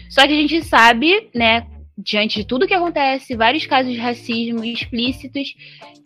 Só 0.08 0.26
que 0.26 0.32
a 0.32 0.36
gente 0.36 0.62
sabe, 0.64 1.28
né, 1.34 1.66
diante 1.96 2.36
de 2.36 2.46
tudo 2.46 2.66
que 2.66 2.74
acontece, 2.74 3.36
vários 3.36 3.66
casos 3.66 3.92
de 3.92 3.98
racismo 3.98 4.64
explícitos 4.64 5.54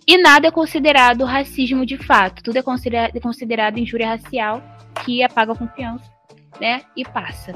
e 0.07 0.19
nada 0.19 0.49
é 0.49 0.51
considerado 0.51 1.25
racismo 1.25 1.87
de 1.87 1.97
fato. 1.97 2.43
Tudo 2.43 2.59
é 2.59 2.63
considerado, 2.63 3.21
considerado 3.21 3.79
injúria 3.79 4.09
racial 4.09 4.63
que 5.05 5.23
apaga 5.23 5.53
a 5.53 5.57
confiança 5.57 6.22
né? 6.61 6.83
E 6.97 7.05
passa. 7.05 7.55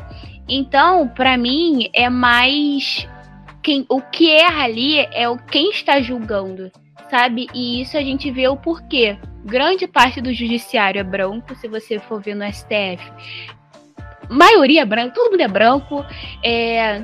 Então, 0.48 1.08
para 1.08 1.36
mim, 1.36 1.88
é 1.92 2.08
mais. 2.08 3.08
Quem, 3.62 3.84
o 3.88 4.00
que 4.00 4.30
erra 4.30 4.64
ali 4.64 4.98
é 5.12 5.28
o 5.28 5.36
quem 5.36 5.70
está 5.70 6.00
julgando, 6.00 6.70
sabe? 7.10 7.48
E 7.52 7.80
isso 7.80 7.96
a 7.96 8.02
gente 8.02 8.30
vê 8.30 8.46
o 8.48 8.56
porquê. 8.56 9.18
Grande 9.44 9.86
parte 9.86 10.20
do 10.20 10.32
judiciário 10.32 11.00
é 11.00 11.04
branco, 11.04 11.54
se 11.56 11.68
você 11.68 11.98
for 11.98 12.20
ver 12.20 12.34
no 12.34 12.44
STF. 12.52 13.12
maioria 14.28 14.84
branca, 14.84 15.14
todo 15.14 15.30
mundo 15.30 15.40
é 15.40 15.48
branco. 15.48 16.04
É, 16.42 17.02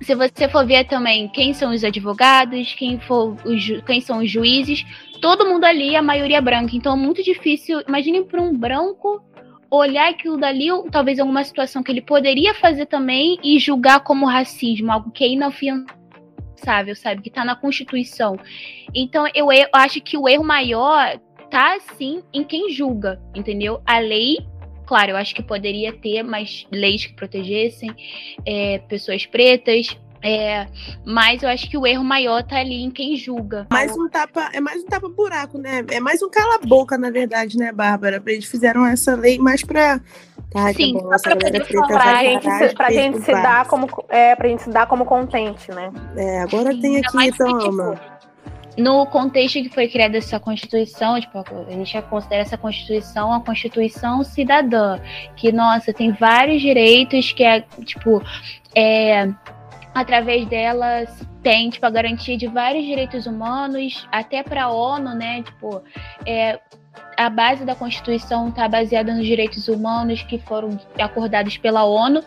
se 0.00 0.14
você 0.14 0.48
for 0.48 0.66
ver 0.66 0.84
também 0.84 1.28
quem 1.28 1.52
são 1.54 1.72
os 1.72 1.82
advogados, 1.82 2.74
quem, 2.74 3.00
for 3.00 3.36
os, 3.44 3.82
quem 3.84 4.00
são 4.00 4.18
os 4.18 4.30
juízes, 4.30 4.84
todo 5.20 5.46
mundo 5.46 5.64
ali, 5.64 5.96
a 5.96 6.02
maioria 6.02 6.38
é 6.38 6.40
branca. 6.40 6.76
Então 6.76 6.92
é 6.92 6.96
muito 6.96 7.22
difícil. 7.22 7.82
Imagine 7.88 8.24
para 8.24 8.40
um 8.40 8.56
branco 8.56 9.22
olhar 9.70 10.10
aquilo 10.10 10.36
dali, 10.36 10.68
talvez 10.90 11.18
alguma 11.18 11.44
situação 11.44 11.82
que 11.82 11.90
ele 11.90 12.00
poderia 12.00 12.54
fazer 12.54 12.86
também 12.86 13.38
e 13.42 13.58
julgar 13.58 14.00
como 14.00 14.26
racismo, 14.26 14.92
algo 14.92 15.10
que 15.10 15.24
é 15.24 15.28
inafiançável, 15.28 16.94
sabe? 16.94 17.22
Que 17.22 17.28
está 17.28 17.44
na 17.44 17.56
Constituição. 17.56 18.38
Então 18.94 19.26
eu, 19.34 19.52
eu 19.52 19.68
acho 19.72 20.00
que 20.00 20.16
o 20.16 20.28
erro 20.28 20.44
maior 20.44 21.18
tá 21.50 21.78
sim 21.96 22.22
em 22.32 22.42
quem 22.42 22.70
julga, 22.70 23.20
entendeu? 23.34 23.80
A 23.86 23.98
lei 23.98 24.38
Claro, 24.86 25.10
eu 25.10 25.16
acho 25.16 25.34
que 25.34 25.42
poderia 25.42 25.92
ter 25.92 26.22
mais 26.22 26.64
leis 26.70 27.04
que 27.04 27.12
protegessem 27.12 27.90
é, 28.46 28.78
pessoas 28.78 29.26
pretas, 29.26 29.98
é, 30.26 30.66
mas 31.04 31.42
eu 31.42 31.48
acho 31.48 31.70
que 31.70 31.78
o 31.78 31.86
erro 31.86 32.04
maior 32.04 32.42
tá 32.42 32.56
ali 32.56 32.82
em 32.82 32.90
quem 32.90 33.16
julga. 33.16 33.66
Mais 33.70 33.96
um 33.96 34.08
tapa, 34.08 34.50
é 34.52 34.60
mais 34.60 34.82
um 34.82 34.86
tapa 34.86 35.08
buraco, 35.08 35.58
né? 35.58 35.84
É 35.90 36.00
mais 36.00 36.22
um 36.22 36.28
cala 36.28 36.58
boca, 36.58 36.98
na 36.98 37.10
verdade, 37.10 37.56
né, 37.56 37.72
Bárbara? 37.72 38.22
Eles 38.26 38.46
fizeram 38.46 38.84
essa 38.84 39.14
lei 39.14 39.38
mais 39.38 39.62
pra 39.62 40.00
Tá, 40.50 40.72
Sim, 40.72 40.94
bom, 40.94 41.12
essa 41.12 41.34
galera 41.34 41.64
preta 41.64 41.86
pra 41.86 42.22
gente, 42.22 42.50
se, 42.50 42.74
pra 42.74 42.90
gente 42.90 43.20
se 43.20 43.32
dar 43.32 43.66
como 43.66 43.88
é, 44.08 44.34
pra 44.36 44.48
gente 44.48 44.62
se 44.62 44.70
dar 44.70 44.86
como 44.86 45.04
contente, 45.04 45.70
né? 45.72 45.92
É, 46.16 46.40
agora 46.40 46.72
Sim, 46.72 46.80
tem 46.80 46.96
aqui, 46.98 47.26
então, 47.26 47.58
tipo, 47.58 47.98
no 48.78 49.06
contexto 49.06 49.54
que 49.54 49.68
foi 49.68 49.88
criada 49.88 50.18
essa 50.18 50.38
Constituição, 50.38 51.20
tipo, 51.20 51.38
a 51.38 51.70
gente 51.70 52.00
considera 52.02 52.42
essa 52.42 52.56
Constituição 52.56 53.32
a 53.32 53.40
Constituição 53.40 54.22
cidadã, 54.22 55.00
que, 55.34 55.50
nossa, 55.50 55.92
tem 55.92 56.12
vários 56.12 56.62
direitos 56.62 57.32
que 57.32 57.42
é, 57.42 57.62
tipo, 57.84 58.22
é, 58.74 59.28
através 59.96 60.46
dela 60.46 61.06
tem, 61.42 61.70
tipo, 61.70 61.86
a 61.86 61.90
garantia 61.90 62.36
de 62.36 62.46
vários 62.46 62.84
direitos 62.84 63.26
humanos, 63.26 64.06
até 64.12 64.42
para 64.42 64.64
a 64.64 64.70
ONU, 64.70 65.14
né, 65.14 65.42
tipo, 65.42 65.82
é, 66.26 66.60
a 67.16 67.30
base 67.30 67.64
da 67.64 67.74
Constituição 67.74 68.50
está 68.50 68.68
baseada 68.68 69.14
nos 69.14 69.24
direitos 69.24 69.68
humanos 69.68 70.22
que 70.22 70.38
foram 70.38 70.78
acordados 71.00 71.56
pela 71.56 71.84
ONU, 71.84 72.22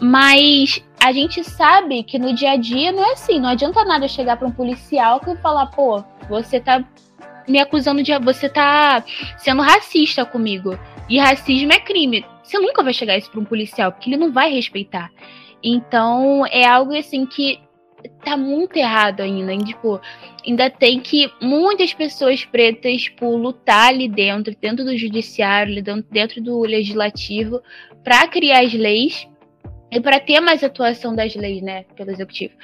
mas 0.00 0.84
a 1.00 1.12
gente 1.12 1.44
sabe 1.44 2.02
que 2.02 2.18
no 2.18 2.34
dia 2.34 2.50
a 2.50 2.56
dia 2.56 2.90
não 2.90 3.04
é 3.04 3.12
assim. 3.12 3.38
Não 3.38 3.50
adianta 3.50 3.84
nada 3.84 4.08
chegar 4.08 4.36
para 4.36 4.48
um 4.48 4.52
policial 4.52 5.20
e 5.28 5.36
falar, 5.36 5.66
pô, 5.66 6.02
você 6.28 6.58
tá 6.58 6.84
me 7.46 7.60
acusando 7.60 8.02
de. 8.02 8.18
Você 8.18 8.48
tá 8.48 9.04
sendo 9.36 9.62
racista 9.62 10.24
comigo. 10.24 10.76
E 11.08 11.18
racismo 11.18 11.72
é 11.72 11.78
crime. 11.78 12.24
Você 12.42 12.58
nunca 12.58 12.82
vai 12.82 12.92
chegar 12.92 13.16
isso 13.16 13.30
para 13.30 13.40
um 13.40 13.44
policial, 13.44 13.92
porque 13.92 14.10
ele 14.10 14.16
não 14.16 14.32
vai 14.32 14.52
respeitar. 14.52 15.10
Então, 15.62 16.44
é 16.46 16.66
algo 16.66 16.96
assim 16.96 17.26
que 17.26 17.60
tá 18.24 18.36
muito 18.36 18.76
errado 18.76 19.20
ainda. 19.20 19.52
Hein? 19.52 19.64
Tipo, 19.64 20.00
ainda 20.46 20.68
tem 20.70 21.00
que 21.00 21.30
muitas 21.40 21.92
pessoas 21.94 22.44
pretas 22.44 23.02
tipo, 23.02 23.36
lutar 23.36 23.88
ali 23.88 24.08
dentro, 24.08 24.54
dentro 24.60 24.84
do 24.84 24.96
judiciário, 24.96 25.82
dentro 26.10 26.42
do 26.42 26.60
legislativo, 26.60 27.60
para 28.02 28.26
criar 28.26 28.64
as 28.64 28.72
leis 28.72 29.28
e 29.90 30.00
para 30.00 30.18
ter 30.18 30.40
mais 30.40 30.64
atuação 30.64 31.14
das 31.14 31.34
leis, 31.34 31.62
né, 31.62 31.84
pelo 31.96 32.10
executivo. 32.10 32.54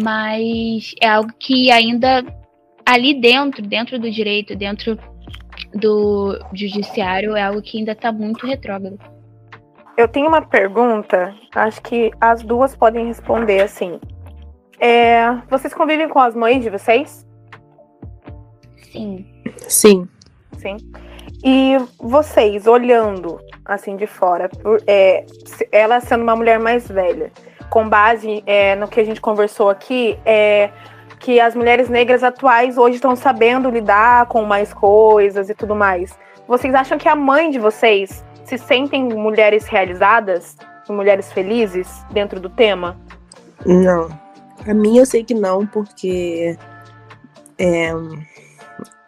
Mas 0.00 0.94
é 1.00 1.08
algo 1.08 1.30
que 1.38 1.70
ainda 1.70 2.24
ali 2.84 3.14
dentro, 3.14 3.62
dentro 3.62 3.98
do 3.98 4.10
direito, 4.10 4.56
dentro 4.56 4.98
do 5.74 6.38
judiciário, 6.54 7.36
é 7.36 7.42
algo 7.42 7.62
que 7.62 7.78
ainda 7.78 7.92
está 7.92 8.10
muito 8.10 8.46
retrógrado. 8.46 8.98
Eu 10.00 10.08
tenho 10.08 10.28
uma 10.28 10.40
pergunta, 10.40 11.34
acho 11.54 11.82
que 11.82 12.10
as 12.18 12.42
duas 12.42 12.74
podem 12.74 13.08
responder 13.08 13.60
assim. 13.60 14.00
É, 14.78 15.30
vocês 15.50 15.74
convivem 15.74 16.08
com 16.08 16.18
as 16.18 16.34
mães 16.34 16.62
de 16.62 16.70
vocês? 16.70 17.26
Sim. 18.90 19.26
Sim. 19.58 20.08
Sim. 20.56 20.78
E 21.44 21.76
vocês, 21.98 22.66
olhando 22.66 23.38
assim 23.62 23.94
de 23.94 24.06
fora, 24.06 24.48
por, 24.48 24.82
é, 24.86 25.26
ela 25.70 26.00
sendo 26.00 26.22
uma 26.22 26.34
mulher 26.34 26.58
mais 26.58 26.88
velha, 26.88 27.30
com 27.68 27.86
base 27.86 28.42
é, 28.46 28.74
no 28.76 28.88
que 28.88 29.00
a 29.00 29.04
gente 29.04 29.20
conversou 29.20 29.68
aqui, 29.68 30.18
é 30.24 30.70
que 31.18 31.38
as 31.38 31.54
mulheres 31.54 31.90
negras 31.90 32.24
atuais 32.24 32.78
hoje 32.78 32.94
estão 32.94 33.14
sabendo 33.14 33.68
lidar 33.68 34.24
com 34.28 34.44
mais 34.44 34.72
coisas 34.72 35.50
e 35.50 35.54
tudo 35.54 35.76
mais. 35.76 36.18
Vocês 36.48 36.74
acham 36.74 36.96
que 36.96 37.06
a 37.06 37.14
mãe 37.14 37.50
de 37.50 37.58
vocês 37.58 38.24
se 38.50 38.58
sentem 38.58 39.04
mulheres 39.04 39.66
realizadas, 39.66 40.56
mulheres 40.88 41.32
felizes 41.32 42.04
dentro 42.10 42.40
do 42.40 42.48
tema? 42.50 42.98
Não. 43.64 44.08
A 44.66 44.74
mim 44.74 44.98
eu 44.98 45.06
sei 45.06 45.22
que 45.22 45.34
não, 45.34 45.64
porque 45.64 46.58
é, 47.56 47.92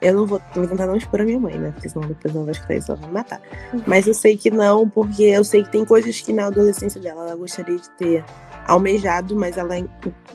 eu 0.01 0.15
não 0.15 0.27
vou, 0.27 0.41
vou 0.55 0.67
tentar 0.69 0.87
não 0.87 0.95
expor 0.95 1.21
a 1.21 1.25
minha 1.25 1.41
mãe, 1.41 1.59
né? 1.59 1.73
Porque 1.73 1.89
senão 1.89 2.07
depois 2.07 2.33
não 2.33 2.45
vai 2.45 2.53
escutar 2.53 2.77
isso, 2.77 2.93
ela 2.93 3.01
vai 3.01 3.09
me 3.09 3.15
matar. 3.15 3.41
Mas 3.85 4.07
eu 4.07 4.15
sei 4.15 4.37
que 4.37 4.49
não, 4.49 4.89
porque 4.89 5.25
eu 5.25 5.43
sei 5.43 5.65
que 5.65 5.73
tem 5.73 5.85
coisas 5.85 6.21
que 6.21 6.33
na 6.33 6.47
adolescência 6.47 7.01
dela 7.01 7.23
ela 7.23 7.35
gostaria 7.35 7.77
de 7.77 7.91
ter 7.91 8.25
almejado, 8.69 9.35
mas 9.35 9.59
ela 9.59 9.75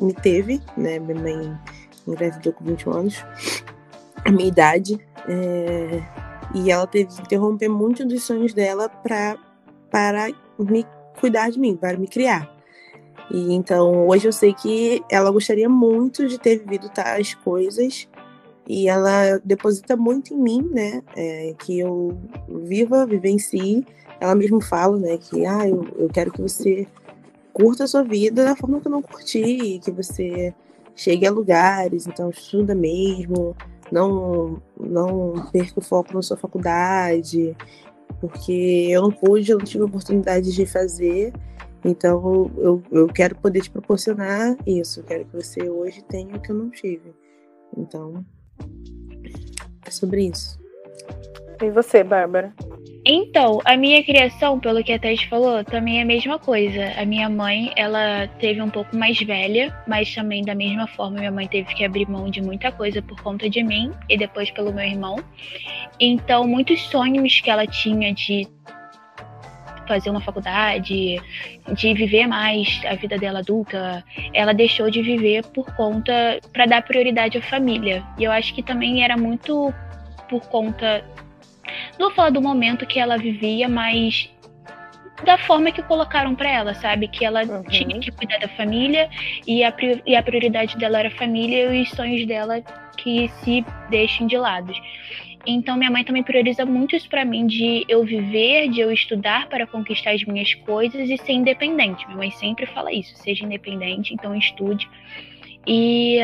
me 0.02 0.14
teve, 0.14 0.62
né? 0.76 1.00
Minha 1.00 1.22
mãe 1.22 1.58
engravidou 2.06 2.52
com 2.52 2.66
21 2.66 2.92
anos, 2.92 3.26
a 4.26 4.32
minha 4.32 4.50
idade. 4.50 5.00
É, 5.30 6.27
e 6.64 6.72
ela 6.72 6.88
teve 6.88 7.14
que 7.14 7.22
interromper 7.22 7.68
muito 7.68 8.06
dos 8.06 8.24
sonhos 8.24 8.54
dela 8.54 8.90
pra, 8.90 9.38
para 9.92 10.30
me 10.58 10.86
cuidar 11.20 11.52
de 11.52 11.60
mim, 11.60 11.76
para 11.76 11.98
me 11.98 12.08
criar. 12.08 12.52
E 13.32 13.54
então 13.54 14.08
hoje 14.08 14.28
eu 14.28 14.34
sei 14.34 14.54
que 14.54 15.04
ela 15.12 15.30
gostaria 15.32 15.68
muito 15.68 16.28
de 16.28 16.38
ter 16.38 16.60
vivido 16.60 16.90
tais 16.90 17.34
coisas 17.36 18.08
e 18.68 18.88
ela 18.88 19.40
deposita 19.44 19.96
muito 19.96 20.34
em 20.34 20.38
mim, 20.38 20.70
né? 20.72 21.02
É, 21.16 21.54
que 21.60 21.80
eu 21.80 22.18
viva, 22.48 23.06
vivencie. 23.06 23.86
Ela 24.20 24.36
mesmo 24.36 24.62
fala, 24.62 24.98
né? 24.98 25.18
Que 25.18 25.46
ah, 25.46 25.68
eu, 25.68 25.88
eu 25.98 26.10
quero 26.10 26.32
que 26.32 26.42
você 26.42 26.88
curta 27.54 27.84
a 27.84 27.88
sua 27.88 28.04
vida 28.04 28.44
da 28.44 28.56
forma 28.56 28.80
que 28.80 28.88
eu 28.88 28.92
não 28.92 29.02
curti, 29.02 29.80
que 29.84 29.92
você 29.92 30.54
chegue 30.96 31.26
a 31.28 31.32
lugares, 31.32 32.08
então 32.08 32.30
estuda 32.30 32.74
mesmo, 32.74 33.56
não 33.92 34.62
não 34.80 35.34
perca 35.52 35.80
o 35.80 35.84
foco 35.84 36.14
na 36.14 36.22
sua 36.22 36.38
faculdade, 36.38 37.56
porque 38.20 38.88
eu 38.90 39.02
não 39.02 39.12
pude, 39.12 39.52
eu 39.52 39.58
não 39.58 39.66
tive 39.66 39.84
oportunidade 39.84 40.54
de 40.54 40.66
fazer 40.66 41.34
então, 41.88 42.52
eu, 42.58 42.84
eu 42.92 43.08
quero 43.08 43.36
poder 43.36 43.62
te 43.62 43.70
proporcionar 43.70 44.58
isso. 44.66 45.04
Quero 45.04 45.24
que 45.26 45.36
você 45.36 45.70
hoje 45.70 46.04
tenha 46.04 46.36
o 46.36 46.42
que 46.42 46.52
eu 46.52 46.56
não 46.56 46.70
tive. 46.70 47.16
Então, 47.78 48.26
é 49.86 49.92
sobre 49.92 50.26
isso. 50.26 50.60
E 51.62 51.72
você, 51.72 52.04
Bárbara? 52.04 52.54
Então, 53.10 53.62
a 53.64 53.78
minha 53.78 54.04
criação, 54.04 54.60
pelo 54.60 54.84
que 54.84 54.92
a 54.92 55.00
Tess 55.00 55.24
falou, 55.24 55.64
também 55.64 56.00
é 56.00 56.02
a 56.02 56.06
mesma 56.06 56.38
coisa. 56.38 56.92
A 56.98 57.06
minha 57.06 57.30
mãe, 57.30 57.72
ela 57.78 58.28
teve 58.38 58.62
um 58.62 58.70
pouco 58.70 58.94
mais 58.98 59.18
velha, 59.18 59.74
mas 59.88 60.14
também 60.14 60.44
da 60.44 60.54
mesma 60.54 60.88
forma, 60.88 61.20
minha 61.20 61.32
mãe 61.32 61.48
teve 61.48 61.74
que 61.74 61.86
abrir 61.86 62.06
mão 62.10 62.30
de 62.30 62.42
muita 62.42 62.70
coisa 62.70 63.02
por 63.02 63.18
conta 63.22 63.50
de 63.50 63.64
mim 63.64 63.94
e 64.10 64.18
depois 64.18 64.52
pelo 64.52 64.74
meu 64.74 64.84
irmão. 64.84 65.16
Então, 65.98 66.46
muitos 66.46 66.82
sonhos 66.82 67.40
que 67.40 67.50
ela 67.50 67.66
tinha 67.66 68.14
de 68.14 68.46
fazer 69.88 70.10
uma 70.10 70.20
faculdade, 70.20 71.16
de 71.74 71.94
viver 71.94 72.28
mais 72.28 72.82
a 72.86 72.96
vida 72.96 73.18
dela 73.18 73.40
adulta, 73.40 74.04
ela 74.34 74.54
deixou 74.54 74.92
de 74.92 75.02
viver 75.02 75.46
por 75.54 75.66
conta 75.78 76.42
para 76.52 76.66
dar 76.66 76.82
prioridade 76.82 77.38
à 77.38 77.42
família. 77.42 78.04
E 78.20 78.26
eu 78.26 78.34
acho 78.34 78.54
que 78.54 78.62
também 78.62 79.02
era 79.02 79.16
muito 79.16 79.74
por 80.30 80.42
conta 80.50 81.06
não 82.00 82.08
vou 82.08 82.16
falar 82.16 82.30
do 82.30 82.42
momento 82.42 82.86
que 82.86 83.00
ela 83.00 83.18
vivia, 83.18 83.68
mas 83.68 84.30
da 85.24 85.38
forma 85.38 85.72
que 85.72 85.82
colocaram 85.82 86.36
para 86.36 86.50
ela, 86.50 86.74
sabe? 86.74 87.08
Que 87.08 87.26
ela 87.26 87.44
uhum. 87.44 87.64
tinha 87.64 88.00
que 88.00 88.12
cuidar 88.12 88.38
da 88.38 88.48
família 88.50 89.10
e 89.46 89.64
a, 89.64 89.74
e 90.06 90.16
a 90.16 90.22
prioridade 90.22 90.78
dela 90.78 91.00
era 91.00 91.08
a 91.08 91.12
família 91.12 91.74
e 91.74 91.82
os 91.82 91.90
sonhos 91.90 92.26
dela 92.28 92.62
que 92.98 93.28
se 93.30 93.66
deixem 93.90 94.28
de 94.28 94.38
lado. 94.38 94.72
Então 95.46 95.78
minha 95.78 95.90
mãe 95.90 96.04
também 96.04 96.24
prioriza 96.24 96.66
muito 96.66 96.96
isso 96.96 97.08
para 97.10 97.24
mim 97.24 97.48
de 97.48 97.86
eu 97.88 98.04
viver, 98.04 98.70
de 98.70 98.82
eu 98.82 98.92
estudar 98.92 99.48
para 99.48 99.66
conquistar 99.66 100.12
as 100.12 100.24
minhas 100.26 100.54
coisas 100.54 101.10
e 101.10 101.18
ser 101.18 101.34
independente. 101.34 102.06
Minha 102.06 102.18
mãe 102.18 102.32
sempre 102.32 102.66
fala 102.66 102.92
isso, 102.92 103.16
seja 103.16 103.46
independente, 103.46 104.14
então 104.14 104.36
estude. 104.36 104.88
E 105.66 106.20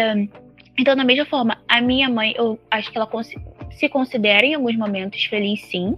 Então, 0.77 0.95
da 0.95 1.03
mesma 1.03 1.25
forma, 1.25 1.57
a 1.67 1.81
minha 1.81 2.09
mãe, 2.09 2.33
eu 2.35 2.59
acho 2.71 2.91
que 2.91 2.97
ela 2.97 3.09
se 3.71 3.89
considera 3.89 4.45
em 4.45 4.55
alguns 4.55 4.75
momentos 4.75 5.23
feliz, 5.25 5.61
sim. 5.65 5.95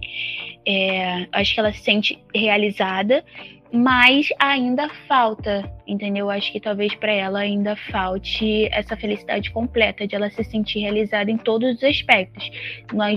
É, 0.66 1.26
acho 1.32 1.54
que 1.54 1.60
ela 1.60 1.72
se 1.72 1.80
sente 1.80 2.18
realizada, 2.34 3.24
mas 3.72 4.28
ainda 4.38 4.88
falta, 5.08 5.70
entendeu? 5.86 6.30
Acho 6.30 6.52
que 6.52 6.60
talvez 6.60 6.94
para 6.94 7.12
ela 7.12 7.40
ainda 7.40 7.74
falte 7.90 8.68
essa 8.70 8.96
felicidade 8.96 9.50
completa, 9.50 10.06
de 10.06 10.14
ela 10.14 10.30
se 10.30 10.44
sentir 10.44 10.80
realizada 10.80 11.30
em 11.30 11.38
todos 11.38 11.76
os 11.76 11.84
aspectos. 11.84 12.50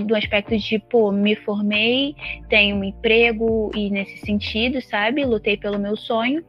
Do 0.06 0.16
aspecto 0.16 0.56
de, 0.56 0.78
pô, 0.78 1.12
me 1.12 1.36
formei, 1.36 2.14
tenho 2.48 2.76
um 2.76 2.84
emprego 2.84 3.70
e 3.74 3.90
nesse 3.90 4.18
sentido, 4.18 4.80
sabe? 4.80 5.24
Lutei 5.24 5.56
pelo 5.56 5.78
meu 5.78 5.96
sonho. 5.96 6.44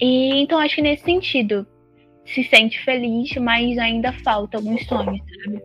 E 0.00 0.40
então 0.42 0.58
acho 0.58 0.76
que 0.76 0.82
nesse 0.82 1.04
sentido, 1.04 1.66
se 2.34 2.44
sente 2.44 2.82
feliz, 2.84 3.34
mas 3.36 3.78
ainda 3.78 4.12
falta 4.24 4.58
alguns 4.58 4.86
sonhos, 4.86 5.20
sabe? 5.44 5.62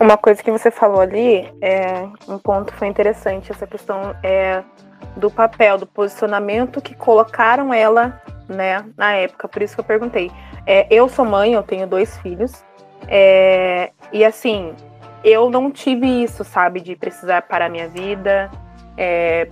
Uma 0.00 0.16
coisa 0.16 0.42
que 0.42 0.50
você 0.50 0.70
falou 0.70 1.00
ali, 1.00 1.48
é, 1.60 2.08
um 2.28 2.38
ponto 2.38 2.72
foi 2.74 2.88
interessante, 2.88 3.52
essa 3.52 3.66
questão 3.66 4.16
é 4.22 4.62
do 5.16 5.30
papel, 5.30 5.78
do 5.78 5.86
posicionamento 5.86 6.80
que 6.80 6.94
colocaram 6.94 7.72
ela, 7.72 8.20
né, 8.48 8.84
na 8.96 9.12
época. 9.12 9.46
Por 9.46 9.62
isso 9.62 9.74
que 9.74 9.80
eu 9.80 9.84
perguntei. 9.84 10.30
É, 10.66 10.86
eu 10.90 11.08
sou 11.08 11.24
mãe, 11.24 11.52
eu 11.52 11.62
tenho 11.62 11.86
dois 11.86 12.16
filhos, 12.18 12.64
é, 13.06 13.90
e 14.12 14.24
assim, 14.24 14.74
eu 15.22 15.50
não 15.50 15.70
tive 15.70 16.06
isso, 16.06 16.42
sabe, 16.44 16.80
de 16.80 16.96
precisar 16.96 17.42
parar 17.42 17.68
minha 17.68 17.88
vida, 17.88 18.50
é, 18.96 19.48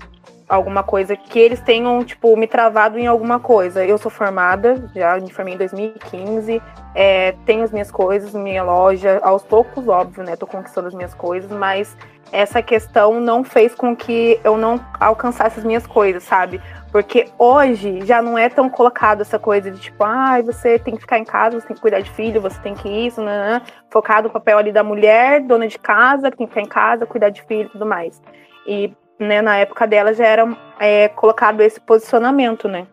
alguma 0.51 0.83
coisa 0.83 1.15
que 1.15 1.39
eles 1.39 1.61
tenham, 1.61 2.05
tipo, 2.05 2.37
me 2.37 2.49
travado 2.49 2.99
em 2.99 3.07
alguma 3.07 3.39
coisa. 3.39 3.85
Eu 3.85 3.97
sou 3.97 4.11
formada, 4.11 4.91
já 4.93 5.17
me 5.21 5.33
formei 5.33 5.55
em 5.55 5.57
2015, 5.57 6.61
é, 6.93 7.33
tenho 7.47 7.63
as 7.63 7.71
minhas 7.71 7.91
coisas, 7.91 8.35
minha 8.35 8.65
loja, 8.65 9.21
aos 9.23 9.45
poucos, 9.45 9.87
óbvio, 9.87 10.25
né? 10.25 10.35
Tô 10.35 10.49
conquistando 10.49 10.89
as 10.89 10.95
minhas 10.95 11.15
coisas, 11.15 11.49
mas 11.53 11.97
essa 12.33 12.61
questão 12.61 13.21
não 13.21 13.45
fez 13.45 13.77
com 13.77 13.95
que 13.95 14.41
eu 14.43 14.57
não 14.57 14.81
alcançasse 14.99 15.61
as 15.61 15.65
minhas 15.65 15.87
coisas, 15.87 16.25
sabe? 16.25 16.61
Porque 16.91 17.29
hoje 17.39 18.05
já 18.05 18.21
não 18.21 18.37
é 18.37 18.49
tão 18.49 18.69
colocado 18.69 19.21
essa 19.21 19.39
coisa 19.39 19.71
de 19.71 19.79
tipo, 19.79 20.03
ah, 20.03 20.43
você 20.43 20.81
tem 20.81 20.97
que 20.97 21.01
ficar 21.03 21.19
em 21.19 21.25
casa, 21.25 21.61
você 21.61 21.67
tem 21.69 21.77
que 21.77 21.83
cuidar 21.83 22.01
de 22.01 22.11
filho, 22.11 22.41
você 22.41 22.61
tem 22.61 22.75
que 22.75 22.89
isso, 22.89 23.23
né, 23.23 23.53
né. 23.53 23.63
Focado 23.89 24.27
no 24.27 24.33
papel 24.33 24.59
ali 24.59 24.73
da 24.73 24.83
mulher, 24.83 25.43
dona 25.43 25.69
de 25.69 25.79
casa, 25.79 26.29
que 26.29 26.37
tem 26.37 26.47
que 26.49 26.53
ficar 26.53 26.67
em 26.67 26.69
casa, 26.69 27.07
cuidar 27.07 27.31
de 27.31 27.41
filho 27.43 27.69
e 27.69 27.71
tudo 27.71 27.87
mais. 27.87 28.21
E 28.67 28.93
né, 29.21 29.43
na 29.43 29.59
época 29.59 29.87
dela 29.87 30.15
já 30.15 30.27
era 30.27 30.59
é, 30.81 31.09
colocado 31.09 31.61
esse 31.61 31.79
posicionamento, 31.79 32.67
né? 32.67 32.87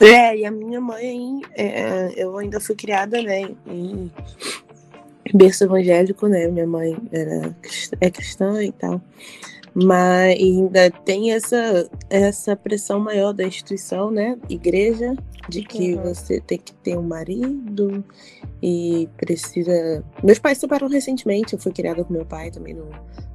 É, 0.00 0.34
e 0.34 0.46
a 0.46 0.50
minha 0.50 0.80
mãe, 0.80 1.42
é, 1.54 2.12
eu 2.16 2.38
ainda 2.38 2.58
fui 2.58 2.74
criada, 2.74 3.20
né, 3.20 3.50
em 3.66 4.10
berço 5.34 5.64
evangélico, 5.64 6.26
né, 6.26 6.46
minha 6.46 6.66
mãe 6.66 6.96
era, 7.12 7.54
é 8.00 8.10
cristã 8.10 8.64
e 8.64 8.72
tal, 8.72 9.00
mas 9.74 10.38
ainda 10.38 10.90
tem 10.90 11.32
essa, 11.32 11.88
essa 12.08 12.56
pressão 12.56 12.98
maior 13.00 13.32
da 13.32 13.44
instituição, 13.44 14.10
né, 14.10 14.38
igreja, 14.48 15.14
de 15.48 15.62
que 15.62 15.94
uhum. 15.94 16.02
você 16.02 16.40
tem 16.40 16.58
que 16.58 16.72
ter 16.74 16.96
um 16.96 17.02
marido 17.02 18.04
e 18.62 19.08
precisa... 19.16 20.04
Meus 20.22 20.38
pais 20.38 20.58
se 20.58 20.62
separaram 20.62 20.88
recentemente, 20.88 21.54
eu 21.54 21.58
fui 21.58 21.72
criada 21.72 22.04
com 22.04 22.12
meu 22.12 22.26
pai 22.26 22.50
também 22.50 22.74
no 22.74 22.88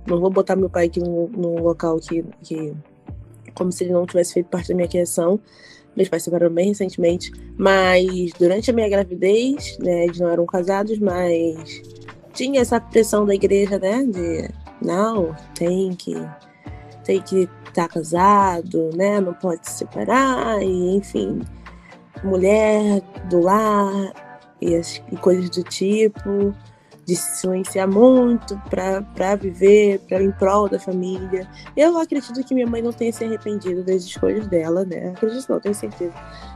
não 0.05 0.19
vou 0.19 0.29
botar 0.29 0.55
meu 0.55 0.69
pai 0.69 0.85
aqui 0.85 0.99
num, 0.99 1.27
num 1.27 1.61
local 1.61 1.99
que, 1.99 2.23
que. 2.43 2.73
Como 3.53 3.71
se 3.71 3.83
ele 3.83 3.93
não 3.93 4.05
tivesse 4.05 4.33
feito 4.33 4.47
parte 4.47 4.69
da 4.69 4.75
minha 4.75 4.87
criação. 4.87 5.39
Meus 5.95 6.09
pais 6.09 6.23
se 6.23 6.25
separaram 6.25 6.53
bem 6.53 6.67
recentemente. 6.67 7.31
Mas 7.57 8.31
durante 8.37 8.69
a 8.69 8.73
minha 8.73 8.89
gravidez, 8.89 9.77
né, 9.79 10.05
eles 10.05 10.19
não 10.19 10.29
eram 10.29 10.45
casados, 10.45 10.99
mas 10.99 11.81
tinha 12.33 12.61
essa 12.61 12.79
pressão 12.79 13.25
da 13.25 13.33
igreja, 13.33 13.79
né? 13.79 14.03
De 14.03 14.49
não, 14.81 15.35
tem 15.53 15.95
que. 15.95 16.15
Tem 17.03 17.21
que 17.21 17.49
estar 17.67 17.87
tá 17.87 17.87
casado, 17.87 18.89
né? 18.95 19.19
Não 19.21 19.33
pode 19.33 19.67
se 19.67 19.79
separar, 19.79 20.61
e 20.61 20.95
enfim. 20.95 21.41
Mulher 22.23 23.01
do 23.29 23.41
lar 23.41 24.13
e, 24.59 24.75
as, 24.75 25.01
e 25.11 25.17
coisas 25.17 25.49
do 25.49 25.63
tipo 25.63 26.53
de 27.05 27.15
se 27.15 27.41
silenciar 27.41 27.87
muito 27.87 28.59
para 28.69 29.35
viver, 29.35 29.99
para 30.09 30.23
em 30.23 30.31
prol 30.31 30.67
da 30.67 30.79
família. 30.79 31.47
Eu 31.77 31.97
acredito 31.99 32.43
que 32.43 32.53
minha 32.53 32.65
mãe 32.65 32.81
não 32.81 32.91
tenha 32.91 33.13
se 33.13 33.23
arrependido 33.23 33.83
das 33.83 34.03
escolhas 34.03 34.47
dela, 34.47 34.83
né? 34.83 35.09
Acredito 35.09 35.47
não, 35.47 35.59
tenho 35.59 35.75
certeza. 35.75 36.13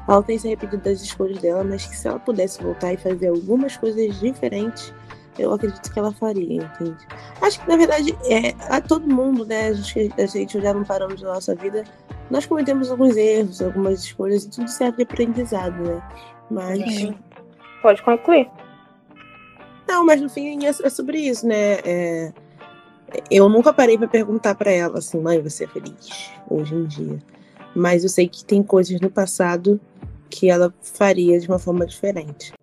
Ela 0.07 0.23
tem 0.23 0.39
se 0.39 0.47
arrependido 0.47 0.83
das 0.83 1.01
escolhas 1.01 1.39
dela, 1.39 1.63
mas 1.63 1.85
que 1.85 1.95
se 1.95 2.07
ela 2.07 2.19
pudesse 2.19 2.61
voltar 2.61 2.93
e 2.93 2.97
fazer 2.97 3.27
algumas 3.27 3.77
coisas 3.77 4.19
diferentes, 4.19 4.91
eu 5.39 5.53
acredito 5.53 5.91
que 5.91 5.97
ela 5.97 6.11
faria, 6.11 6.63
entende? 6.63 7.07
Acho 7.41 7.61
que, 7.61 7.69
na 7.69 7.77
verdade, 7.77 8.17
é, 8.25 8.53
a 8.69 8.81
todo 8.81 9.07
mundo, 9.07 9.45
né? 9.45 9.67
A 9.67 9.73
gente, 9.73 10.13
a 10.17 10.25
gente 10.25 10.61
já 10.61 10.73
não 10.73 10.83
paramos 10.83 11.21
na 11.21 11.33
nossa 11.33 11.55
vida, 11.55 11.83
nós 12.29 12.45
cometemos 12.45 12.91
alguns 12.91 13.15
erros, 13.15 13.61
algumas 13.61 14.03
escolhas, 14.03 14.43
e 14.43 14.49
tudo 14.49 14.67
serve 14.67 14.97
de 14.97 15.03
aprendizado, 15.03 15.81
né? 15.81 16.01
Mas. 16.51 16.95
Sim. 16.95 17.15
Pode 17.81 18.01
concluir. 18.03 18.49
Não, 19.87 20.05
mas 20.05 20.21
no 20.21 20.29
fim 20.29 20.65
é, 20.65 20.69
é 20.69 20.89
sobre 20.89 21.19
isso, 21.19 21.47
né? 21.47 21.79
É, 21.85 22.33
eu 23.31 23.49
nunca 23.49 23.73
parei 23.73 23.97
para 23.97 24.07
perguntar 24.07 24.53
para 24.55 24.71
ela 24.71 24.99
assim, 24.99 25.19
mãe, 25.19 25.41
você 25.41 25.63
é 25.63 25.67
feliz 25.67 26.31
hoje 26.49 26.75
em 26.75 26.85
dia? 26.85 27.19
Mas 27.75 28.03
eu 28.03 28.09
sei 28.09 28.27
que 28.27 28.43
tem 28.43 28.61
coisas 28.61 28.99
no 28.99 29.09
passado 29.09 29.79
que 30.29 30.49
ela 30.49 30.73
faria 30.81 31.39
de 31.39 31.47
uma 31.47 31.57
forma 31.57 31.85
diferente. 31.85 32.53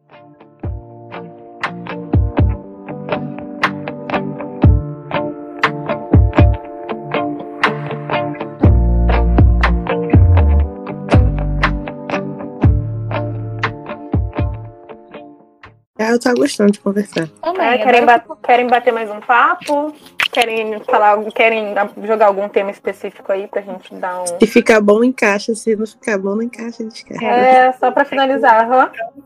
Tava 16.27 16.37
gostando 16.37 16.73
de 16.73 16.81
conversar. 16.81 17.29
É, 17.43 17.79
querem, 17.79 18.05
ba 18.05 18.23
querem 18.43 18.67
bater 18.67 18.93
mais 18.93 19.11
um 19.11 19.21
papo? 19.21 19.95
Querem 20.33 20.79
falar, 20.81 21.23
querem 21.33 21.75
jogar 22.05 22.27
algum 22.27 22.49
tema 22.49 22.71
específico 22.71 23.31
aí 23.31 23.47
pra 23.47 23.63
gente 23.63 23.95
dar 23.95 24.23
um. 24.23 24.27
Se 24.27 24.47
ficar 24.47 24.81
bom, 24.81 25.05
encaixa. 25.05 25.55
Se 25.55 25.77
não 25.77 25.87
ficar 25.87 26.19
bom, 26.19 26.35
não 26.35 26.43
encaixa, 26.43 26.85
descarga. 26.85 27.25
É, 27.25 27.73
só 27.73 27.91
pra 27.91 28.05
finalizar. 28.05 28.69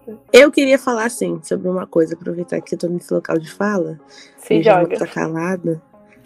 Uhum. 0.06 0.18
Eu 0.32 0.52
queria 0.52 0.78
falar, 0.78 1.06
assim, 1.06 1.40
sobre 1.42 1.68
uma 1.68 1.86
coisa, 1.86 2.14
aproveitar 2.14 2.60
que 2.60 2.74
eu 2.74 2.78
tô 2.78 2.86
nesse 2.86 3.12
local 3.12 3.38
de 3.38 3.50
fala. 3.50 3.98
Se 4.36 4.62
joga. 4.62 4.98
Tá 4.98 5.06
calada, 5.06 5.80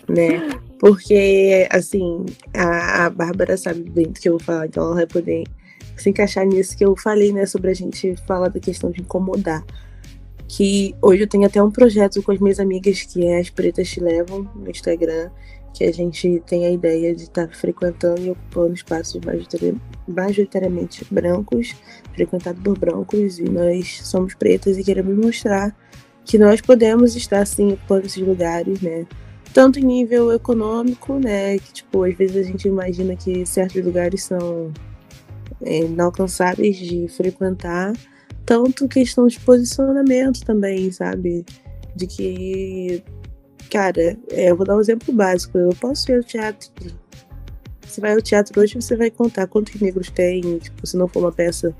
né? 0.08 0.50
Porque, 0.78 1.68
assim, 1.70 2.26
a, 2.54 3.06
a 3.06 3.10
Bárbara 3.10 3.56
sabe 3.56 3.88
bem 3.88 4.08
do 4.08 4.20
que 4.20 4.28
eu 4.28 4.32
vou 4.32 4.40
falar, 4.40 4.66
então 4.66 4.84
ela 4.84 4.94
vai 4.96 5.06
poder 5.06 5.44
se 5.96 6.10
encaixar 6.10 6.44
nisso 6.44 6.76
que 6.76 6.84
eu 6.84 6.96
falei, 6.96 7.32
né, 7.32 7.46
sobre 7.46 7.70
a 7.70 7.74
gente 7.74 8.16
falar 8.26 8.48
da 8.48 8.58
questão 8.58 8.90
de 8.90 9.00
incomodar 9.00 9.64
que 10.48 10.94
hoje 11.00 11.22
eu 11.22 11.28
tenho 11.28 11.46
até 11.46 11.62
um 11.62 11.70
projeto 11.70 12.22
com 12.22 12.32
as 12.32 12.38
minhas 12.38 12.60
amigas 12.60 13.02
que 13.02 13.26
é 13.26 13.40
As 13.40 13.50
Pretas 13.50 13.88
Te 13.88 14.00
Levam 14.00 14.48
no 14.54 14.70
Instagram, 14.70 15.30
que 15.74 15.84
a 15.84 15.92
gente 15.92 16.40
tem 16.46 16.66
a 16.66 16.70
ideia 16.70 17.14
de 17.14 17.24
estar 17.24 17.48
tá 17.48 17.54
frequentando 17.54 18.20
e 18.20 18.30
ocupando 18.30 18.74
espaços 18.74 19.20
majoritariamente 20.06 21.04
brancos, 21.10 21.74
frequentados 22.14 22.62
por 22.62 22.78
brancos, 22.78 23.40
e 23.40 23.44
nós 23.44 24.00
somos 24.04 24.34
pretas 24.34 24.78
e 24.78 24.84
queremos 24.84 25.16
mostrar 25.16 25.76
que 26.24 26.38
nós 26.38 26.60
podemos 26.60 27.16
estar 27.16 27.44
sim 27.44 27.72
ocupando 27.72 28.06
esses 28.06 28.22
lugares, 28.24 28.80
né? 28.80 29.04
Tanto 29.52 29.78
em 29.78 29.84
nível 29.84 30.32
econômico, 30.32 31.18
né? 31.18 31.58
Que 31.58 31.72
tipo, 31.72 32.04
às 32.04 32.14
vezes 32.14 32.36
a 32.36 32.42
gente 32.42 32.68
imagina 32.68 33.16
que 33.16 33.44
certos 33.44 33.84
lugares 33.84 34.22
são 34.22 34.72
é, 35.60 35.80
inalcançáveis 35.80 36.76
de 36.76 37.08
frequentar, 37.08 37.92
tanto 38.44 38.88
questão 38.88 39.26
de 39.26 39.38
posicionamento 39.40 40.44
também, 40.44 40.90
sabe? 40.92 41.44
De 41.94 42.06
que, 42.06 43.02
cara, 43.70 44.16
é, 44.30 44.50
eu 44.50 44.56
vou 44.56 44.66
dar 44.66 44.76
um 44.76 44.80
exemplo 44.80 45.12
básico. 45.12 45.56
Eu 45.56 45.70
posso 45.80 46.10
ir 46.10 46.16
ao 46.16 46.22
teatro. 46.22 46.70
Você 47.86 48.00
vai 48.00 48.12
ao 48.12 48.22
teatro 48.22 48.60
hoje, 48.60 48.74
você 48.74 48.96
vai 48.96 49.10
contar 49.10 49.46
quantos 49.46 49.80
negros 49.80 50.10
tem, 50.10 50.58
tipo, 50.58 50.86
se 50.86 50.96
não 50.96 51.06
for 51.06 51.20
uma 51.20 51.32
peça, 51.32 51.74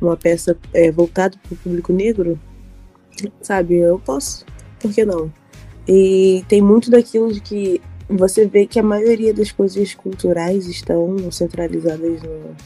uma 0.00 0.16
peça 0.16 0.56
é, 0.72 0.90
voltada 0.90 1.36
para 1.42 1.54
o 1.54 1.56
público 1.56 1.92
negro, 1.92 2.40
sabe? 3.42 3.76
Eu 3.76 3.98
posso, 3.98 4.46
por 4.80 4.92
que 4.92 5.04
não? 5.04 5.30
E 5.86 6.44
tem 6.48 6.62
muito 6.62 6.90
daquilo 6.90 7.32
de 7.32 7.40
que 7.40 7.82
você 8.08 8.46
vê 8.46 8.66
que 8.66 8.78
a 8.78 8.82
maioria 8.82 9.34
das 9.34 9.52
coisas 9.52 9.94
culturais 9.94 10.66
estão 10.66 11.30
centralizadas 11.30 12.22
no, 12.22 12.56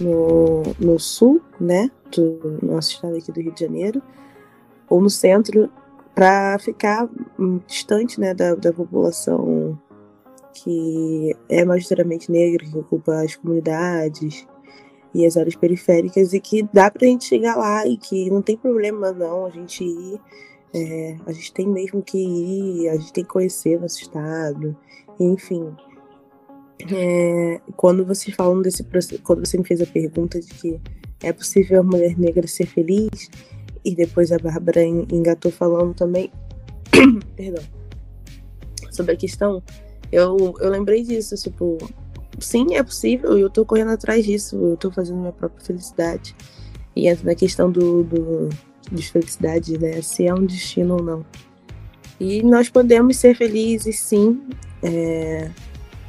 no, 0.00 0.62
no 0.78 0.98
sul, 0.98 1.40
né, 1.60 1.90
do 2.14 2.58
nosso 2.62 2.92
estado 2.92 3.16
aqui 3.16 3.30
do 3.32 3.40
Rio 3.40 3.52
de 3.52 3.60
Janeiro, 3.60 4.02
ou 4.88 5.00
no 5.00 5.10
centro, 5.10 5.70
para 6.14 6.58
ficar 6.58 7.08
distante, 7.66 8.20
né, 8.20 8.34
da, 8.34 8.54
da 8.54 8.72
população 8.72 9.78
que 10.54 11.34
é 11.48 11.64
majoritariamente 11.64 12.30
negra, 12.30 12.66
que 12.66 12.78
ocupa 12.78 13.22
as 13.22 13.36
comunidades. 13.36 14.46
e 15.14 15.26
as 15.26 15.36
áreas 15.36 15.54
periféricas 15.54 16.32
e 16.32 16.40
que 16.40 16.62
dá 16.72 16.90
pra 16.90 17.06
gente 17.06 17.24
chegar 17.24 17.56
lá 17.56 17.86
e 17.86 17.98
que 17.98 18.30
não 18.30 18.40
tem 18.40 18.56
problema 18.56 19.12
não 19.12 19.44
a 19.44 19.50
gente 19.50 19.84
ir. 19.84 20.20
É, 20.74 21.16
a 21.26 21.32
gente 21.32 21.52
tem 21.52 21.68
mesmo 21.68 22.02
que 22.02 22.16
ir, 22.16 22.88
a 22.88 22.96
gente 22.96 23.12
tem 23.12 23.24
que 23.24 23.30
conhecer 23.30 23.78
nosso 23.78 24.00
estado, 24.00 24.74
enfim. 25.20 25.74
É, 26.90 27.60
quando 27.76 28.04
vocês 28.04 28.34
falam 28.34 28.60
desse 28.60 28.82
processo, 28.82 29.22
quando 29.22 29.46
você 29.46 29.56
me 29.56 29.64
fez 29.64 29.80
a 29.80 29.86
pergunta 29.86 30.40
de 30.40 30.48
que 30.48 30.80
é 31.22 31.32
possível 31.32 31.80
a 31.80 31.82
mulher 31.82 32.18
negra 32.18 32.46
ser 32.48 32.66
feliz, 32.66 33.30
e 33.84 33.94
depois 33.94 34.32
a 34.32 34.38
Bárbara 34.38 34.84
engatou 34.84 35.50
falando 35.50 35.94
também, 35.94 36.30
perdão, 37.36 37.62
sobre 38.90 39.12
a 39.12 39.16
questão, 39.16 39.62
eu, 40.10 40.54
eu 40.60 40.70
lembrei 40.70 41.02
disso, 41.02 41.34
tipo, 41.36 41.78
sim, 42.38 42.74
é 42.74 42.82
possível, 42.82 43.38
eu 43.38 43.48
tô 43.48 43.64
correndo 43.64 43.90
atrás 43.90 44.24
disso, 44.24 44.56
eu 44.56 44.76
tô 44.76 44.90
fazendo 44.90 45.18
minha 45.18 45.32
própria 45.32 45.64
felicidade. 45.64 46.34
E 46.94 47.08
entra 47.08 47.24
na 47.24 47.34
questão 47.34 47.70
do, 47.70 48.04
do 48.04 48.48
de 48.90 49.10
felicidade, 49.10 49.78
né? 49.78 50.02
Se 50.02 50.26
é 50.26 50.34
um 50.34 50.44
destino 50.44 50.96
ou 50.96 51.02
não. 51.02 51.26
E 52.20 52.42
nós 52.42 52.68
podemos 52.68 53.16
ser 53.16 53.34
felizes, 53.34 53.98
sim. 54.00 54.42
É, 54.82 55.50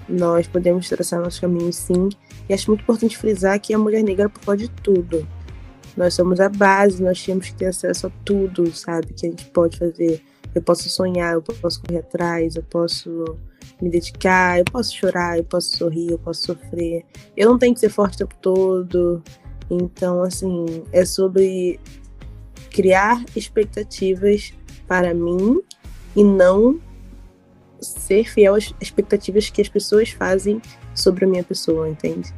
nós 0.08 0.48
podemos 0.48 0.90
traçar 0.90 1.22
nossos 1.22 1.40
caminhos, 1.40 1.76
sim. 1.76 2.10
E 2.48 2.54
acho 2.54 2.70
muito 2.70 2.82
importante 2.82 3.18
frisar 3.18 3.60
que 3.60 3.74
a 3.74 3.80
mulher 3.80 4.04
negra 4.04 4.30
pode 4.30 4.70
tudo. 4.70 5.28
Nós 5.96 6.14
somos 6.14 6.40
a 6.40 6.50
base, 6.50 7.02
nós 7.02 7.24
temos 7.24 7.50
que 7.50 7.56
ter 7.56 7.68
acesso 7.68 8.08
a 8.08 8.12
tudo, 8.26 8.74
sabe? 8.74 9.14
Que 9.14 9.28
a 9.28 9.30
gente 9.30 9.46
pode 9.52 9.78
fazer. 9.78 10.22
Eu 10.54 10.62
posso 10.62 10.90
sonhar, 10.90 11.34
eu 11.34 11.42
posso 11.42 11.82
correr 11.82 12.00
atrás, 12.00 12.56
eu 12.56 12.64
posso 12.64 13.38
me 13.82 13.90
dedicar, 13.90 14.60
eu 14.60 14.66
posso 14.66 14.96
chorar, 14.96 15.38
eu 15.38 15.44
posso 15.44 15.78
sorrir, 15.78 16.12
eu 16.12 16.20
posso 16.20 16.46
sofrer. 16.46 17.06
Eu 17.36 17.50
não 17.50 17.58
tenho 17.58 17.74
que 17.74 17.80
ser 17.80 17.90
forte 17.90 18.16
o 18.16 18.18
tempo 18.20 18.36
todo. 18.42 19.24
Então, 19.70 20.22
assim, 20.22 20.84
é 20.92 21.06
sobre 21.06 21.80
criar 22.70 23.24
expectativas 23.36 24.54
para 24.88 25.14
mim 25.14 25.62
e 26.16 26.24
não 26.24 26.80
ser 27.84 28.26
fiel 28.26 28.56
às 28.56 28.74
expectativas 28.80 29.50
que 29.50 29.62
as 29.62 29.70
pessoas 29.70 30.10
fazem 30.10 30.62
sobre 30.96 31.26
a 31.26 31.28
minha 31.28 31.44
pessoa, 31.44 31.90
entende? 31.90 32.34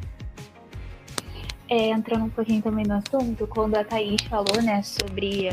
É, 1.68 1.90
entrando 1.90 2.26
um 2.26 2.30
pouquinho 2.30 2.62
também 2.62 2.86
no 2.86 2.94
assunto, 2.94 3.48
quando 3.48 3.76
a 3.76 3.84
Thaís 3.84 4.22
falou, 4.24 4.62
né, 4.62 4.84
sobre 4.84 5.50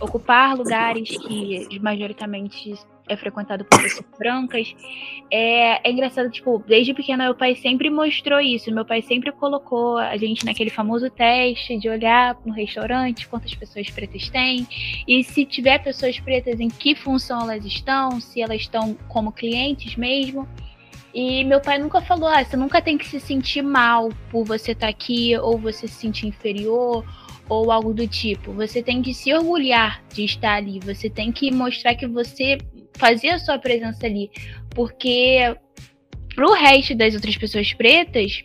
ocupar 0.00 0.56
lugares 0.56 1.10
que 1.10 1.78
majoritariamente 1.80 2.74
é 3.08 3.16
frequentado 3.16 3.64
por 3.64 3.82
pessoas 3.82 4.06
brancas. 4.18 4.74
É, 5.30 5.88
é 5.88 5.90
engraçado, 5.90 6.30
tipo, 6.30 6.62
desde 6.66 6.94
pequena 6.94 7.24
meu 7.24 7.34
pai 7.34 7.54
sempre 7.56 7.90
mostrou 7.90 8.40
isso. 8.40 8.72
Meu 8.72 8.84
pai 8.84 9.02
sempre 9.02 9.32
colocou 9.32 9.98
a 9.98 10.16
gente 10.16 10.44
naquele 10.44 10.70
famoso 10.70 11.10
teste 11.10 11.76
de 11.78 11.88
olhar 11.88 12.36
no 12.44 12.52
restaurante 12.52 13.28
quantas 13.28 13.54
pessoas 13.54 13.90
pretas 13.90 14.28
tem. 14.28 14.66
E 15.06 15.24
se 15.24 15.44
tiver 15.44 15.78
pessoas 15.78 16.18
pretas, 16.20 16.60
em 16.60 16.68
que 16.68 16.94
função 16.94 17.42
elas 17.42 17.64
estão, 17.64 18.20
se 18.20 18.40
elas 18.40 18.60
estão 18.60 18.94
como 19.08 19.32
clientes 19.32 19.96
mesmo. 19.96 20.48
E 21.14 21.44
meu 21.44 21.60
pai 21.60 21.78
nunca 21.78 22.00
falou, 22.00 22.26
ah, 22.26 22.42
você 22.42 22.56
nunca 22.56 22.80
tem 22.80 22.96
que 22.96 23.06
se 23.06 23.20
sentir 23.20 23.60
mal 23.60 24.08
por 24.30 24.44
você 24.46 24.72
estar 24.72 24.86
tá 24.86 24.90
aqui, 24.90 25.36
ou 25.36 25.58
você 25.58 25.86
se 25.86 25.94
sentir 25.94 26.26
inferior, 26.26 27.04
ou 27.48 27.70
algo 27.70 27.92
do 27.92 28.08
tipo. 28.08 28.52
Você 28.52 28.82
tem 28.82 29.02
que 29.02 29.12
se 29.12 29.32
orgulhar 29.34 30.02
de 30.12 30.24
estar 30.24 30.54
ali, 30.54 30.80
você 30.80 31.10
tem 31.10 31.30
que 31.30 31.50
mostrar 31.50 31.94
que 31.94 32.06
você 32.06 32.56
fazia 32.96 33.34
a 33.34 33.38
sua 33.38 33.58
presença 33.58 34.06
ali. 34.06 34.30
Porque 34.74 35.56
pro 36.34 36.52
resto 36.52 36.94
das 36.94 37.14
outras 37.14 37.36
pessoas 37.36 37.72
pretas, 37.72 38.44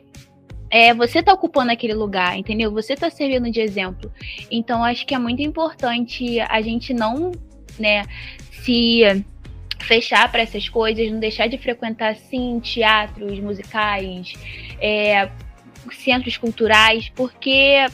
é, 0.70 0.93
você 0.93 1.24
tá 1.24 1.34
ocupando 1.34 1.72
aquele 1.72 1.93
lugar, 1.93 2.38
entendeu? 2.38 2.72
Você 2.72 2.95
tá 2.95 3.10
servindo 3.10 3.50
de 3.50 3.62
exemplo. 3.62 4.12
Então 4.52 4.84
acho 4.84 5.06
que 5.06 5.16
é 5.16 5.20
muito 5.20 5.41
importante 5.41 6.39
a 6.41 6.62
gente 6.62 6.93
não, 6.93 7.32
né, 7.80 8.04
se 8.52 9.02
fechar 9.80 10.30
para 10.32 10.41
essas 10.41 10.68
coisas, 10.68 11.10
não 11.10 11.20
deixar 11.20 11.48
de 11.48 11.58
frequentar 11.58 12.16
sim 12.16 12.60
teatros, 12.60 13.39
musicais, 13.39 14.34
é, 14.82 15.30
centros 15.91 16.36
culturais, 16.36 17.10
porque 17.16 17.86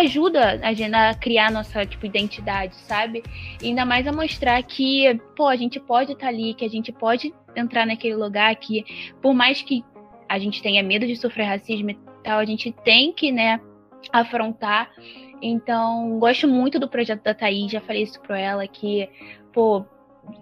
ajuda 0.00 0.60
a 0.62 0.72
gente 0.72 0.94
a 0.94 1.14
criar 1.14 1.50
nossa 1.50 1.84
tipo 1.86 2.06
identidade, 2.06 2.74
sabe? 2.76 3.22
E 3.62 3.68
ainda 3.68 3.84
mais 3.84 4.06
a 4.06 4.12
mostrar 4.12 4.62
que, 4.62 5.20
pô, 5.36 5.46
a 5.46 5.56
gente 5.56 5.80
pode 5.80 6.12
estar 6.12 6.26
tá 6.26 6.28
ali, 6.28 6.54
que 6.54 6.64
a 6.64 6.68
gente 6.68 6.92
pode 6.92 7.32
entrar 7.54 7.86
naquele 7.86 8.14
lugar 8.14 8.54
que, 8.56 8.84
por 9.22 9.34
mais 9.34 9.62
que 9.62 9.84
a 10.28 10.38
gente 10.38 10.62
tenha 10.62 10.82
medo 10.82 11.06
de 11.06 11.16
sofrer 11.16 11.44
racismo 11.44 11.90
e 11.90 11.98
tal, 12.22 12.38
a 12.38 12.44
gente 12.44 12.72
tem 12.84 13.12
que, 13.12 13.32
né, 13.32 13.60
afrontar. 14.12 14.90
Então, 15.40 16.18
gosto 16.18 16.48
muito 16.48 16.78
do 16.78 16.88
projeto 16.88 17.22
da 17.22 17.34
Thaís, 17.34 17.70
já 17.70 17.80
falei 17.80 18.02
isso 18.02 18.20
pra 18.20 18.38
ela, 18.38 18.66
que, 18.66 19.08
pô, 19.52 19.84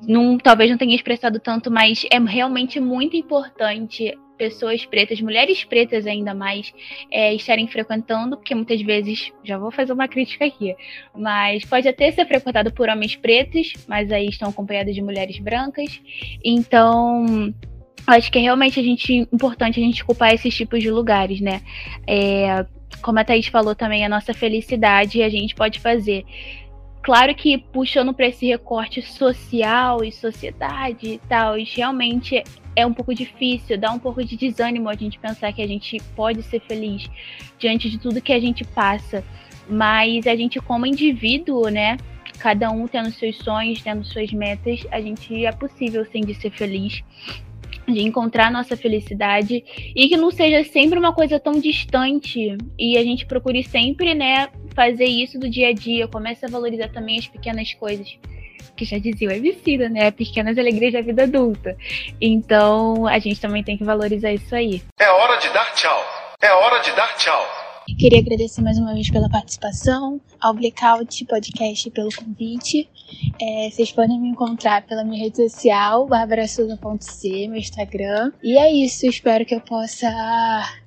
não, 0.06 0.38
talvez 0.38 0.70
não 0.70 0.78
tenha 0.78 0.94
expressado 0.94 1.38
tanto, 1.38 1.70
mas 1.70 2.06
é 2.10 2.18
realmente 2.18 2.80
muito 2.80 3.16
importante 3.16 4.16
pessoas 4.36 4.84
pretas, 4.84 5.20
mulheres 5.20 5.64
pretas 5.64 6.06
ainda 6.06 6.34
mais, 6.34 6.72
é, 7.10 7.34
estarem 7.34 7.66
frequentando, 7.66 8.36
porque 8.36 8.54
muitas 8.54 8.80
vezes, 8.82 9.32
já 9.42 9.58
vou 9.58 9.70
fazer 9.70 9.92
uma 9.92 10.08
crítica 10.08 10.44
aqui, 10.44 10.74
mas 11.14 11.64
pode 11.64 11.88
até 11.88 12.10
ser 12.10 12.26
frequentado 12.26 12.72
por 12.72 12.88
homens 12.88 13.16
pretos, 13.16 13.72
mas 13.86 14.10
aí 14.10 14.28
estão 14.28 14.48
acompanhados 14.48 14.94
de 14.94 15.02
mulheres 15.02 15.38
brancas. 15.38 16.00
Então, 16.44 17.54
acho 18.06 18.30
que 18.30 18.38
é 18.38 18.42
realmente 18.42 18.78
a 18.78 18.82
gente, 18.82 19.12
importante 19.32 19.80
a 19.80 19.82
gente 19.82 20.02
ocupar 20.02 20.34
esses 20.34 20.54
tipos 20.54 20.82
de 20.82 20.90
lugares, 20.90 21.40
né? 21.40 21.62
É, 22.06 22.66
como 23.02 23.18
a 23.18 23.24
Thaís 23.24 23.46
falou 23.46 23.74
também, 23.74 24.04
a 24.04 24.08
nossa 24.08 24.32
felicidade 24.32 25.22
a 25.22 25.28
gente 25.28 25.54
pode 25.54 25.80
fazer. 25.80 26.24
Claro 27.02 27.34
que 27.34 27.58
puxando 27.58 28.14
para 28.14 28.28
esse 28.28 28.46
recorte 28.46 29.02
social 29.02 30.02
e 30.02 30.10
sociedade 30.10 31.06
e 31.06 31.18
tal, 31.28 31.54
realmente 31.56 32.42
é 32.76 32.86
um 32.86 32.92
pouco 32.92 33.14
difícil, 33.14 33.78
dá 33.78 33.90
um 33.92 33.98
pouco 33.98 34.24
de 34.24 34.36
desânimo 34.36 34.88
a 34.88 34.94
gente 34.94 35.18
pensar 35.18 35.52
que 35.52 35.62
a 35.62 35.66
gente 35.66 35.98
pode 36.16 36.42
ser 36.42 36.60
feliz 36.60 37.08
diante 37.58 37.88
de 37.88 37.98
tudo 37.98 38.20
que 38.20 38.32
a 38.32 38.40
gente 38.40 38.64
passa. 38.64 39.24
Mas 39.68 40.26
a 40.26 40.36
gente, 40.36 40.60
como 40.60 40.86
indivíduo, 40.86 41.68
né? 41.68 41.96
Cada 42.38 42.70
um 42.70 42.86
tendo 42.86 43.10
seus 43.10 43.38
sonhos, 43.38 43.80
tendo 43.80 44.04
suas 44.04 44.30
metas, 44.32 44.86
a 44.90 45.00
gente 45.00 45.46
é 45.46 45.52
possível 45.52 46.04
sim 46.04 46.20
de 46.20 46.34
ser 46.34 46.50
feliz, 46.50 47.02
de 47.86 48.02
encontrar 48.02 48.50
nossa 48.50 48.76
felicidade 48.76 49.64
e 49.94 50.08
que 50.08 50.16
não 50.16 50.30
seja 50.30 50.64
sempre 50.64 50.98
uma 50.98 51.12
coisa 51.12 51.38
tão 51.38 51.60
distante 51.60 52.58
e 52.78 52.98
a 52.98 53.02
gente 53.02 53.24
procure 53.24 53.62
sempre, 53.62 54.14
né, 54.14 54.48
fazer 54.74 55.06
isso 55.06 55.38
do 55.38 55.48
dia 55.48 55.68
a 55.68 55.72
dia, 55.72 56.08
comece 56.08 56.44
a 56.44 56.48
valorizar 56.48 56.88
também 56.88 57.18
as 57.18 57.28
pequenas 57.28 57.72
coisas 57.72 58.18
que 58.74 58.84
já 58.84 58.98
dizia 58.98 59.28
o 59.28 59.32
Emicida, 59.32 59.88
né? 59.88 60.10
Pequenas 60.10 60.58
alegrias 60.58 60.92
da 60.92 61.00
vida 61.00 61.24
adulta. 61.24 61.76
Então, 62.20 63.06
a 63.06 63.18
gente 63.18 63.40
também 63.40 63.62
tem 63.62 63.76
que 63.76 63.84
valorizar 63.84 64.32
isso 64.32 64.54
aí. 64.54 64.82
É 64.98 65.10
hora 65.10 65.38
de 65.38 65.48
dar 65.50 65.72
tchau. 65.74 66.04
É 66.42 66.52
hora 66.52 66.80
de 66.80 66.90
dar 66.92 67.16
tchau. 67.16 67.64
Queria 67.98 68.18
agradecer 68.18 68.62
mais 68.62 68.78
uma 68.78 68.94
vez 68.94 69.10
pela 69.10 69.28
participação, 69.28 70.20
ao 70.40 70.54
Blackout 70.54 71.24
Podcast 71.26 71.90
pelo 71.90 72.08
convite. 72.14 72.88
É, 73.40 73.70
vocês 73.70 73.92
podem 73.92 74.18
me 74.18 74.28
encontrar 74.28 74.82
pela 74.86 75.04
minha 75.04 75.22
rede 75.22 75.36
social, 75.36 76.06
barbarasuda.c, 76.06 77.48
meu 77.48 77.58
Instagram. 77.58 78.32
E 78.42 78.56
é 78.56 78.72
isso, 78.72 79.06
espero 79.06 79.44
que 79.44 79.54
eu 79.54 79.60
possa 79.60 80.08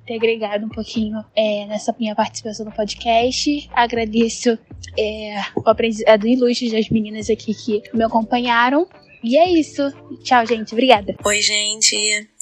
ter 0.07 0.15
agregado 0.15 0.65
um 0.65 0.69
pouquinho 0.69 1.23
é, 1.35 1.65
nessa 1.67 1.93
minha 1.99 2.15
participação 2.15 2.65
no 2.65 2.71
podcast. 2.71 3.69
Agradeço 3.73 4.57
é, 4.97 5.41
o 5.55 5.69
aprendizado 5.69 6.25
ilustre 6.25 6.71
das 6.71 6.89
meninas 6.89 7.29
aqui 7.29 7.53
que 7.53 7.83
me 7.93 8.03
acompanharam. 8.03 8.87
E 9.23 9.37
é 9.37 9.49
isso. 9.49 9.81
Tchau, 10.23 10.45
gente. 10.45 10.73
Obrigada. 10.73 11.15
Oi, 11.25 11.41
gente. 11.41 11.95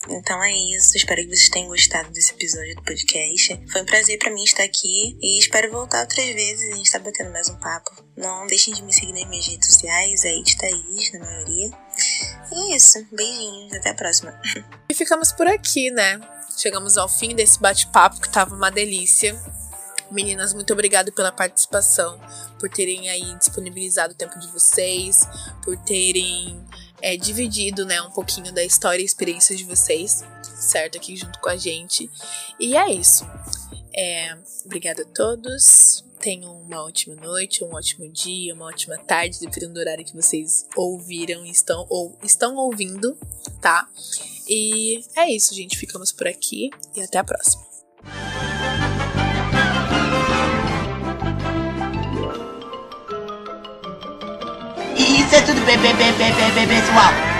Então 0.07 0.43
é 0.43 0.51
isso. 0.51 0.95
Espero 0.95 1.22
que 1.22 1.30
vocês 1.30 1.49
tenham 1.49 1.70
gostado 1.70 2.11
desse 2.11 2.34
episódio 2.34 2.76
do 2.76 2.84
podcast. 2.84 3.59
Foi 3.72 3.82
um 3.82 3.86
prazer 3.86 4.20
para 4.20 4.32
mim 4.32 4.43
estar 4.43 4.63
aqui 4.63 5.18
e 5.20 5.39
espero 5.39 5.72
voltar 5.72 6.01
outras 6.01 6.26
vezes. 6.26 6.74
A 6.74 6.76
gente 6.76 6.91
tá 6.91 6.99
batendo 6.99 7.32
mais 7.32 7.49
um 7.49 7.55
papo. 7.55 7.91
Não 8.16 8.45
deixem 8.45 8.74
de 8.74 8.84
me 8.84 8.93
seguir 8.93 9.13
nas 9.13 9.28
minhas 9.28 9.47
redes 9.47 9.74
sociais, 9.74 10.24
aí 10.26 10.43
de 10.43 10.57
Thaís, 10.57 11.13
na 11.13 11.20
maioria. 11.20 11.72
E 12.51 12.74
é 12.74 12.76
isso. 12.76 13.03
Beijinhos. 13.11 13.74
Até 13.74 13.89
a 13.89 13.95
próxima. 13.95 14.39
E 14.89 14.93
ficamos 14.93 15.32
por 15.32 15.47
aqui, 15.47 15.89
né? 15.89 16.20
Chegamos 16.58 16.97
ao 16.97 17.10
fim 17.10 17.36
desse 17.36 17.60
bate-papo 17.60 18.22
que 18.22 18.30
tava 18.30 18.56
uma 18.56 18.72
delícia. 18.72 19.39
Meninas, 20.10 20.53
muito 20.53 20.72
obrigado 20.72 21.12
pela 21.12 21.32
participação, 21.32 22.20
por 22.60 22.70
terem 22.70 23.10
aí 23.10 23.36
disponibilizado 23.36 24.14
o 24.14 24.16
tempo 24.16 24.39
de 24.39 24.47
vocês, 24.47 25.28
por 25.64 25.76
terem 25.78 26.64
é, 27.01 27.18
dividido, 27.18 27.86
né, 27.86 28.01
um 28.01 28.12
pouquinho 28.12 28.53
da 28.53 28.64
história 28.64 29.01
e 29.01 29.06
experiência 29.06 29.56
de 29.56 29.64
vocês, 29.64 30.24
certo? 30.56 30.97
Aqui 30.97 31.18
junto 31.18 31.39
com 31.39 31.49
a 31.49 31.58
gente. 31.58 32.10
E 32.60 32.78
é 32.78 32.91
isso. 32.91 33.26
É, 33.95 34.35
obrigada 34.65 35.03
a 35.03 35.05
todos. 35.05 36.03
Tenham 36.19 36.59
uma 36.61 36.83
ótima 36.83 37.15
noite, 37.15 37.63
um 37.63 37.73
ótimo 37.73 38.09
dia, 38.11 38.53
uma 38.53 38.65
ótima 38.65 38.97
tarde, 38.97 39.39
dependendo 39.39 39.75
do 39.75 39.79
horário 39.79 40.03
que 40.03 40.15
vocês 40.15 40.65
ouviram 40.75 41.45
estão 41.45 41.85
ou 41.89 42.17
estão 42.23 42.55
ouvindo, 42.55 43.17
tá? 43.61 43.87
E 44.49 45.01
é 45.15 45.31
isso, 45.31 45.53
gente. 45.53 45.77
Ficamos 45.77 46.11
por 46.11 46.27
aqui 46.27 46.69
e 46.95 47.01
até 47.01 47.19
a 47.19 47.23
próxima. 47.23 47.63
E 54.97 55.21
isso 55.21 55.35
é 55.35 55.41
tudo, 55.45 55.61
bebê, 55.65 55.93
bebê, 55.93 56.31
bebê, 56.31 56.67
pessoal. 56.67 57.34